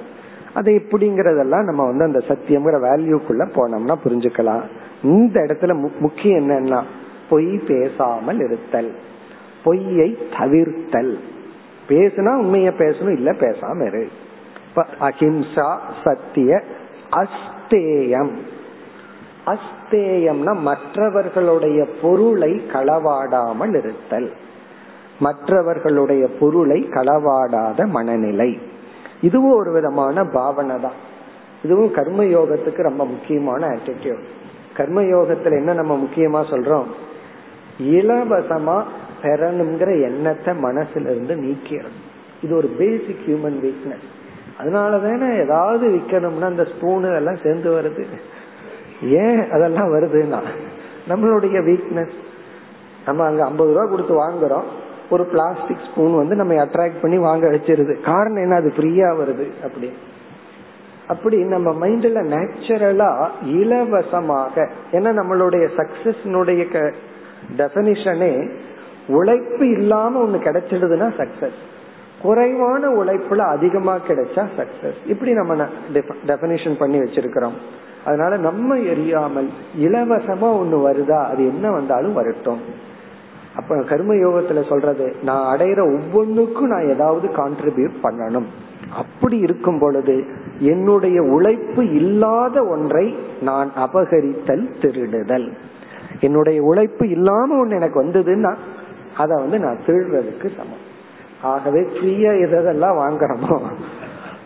அது 0.55 0.73
எப்படிங்கறதெல்லாம் 0.73 1.63
நம்ம 1.63 1.87
வந்து 1.87 2.05
அந்த 2.05 2.19
சத்தியம்ங்கிற 2.19 2.83
வேல்யூக்குள்ள 2.89 3.49
போனோம்னா 3.55 3.95
புரிஞ்சுக்கலாம். 4.05 4.63
இந்த 5.03 5.41
இடத்துல 5.41 5.91
முக்கியம் 5.99 6.51
என்னன்னா 6.51 6.83
பொய் 7.29 7.57
பேசாமல் 7.57 8.39
இருத்தல். 8.39 8.93
பொய்யை 9.65 10.19
தவிர்த்தல். 10.39 11.19
பேசுனா 11.89 12.41
உண்மைய 12.41 12.73
பேசணும் 12.79 13.13
இல்ல 13.13 13.31
பேசாம 13.31 13.87
இரு. 13.87 14.09
அஹிம்சா 14.77 15.79
சத்திய 16.05 16.63
அஸ்தேயம். 17.11 18.33
அஸ்தேயம்னா 19.47 20.61
மற்றவர்களுடைய 20.61 21.87
பொருளை 22.03 22.63
களவாடாமல் 22.73 23.77
இருத்தல் 23.79 24.33
மற்றவர்களுடைய 25.19 26.29
பொருளை 26.41 26.89
களவாடாத 26.91 27.87
மனநிலை. 27.87 28.59
இதுவும் 29.21 29.57
ஒரு 29.57 29.73
விதமான 29.73 30.25
பாவனை 30.25 30.81
தான். 30.81 30.99
இதுவும் 31.65 31.91
கர்ம 31.91 32.25
யோகத்துக்கு 32.25 32.83
ரொம்ப 32.83 33.07
முக்கியமான 33.07 33.67
ஆட்டிடியூட் 33.67 34.23
கர்மயோகத்துல 34.77 35.57
என்ன 35.57 35.73
நம்ம 35.73 35.97
முக்கியமா 35.97 36.41
சொல்றோம்? 36.51 36.85
இலவசமா 37.81 38.83
பெறணுங்கிற 39.23 40.03
எண்ணத்தை 40.03 40.55
மனசுல 40.55 41.11
இருந்து 41.11 41.35
நீக்கிறது 41.35 41.99
இது 42.43 42.57
ஒரு 42.57 42.69
பேசிக் 42.69 43.25
ஹியூமன் 43.27 43.59
வீக்னஸ் 43.65 44.07
அதனால 44.61 44.99
தானே 44.99 45.37
ஏதாவது 45.37 45.89
விற்கணும்னா 45.89 46.43
அந்த 46.43 46.63
ஸ்பூனு 46.63 47.15
எல்லாம் 47.15 47.43
சேர்ந்து 47.43 47.71
வருது. 47.71 48.05
ஏன் 49.03 49.51
அதெல்லாம் 49.51 49.95
வருதுன்னா 49.95 50.39
நம்மளுடைய 51.09 51.59
வீக்னஸ் 51.69 52.17
நம்ம 53.07 53.25
அங்க 53.25 53.45
ஐம்பது 53.45 53.73
ரூபா 53.73 53.85
கொடுத்து 53.85 54.15
வாங்குறோம். 54.15 54.69
ஒரு 55.11 55.25
பிளாஸ்டிக் 55.25 55.85
ஸ்பூன் 55.93 56.17
வந்து 56.17 56.37
நம்ம 56.37 56.55
அட்ராக்ட் 56.55 57.01
பண்ணி 57.03 57.19
வாங்க 57.19 57.49
வச்சிருது. 57.49 58.01
காரணம் 58.01 58.43
என்ன? 58.43 58.55
அது 58.55 58.73
ஃப்ரீயா 58.77 59.09
வருது 59.23 59.65
அப்படி. 59.65 59.93
அப்படி 61.09 61.45
நம்ம 61.45 61.87
மைண்ட்ல 61.87 62.19
நேச்சுரலா 62.35 63.29
இலவசமாக 63.45 64.71
ஏன்னா 64.93 65.11
நம்மளுடைய 65.19 65.69
சக்சஸ்னுடைய 65.77 66.93
டெபனிஷனே 67.57 68.51
உழைப்பு 69.07 69.71
இல்லாம 69.71 70.25
ஒண்ணு 70.25 70.41
கிடைச்சிடுதுன்னா 70.41 71.09
சக்சஸ் 71.19 71.61
குறைவான 72.23 72.83
உழைப்புல 73.01 73.43
அதிகமா 73.57 73.95
கிடைச்சா 74.09 74.43
சக்சஸ் 74.59 74.99
இப்படி 75.07 75.33
நம்ம 75.33 75.67
டெபனிஷன் 76.27 76.77
பண்ணி 76.79 76.99
வச்சிருக்கிறோம். 76.99 77.57
அதனால 78.05 78.33
நம்ம 78.49 78.77
எரியாமல் 78.93 79.49
இலவசமா 79.85 80.49
ஒண்ணு 80.61 80.79
வருதா 80.87 81.19
அது 81.33 81.43
என்ன 81.47 81.71
வந்தாலும் 81.71 82.13
வரட்டும். 82.13 82.61
அப்ப 83.57 83.79
கர்ம 83.91 84.15
யோகத்துல 84.15 84.61
சொல்றது 84.69 85.07
நான் 85.23 85.47
அடையிற 85.53 85.81
ஒவ்வொன்றுக்கும் 85.95 86.73
நான் 86.73 86.91
ஏதாவது 86.95 87.29
கான்ட்ரிபியூட் 87.29 87.97
பண்ணணும். 88.03 88.49
அப்படி 89.01 89.37
இருக்கும் 89.39 89.79
பொழுது 89.79 90.15
என்னுடைய 90.73 91.19
உழைப்பு 91.35 91.83
இல்லாத 91.95 92.57
ஒன்றை 92.65 93.07
நான் 93.49 93.69
அபகரித்தல் 93.77 94.65
திருடுதல். 94.83 95.49
என்னுடைய 96.21 96.59
உழைப்பு 96.63 97.05
இல்லாம 97.09 97.59
ஒன்று 97.59 97.77
எனக்கு 97.77 97.99
வந்ததுன்னா 98.03 98.53
அதை 99.17 99.35
வந்து 99.43 99.59
நான் 99.59 99.85
திருடுறதுக்கு 99.87 100.49
சமம். 100.57 100.80
ஆகவே 101.43 101.81
ஃப்ரீயா 101.81 102.33
எதெல்லாம் 102.47 102.99
வாங்குறோமோ 103.03 103.61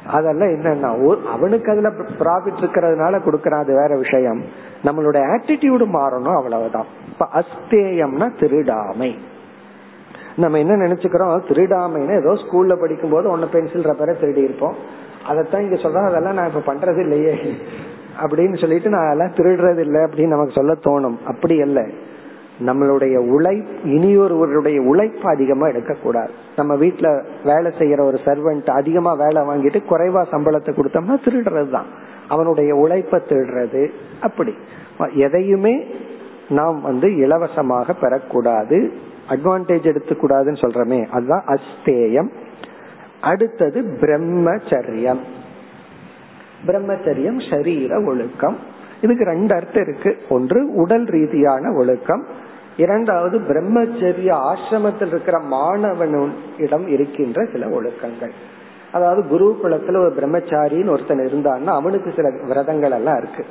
அதெல்லாம் 0.07 0.49
என்னன்னா 0.49 1.23
அவனுக்கு 1.25 1.71
அதுல 1.71 1.89
ப்ராஃபிட் 1.89 2.61
இருக்கிறதுனால 2.61 3.21
கொடுக்கறான் 3.21 3.59
அது 3.59 3.75
வேற 3.75 3.97
விஷயம். 3.97 4.43
நம்மளோட 4.85 5.19
ஆட்டிடியூடு 5.35 5.87
மாறணும் 5.87 6.37
அவ்வளவுதான். 6.37 6.85
இப்ப 7.09 7.29
அஸ்தேயம்னா 7.35 8.29
திருடாமை. 8.41 9.19
நம்ம 10.37 10.59
என்ன 10.59 10.75
நினைச்சுக்கிறோம்? 10.75 11.41
திருடாமைன்னு 11.49 12.19
ஏதோ 12.19 12.31
ஸ்கூல்ல 12.31 12.81
படிக்கும் 12.81 13.11
போது 13.11 13.31
ஒன்னு 13.31 13.49
பென்சில் 13.49 13.87
ரப்பரை 13.87 14.21
திருடி 14.21 14.41
இருப்போம் 14.41 14.75
அதைத்தான் 15.27 15.63
இங்க 15.63 15.75
சொல்றோம் 15.75 16.07
அதெல்லாம் 16.07 16.35
நான் 16.35 16.51
இப்ப 16.53 16.75
பண்றது 16.75 17.01
இல்லையே. 17.01 17.39
அப்படின்னு 18.23 18.59
சொல்லிட்டு 18.59 18.89
நான் 18.89 19.05
அதெல்லாம் 19.05 19.35
திருடுறது 19.35 19.79
இல்லை 19.79 20.01
அப்படின்னு 20.01 20.27
நமக்கு 20.27 20.53
சொல்ல 20.53 20.73
தோணும். 20.73 21.17
அப்படி 21.27 21.57
இல்லை 21.57 21.95
நம்மளுடைய 22.59 23.17
உழை 23.19 23.65
இனியொருவருடைய 23.85 24.79
உழைப்பு 24.79 25.29
அதிகமா 25.29 25.67
எடுக்கக்கூடாது. 25.67 26.31
நம்ம 26.57 26.75
வீட்டுல 26.75 27.25
வேலை 27.45 27.73
செய்யற 27.79 28.01
ஒரு 28.01 28.21
சர்வெண்ட் 28.25 28.71
அதிகமா 28.71 29.15
வேலை 29.15 29.43
வாங்கிட்டு 29.43 29.83
குறைவா 29.89 30.25
சம்பளத்தை 30.31 30.73
கொடுத்தோம்னா 30.73 31.19
திருடுறது 31.25 31.71
தான் 31.71 31.87
அவனுடைய 32.29 32.75
உழைப்பை 32.75 33.21
திருடுறது 33.29 33.91
அப்படி. 34.21 34.55
எதையுமே 35.15 35.87
நாம் 36.49 36.81
வந்து 36.81 37.17
இலவசமாக 37.17 37.95
பெறக்கூடாது. 38.01 38.91
அட்வான்டேஜ் 39.29 39.97
எடுத்துக்கூடாதுன்னு 39.97 40.63
சொல்றமே 40.65 41.09
அதுதான் 41.09 41.45
அஸ்தேயம். 41.47 42.29
அடுத்தது 43.21 43.99
பிரம்மச்சரியம். 44.01 45.19
பிரம்மச்சரியம் 46.67 47.51
சரீர 47.51 48.01
ஒழுக்கம். 48.01 48.57
இதுக்கு 49.01 49.25
ரெண்டு 49.25 49.55
அர்த்தம் 49.55 49.83
இருக்கு. 49.83 50.17
ஒன்று 50.29 50.75
உடல் 50.75 51.05
ரீதியான 51.05 51.73
ஒழுக்கம். 51.73 52.27
இரண்டாவது 52.77 53.39
பிரம்மச்சரிய 53.39 54.39
ஆசிரமத்தில் 54.43 55.07
இருக்கிற 55.07 55.39
மாணவனிடம் 55.39 56.87
இருக்கின்ற 56.87 57.45
சில 57.53 57.67
ஒழுக்கங்கள். 57.67 58.31
அதாவது 58.93 59.29
குரு 59.29 59.59
குலத்துல 59.63 59.97
ஒரு 59.97 60.15
பிரம்மச்சாரின்னு 60.21 60.89
ஒருத்தன் 60.89 61.19
இருந்தான்னா 61.19 61.65
அவனுக்கு 61.65 62.13
சில 62.17 62.31
விரதங்கள் 62.49 62.91
எல்லாம் 62.91 63.17
இருக்கு. 63.17 63.45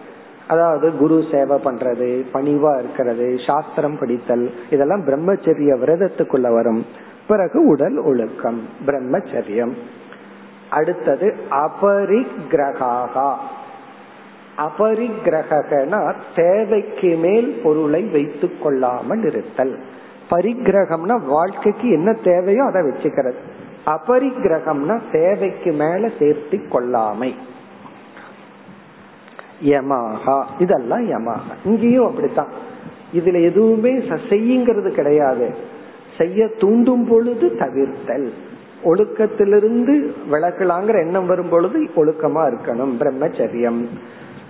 அதாவது 0.47 0.97
குரு 0.97 1.23
சேவை 1.31 1.57
பண்றது 1.63 2.25
பணிவா 2.33 2.79
இருக்கிறது 2.79 3.35
சாஸ்திரம் 3.47 3.97
படித்தல் 3.97 4.51
இதெல்லாம் 4.69 5.05
பிரம்மச்சரிய 5.05 5.77
விரதத்துக்குள்ள 5.79 6.53
வரும். 6.53 6.85
பிறகு 7.27 7.65
உடல் 7.65 7.97
ஒழுக்கம் 7.97 8.61
பிரம்மச்சரியம். 8.85 9.73
அடுத்தது 10.69 11.35
அபரிகிரகாகா. 11.49 13.33
அபரிக்கிரகனா 14.57 16.13
தேவைக்கு 16.35 17.15
மேல் 17.15 17.61
பொருளை 17.63 18.03
வைத்து 18.03 18.57
கொள்ளாமல் 18.57 19.23
இருத்தல். 19.23 19.79
பரிகிரகம்னா 20.31 21.25
வாழ்க்கைக்கு 21.25 21.89
என்ன 21.89 22.13
தேவையோ 22.13 22.63
அதை 22.63 22.81
வச்சுக்கிறது. 22.81 23.35
அபரிக்கிரகம்னா 23.85 24.99
தேவைக்கு 25.11 25.71
மேல 25.71 26.07
சேர்த்தி 26.19 26.61
கொள்ளாமை. 26.71 27.33
யமாகா 29.63 30.45
இதெல்லாம் 30.59 31.09
யமாகா 31.09 31.53
இங்கேயும் 31.65 32.07
அப்படித்தான். 32.07 32.47
இதுல 33.13 33.43
எதுவுமே 33.43 33.91
செய்யுங்கிறது 34.29 34.89
கிடையாது. 34.89 35.53
செய்ய 36.17 36.47
தூண்டும் 36.47 37.07
பொழுது 37.07 37.55
தவிர்த்தல். 37.59 38.31
ஒழுக்கத்திலிருந்து 38.83 40.11
விளக்கலாங்கிற 40.31 40.99
எண்ணம் 40.99 41.25
வரும் 41.25 41.49
பொழுது 41.49 41.89
ஒழுக்கமா 41.95 42.53
இருக்கணும். 42.53 42.95
பிரம்மச்சரியம். 42.99 43.85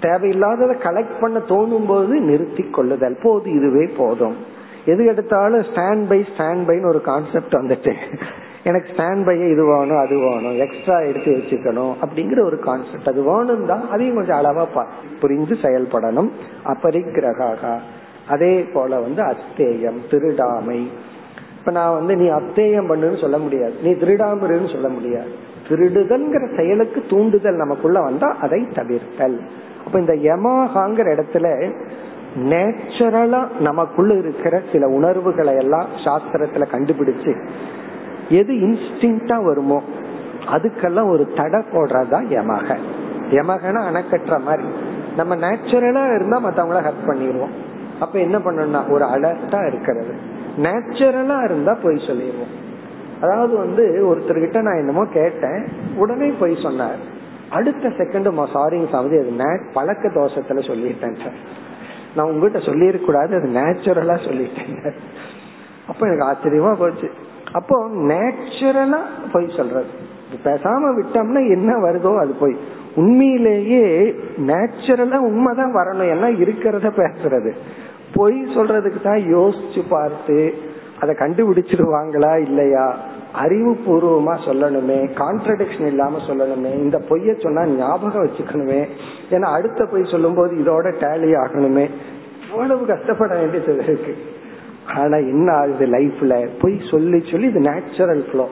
தேவையில்லாததை 0.05 0.75
கலெக்ட் 0.87 1.19
பண்ண 1.21 1.37
தோணும் 1.51 1.87
போது 1.87 2.15
நிறுத்தி 2.29 2.63
கொள்ளுதல். 2.63 3.17
போது 3.23 3.47
இதுவே 3.57 3.85
போதும். 3.97 4.37
எது 4.85 5.01
எடுத்தாலும் 5.05 5.65
ஸ்டாண்ட் 5.69 6.05
பை 6.09 6.19
ஸ்டாண்ட் 6.31 6.63
பைன்னு 6.69 6.91
ஒரு 6.93 7.01
கான்செப்ட் 7.01 7.53
வந்துட்டு. 7.53 7.93
எனக்கு 8.63 8.89
ஸ்டாண்ட் 8.93 9.23
பைய 9.25 9.45
இது 9.53 9.63
வேணும் 9.65 10.01
அது 10.05 10.15
வேணும் 10.17 10.57
எக்ஸ்ட்ரா 10.65 10.97
எடுத்து 11.09 11.31
வச்சுக்கணும் 11.31 11.93
அப்படிங்கிற 12.03 12.39
ஒரு 12.43 12.59
கான்செப்ட் 12.59 13.09
அது 13.11 13.21
வேணும் 13.23 13.65
தான் 13.65 13.83
அதையும் 13.89 14.15
கொஞ்சம் 14.15 14.39
அளவா 14.41 14.65
புரிந்து 15.21 15.55
செயல்படணும். 15.61 16.29
அபரிக்கிரகா 16.65 17.49
அதே 18.27 18.53
போல 18.73 18.99
வந்து 18.99 19.21
அஸ்தேயம் 19.23 19.99
திருடாமை. 20.11 20.79
இப்ப 21.57 21.71
நான் 21.71 21.93
வந்து 21.93 22.13
நீ 22.15 22.27
அத்தேயம் 22.29 22.89
பண்ணுன்னு 22.91 23.21
சொல்ல 23.21 23.37
முடியாது. 23.37 23.75
நீ 23.83 23.91
திருடாமருன்னு 23.91 24.71
சொல்ல 24.71 24.87
முடியாது. 24.87 25.31
திருடுதல்ங்கிற 25.67 26.45
செயலுக்கு 26.55 27.03
தூண்டுதல் 27.09 27.61
நமக்குள்ள 27.63 27.99
வந்தா 27.99 28.29
அதை 28.41 28.59
தவிர்த்தல். 28.73 29.37
இப்ப 29.85 29.99
இந்த 29.99 30.13
யமாகாங்கிற 30.13 31.07
இடத்துல 31.15 31.73
நேச்சுரலா 32.39 33.47
நமக்குள்ள 33.59 34.13
இருக்கிற 34.13 34.61
சில 34.71 34.87
உணர்வுகளை 34.87 35.55
எல்லாம் 35.55 35.87
சாஸ்திரத்துல 36.05 36.67
கண்டுபிடிச்சு 36.71 37.33
எது 38.29 38.53
இன்ஸ்டிங்டா 38.53 39.43
வருமோ 39.43 39.81
அதுக்கெல்லாம் 40.45 41.09
ஒரு 41.09 41.33
தடை 41.35 41.59
போடுறதா 41.73 42.19
யமக 42.29 42.77
யமகனா 43.31 43.81
அணக்கற்ற 43.89 44.39
மாதிரி. 44.39 44.63
நம்ம 45.15 45.35
நேச்சுரலா 45.35 46.15
இருந்தா 46.15 46.37
மத்தவங்கள 46.43 46.79
ஹர்ட் 46.81 47.07
பண்ணிடுவோம். 47.07 47.53
அப்ப 47.99 48.19
என்ன 48.19 48.37
பண்ணணும்னா 48.37 48.89
ஒரு 48.89 49.05
அலர்ட்டா 49.05 49.67
இருக்கிறது. 49.67 50.13
நேச்சுரலா 50.57 51.43
இருந்தா 51.43 51.77
போய் 51.83 52.05
சொல்லிடுவோம். 52.07 52.53
அதாவது 53.21 53.57
வந்து 53.57 53.83
ஒருத்தர்கிட்ட 54.09 54.61
நான் 54.61 54.77
என்னமோ 54.77 55.05
கேட்டேன் 55.05 55.67
உடனே 55.95 56.29
போய் 56.39 56.55
சொன்னார். 56.61 57.12
அடுத்த 57.53 57.89
செகண்ட் 57.89 58.27
சாரிங் 58.53 58.89
சாமி 58.91 59.17
அது 59.17 59.33
பழக்க 59.73 60.07
தோஷத்துல 60.07 60.61
சொல்லிட்டேன் 60.69 61.17
சார். 61.23 61.37
நான் 62.15 62.27
உங்ககிட்ட 62.27 62.71
சொல்லிருக்க 62.71 63.05
கூடாது 63.05 63.35
அது 63.35 63.47
நேச்சுரலா 63.59 64.15
சொல்லிட்டேன் 64.27 64.93
அப்ப 65.87 66.07
எனக்கு 66.07 66.25
ஆச்சரியமா 66.25 66.73
போச்சு. 66.75 67.11
அப்போ 67.51 67.87
நேச்சுரலா 67.87 68.99
போய் 69.31 69.53
சொல்றது. 69.57 69.91
பேசாம 70.43 70.91
விட்டோம்னா 70.99 71.41
என்ன 71.49 71.77
வருதோ 71.77 72.17
அது 72.17 72.33
போய். 72.39 72.55
உண்மையிலேயே 72.95 74.15
நேச்சுரலா 74.37 75.17
உண்மைதான் 75.17 75.75
வரணும். 75.75 76.09
எல்லாம் 76.09 76.35
இருக்கிறத 76.41 76.89
பேசுறது. 77.01 77.51
பொய் 78.13 78.45
சொல்றதுக்கு 78.55 79.01
தான் 79.01 79.23
யோசிச்சு 79.35 79.81
பார்த்து 79.89 80.53
அதை 80.99 81.15
கண்டுபிடிச்சிருவாங்களா 81.19 82.41
இல்லையா? 82.41 82.95
அறிவுபூர்வமா 83.41 84.33
சொல்லணுமே 84.45 84.97
கான்ட்ரடிக்ஷன் 85.19 85.87
இல்லாம 85.87 86.17
சொல்லணுமே 86.17 86.71
இந்த 86.73 86.97
பொய்ய 87.09 87.41
சொன்னா 87.43 87.65
ஞாபகம் 87.65 88.25
வச்சுக்கணுமே 88.25 88.81
ஏன்னா 89.31 89.47
அடுத்த 89.57 89.85
பொய் 89.85 90.11
சொல்லும் 90.11 90.33
போது 90.33 90.55
இதோட 90.55 90.85
டேலி 91.03 91.31
ஆகணுமே. 91.43 91.89
இவ்வளவு 92.49 92.85
கஷ்டப்பட 92.85 93.35
வேண்டியது 93.35 93.83
இருக்கு. 93.83 94.13
ஆனா 94.95 95.17
என்ன 95.17 95.53
ஆகுது 95.53 95.85
லைஃப்ல 95.85 96.49
பொய் 96.61 96.77
சொல்லி 96.91 97.19
சொல்லி 97.31 97.47
இது 97.47 97.59
நேச்சுரல் 97.59 98.23
ஃப்ளோ 98.31 98.47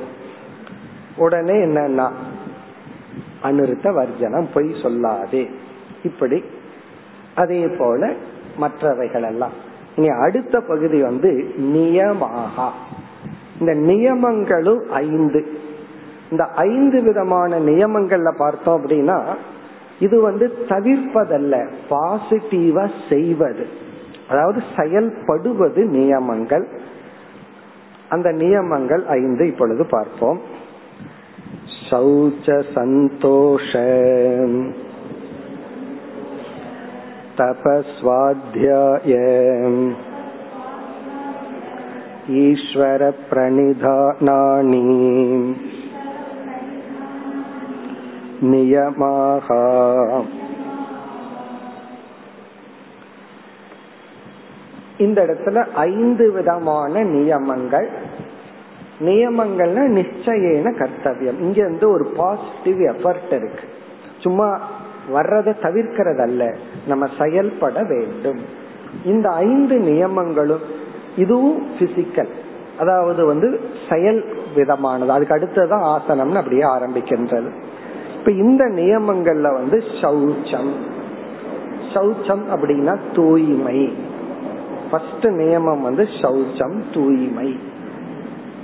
உடனே 1.18 1.54
என்னன்னா 1.54 2.08
அனுருத்த 3.44 3.94
வர்ஜனம் 3.94 4.50
பொய் 4.54 4.70
சொல்லாதே. 4.84 5.50
இப்படி 6.04 6.44
அதே 7.36 7.68
போல 7.68 8.14
மற்றவைகள் 8.62 9.26
எல்லாம் 9.26 9.52
இனி 9.96 10.08
அடுத்த 10.08 10.60
பகுதி 10.60 11.02
வந்து 11.02 11.30
நியமாகா. 11.58 12.68
இந்த 13.62 13.74
நியமங்களும் 13.74 14.90
ஐந்து. 14.90 15.60
இந்த 16.32 16.44
ஐந்து 16.44 17.02
விதமான 17.02 17.60
நியமங்கள்ல 17.60 18.38
பார்த்தோம் 18.38 18.82
அப்படின்னா 18.82 19.24
இது 20.00 20.22
வந்து 20.22 20.58
தவிர்ப்பதல்ல 20.70 21.68
பாசிட்டிவா 21.90 22.92
செய்வது. 23.10 23.68
அதாவது 24.30 24.64
செயல்படுவது 24.76 25.86
நியமங்கள். 25.86 26.68
அந்த 28.10 28.32
நியமங்கள் 28.32 29.06
ஐந்து 29.06 29.48
இப்பொழுது 29.48 29.86
பார்ப்போம். 29.86 30.42
சௌச்ச 31.90 32.64
சந்தோஷ 32.76 33.78
தபஸ்வாத்தியம் 37.38 39.94
ईश्वरप्रणिधानानि 43.59 44.83
नियमाः 48.47 49.49
இந்த 54.99 55.19
இடத்துல 55.27 55.63
ஐந்து 55.91 56.27
விதமான 56.33 57.03
நியமங்கள் 57.15 57.89
நியமங்கள்னா 59.07 59.83
நிச்சயன 59.97 60.71
கர்த்தவியம் 60.79 61.41
இங்க 61.47 61.59
வந்து 61.63 61.87
ஒரு 61.91 62.05
பாசிட்டிவ் 62.17 62.79
எஃபர்ட் 62.93 63.35
இருக்கு 63.39 63.67
சும்மா 64.21 64.47
வர்றதை 65.11 65.53
தவிர்க்கிறது 65.67 66.23
அல்ல 66.23 66.43
நம்ம 66.89 67.05
செயல்பட 67.19 67.83
வேண்டும் 67.93 68.41
இந்த 69.05 69.27
ஐந்து 69.47 69.77
நியமங்களும் 69.89 70.65
இதுவும் 71.16 71.68
பிசிக்கல் 71.80 72.30
அதாவது 72.80 73.26
வந்து 73.26 73.60
செயல் 73.90 74.26
விதமானது. 74.56 75.08
அதுக்கு 75.08 75.36
அடுத்ததான் 75.36 75.98
ஆசனம்னு 75.98 76.34
அப்படியே 76.34 76.62
ஆரம்பிக்கின்றது. 76.62 77.52
இப்ப 78.20 78.32
இந்த 78.32 78.66
நியமங்கள்ல 78.66 79.54
வந்து 79.54 79.84
சௌச்சம் 80.02 80.72
சௌச்சம் 81.94 82.44
அப்படின்னா 82.56 83.00
தூய்மை. 83.14 83.94
ஃபர்ஸ்ட் 84.92 85.26
நியமம் 85.26 85.82
வந்து 85.82 86.04
சௌச்சம் 86.04 86.82
தூய்மை. 86.94 87.60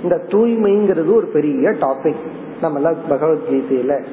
இந்த 0.02 0.16
தூய்மைங்கிறது 0.26 1.14
ஒரு 1.14 1.26
பெரிய 1.26 1.70
டாபிக் 1.70 2.26
நம்ம 2.60 2.90
பகவத்கீதையில 2.90 4.04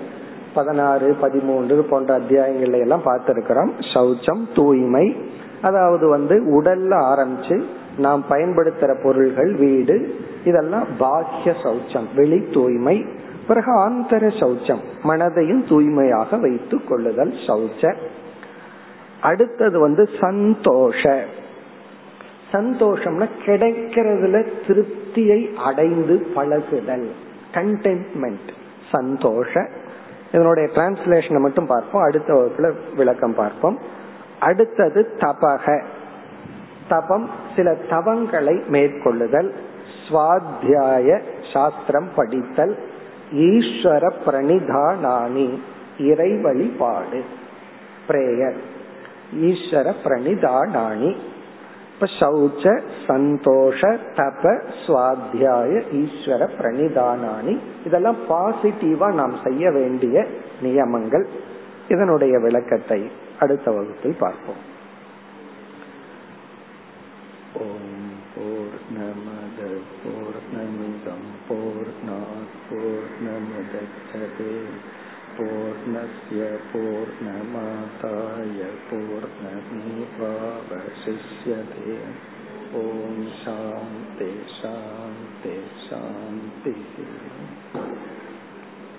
பதினாறு 0.54 1.16
பதிமூன்று 1.22 1.84
போன்ற 1.84 2.20
அத்தியாயங்கள்ல 2.20 2.80
எல்லாம் 2.80 3.02
பார்த்திருக்கிறோம். 3.06 3.72
சௌச்சம் 3.94 4.56
தூய்மை. 4.56 5.16
அதாவது 5.62 6.08
வந்து 6.08 6.62
உடல்ல 6.62 6.94
ஆரம்பிச்சு 6.94 7.64
நாம் 7.98 8.26
பயன்படுத்துற 8.30 9.04
பொருள்கள் 9.04 9.54
வீடு 9.54 10.16
இதெல்லாம் 10.46 10.88
பாக்கிய 10.98 11.56
சௌச்சம் 11.64 12.06
வெளி 12.16 12.48
தூய்மை 12.54 13.06
பிறகு 13.48 13.90
ஆந்தர 13.90 14.28
சௌச்சம் 14.40 14.80
மனதையும் 15.04 15.68
தூய்மையாக 15.68 16.38
வைத்துக் 16.38 16.88
கொள்ளுதல் 16.88 17.34
சௌச்ச. 17.48 17.94
அடுத்தது 19.22 19.80
வந்து 19.80 20.10
சந்தோஷ. 20.22 21.24
சந்தோஷம்னா 22.52 23.30
கிடைக்கிறதுல 23.46 24.46
திருப்தியை 24.68 25.54
அடைந்து 25.54 26.28
பழகுதல் 26.36 27.12
கண்டென்ட்மெண்ட் 27.54 28.50
சந்தோஷ. 28.92 29.68
இதனுடைய 30.34 30.70
டிரான்ஸ்லேஷனை 30.76 31.40
மட்டும் 31.40 31.66
பார்ப்போம் 31.66 32.04
அடுத்த 32.04 32.34
வகுப்புல 32.34 32.72
விளக்கம் 32.96 33.36
பார்ப்போம். 33.36 33.80
அடுத்தது 34.40 35.08
தபக 35.18 35.84
தபம் 36.88 37.30
சில 37.56 37.72
தவங்களை 37.90 38.68
மேற்கொள்ளுதல். 38.68 39.52
சுவாத்தியாய 40.10 41.22
சாஸ்திரம் 41.54 42.10
படித்தல். 42.16 42.78
ஈஸ்வர 43.34 44.12
பிரணிதானானி 44.26 45.60
இறை 46.00 46.38
வழிபாடு. 46.38 47.24
பிரேயர். 48.08 48.56
ஈஸ்வர 49.36 49.94
பிரணிதானானி. 50.04 51.16
இப்ப 51.94 52.08
சௌச்ச 52.20 52.82
சந்தோஷ 53.08 53.80
தப 54.16 54.62
சுவாத்தியாய 54.88 55.84
ஈஸ்வர 55.94 56.50
பிரணிதானானி. 56.60 57.60
இதெல்லாம் 57.86 58.16
பாசிட்டிவா 58.30 59.14
நாம் 59.14 59.36
செய்ய 59.44 59.72
வேண்டிய 59.72 60.26
நியமங்கள். 60.62 61.28
இதனுடைய 61.90 62.40
விளக்கத்தை 62.40 63.12
அடுத்த 63.40 63.72
வகுப்பில் 63.72 64.16
பார்ப்போம். 64.20 64.74
ॐ 67.56 67.88
पूर्णमदपूर्णमिदं 68.36 69.48
पूर्णात् 71.48 72.56
पूर्णमुदच्छते 72.70 74.54
पूर्णस्य 75.38 76.58
पूर्णमाताय 76.74 78.64
पूर्णमेवावशिष्यते। 78.90 79.96
ॐ 82.80 83.28
शां 83.30 84.16
तेषां 84.20 85.14
तेषां 85.44 86.25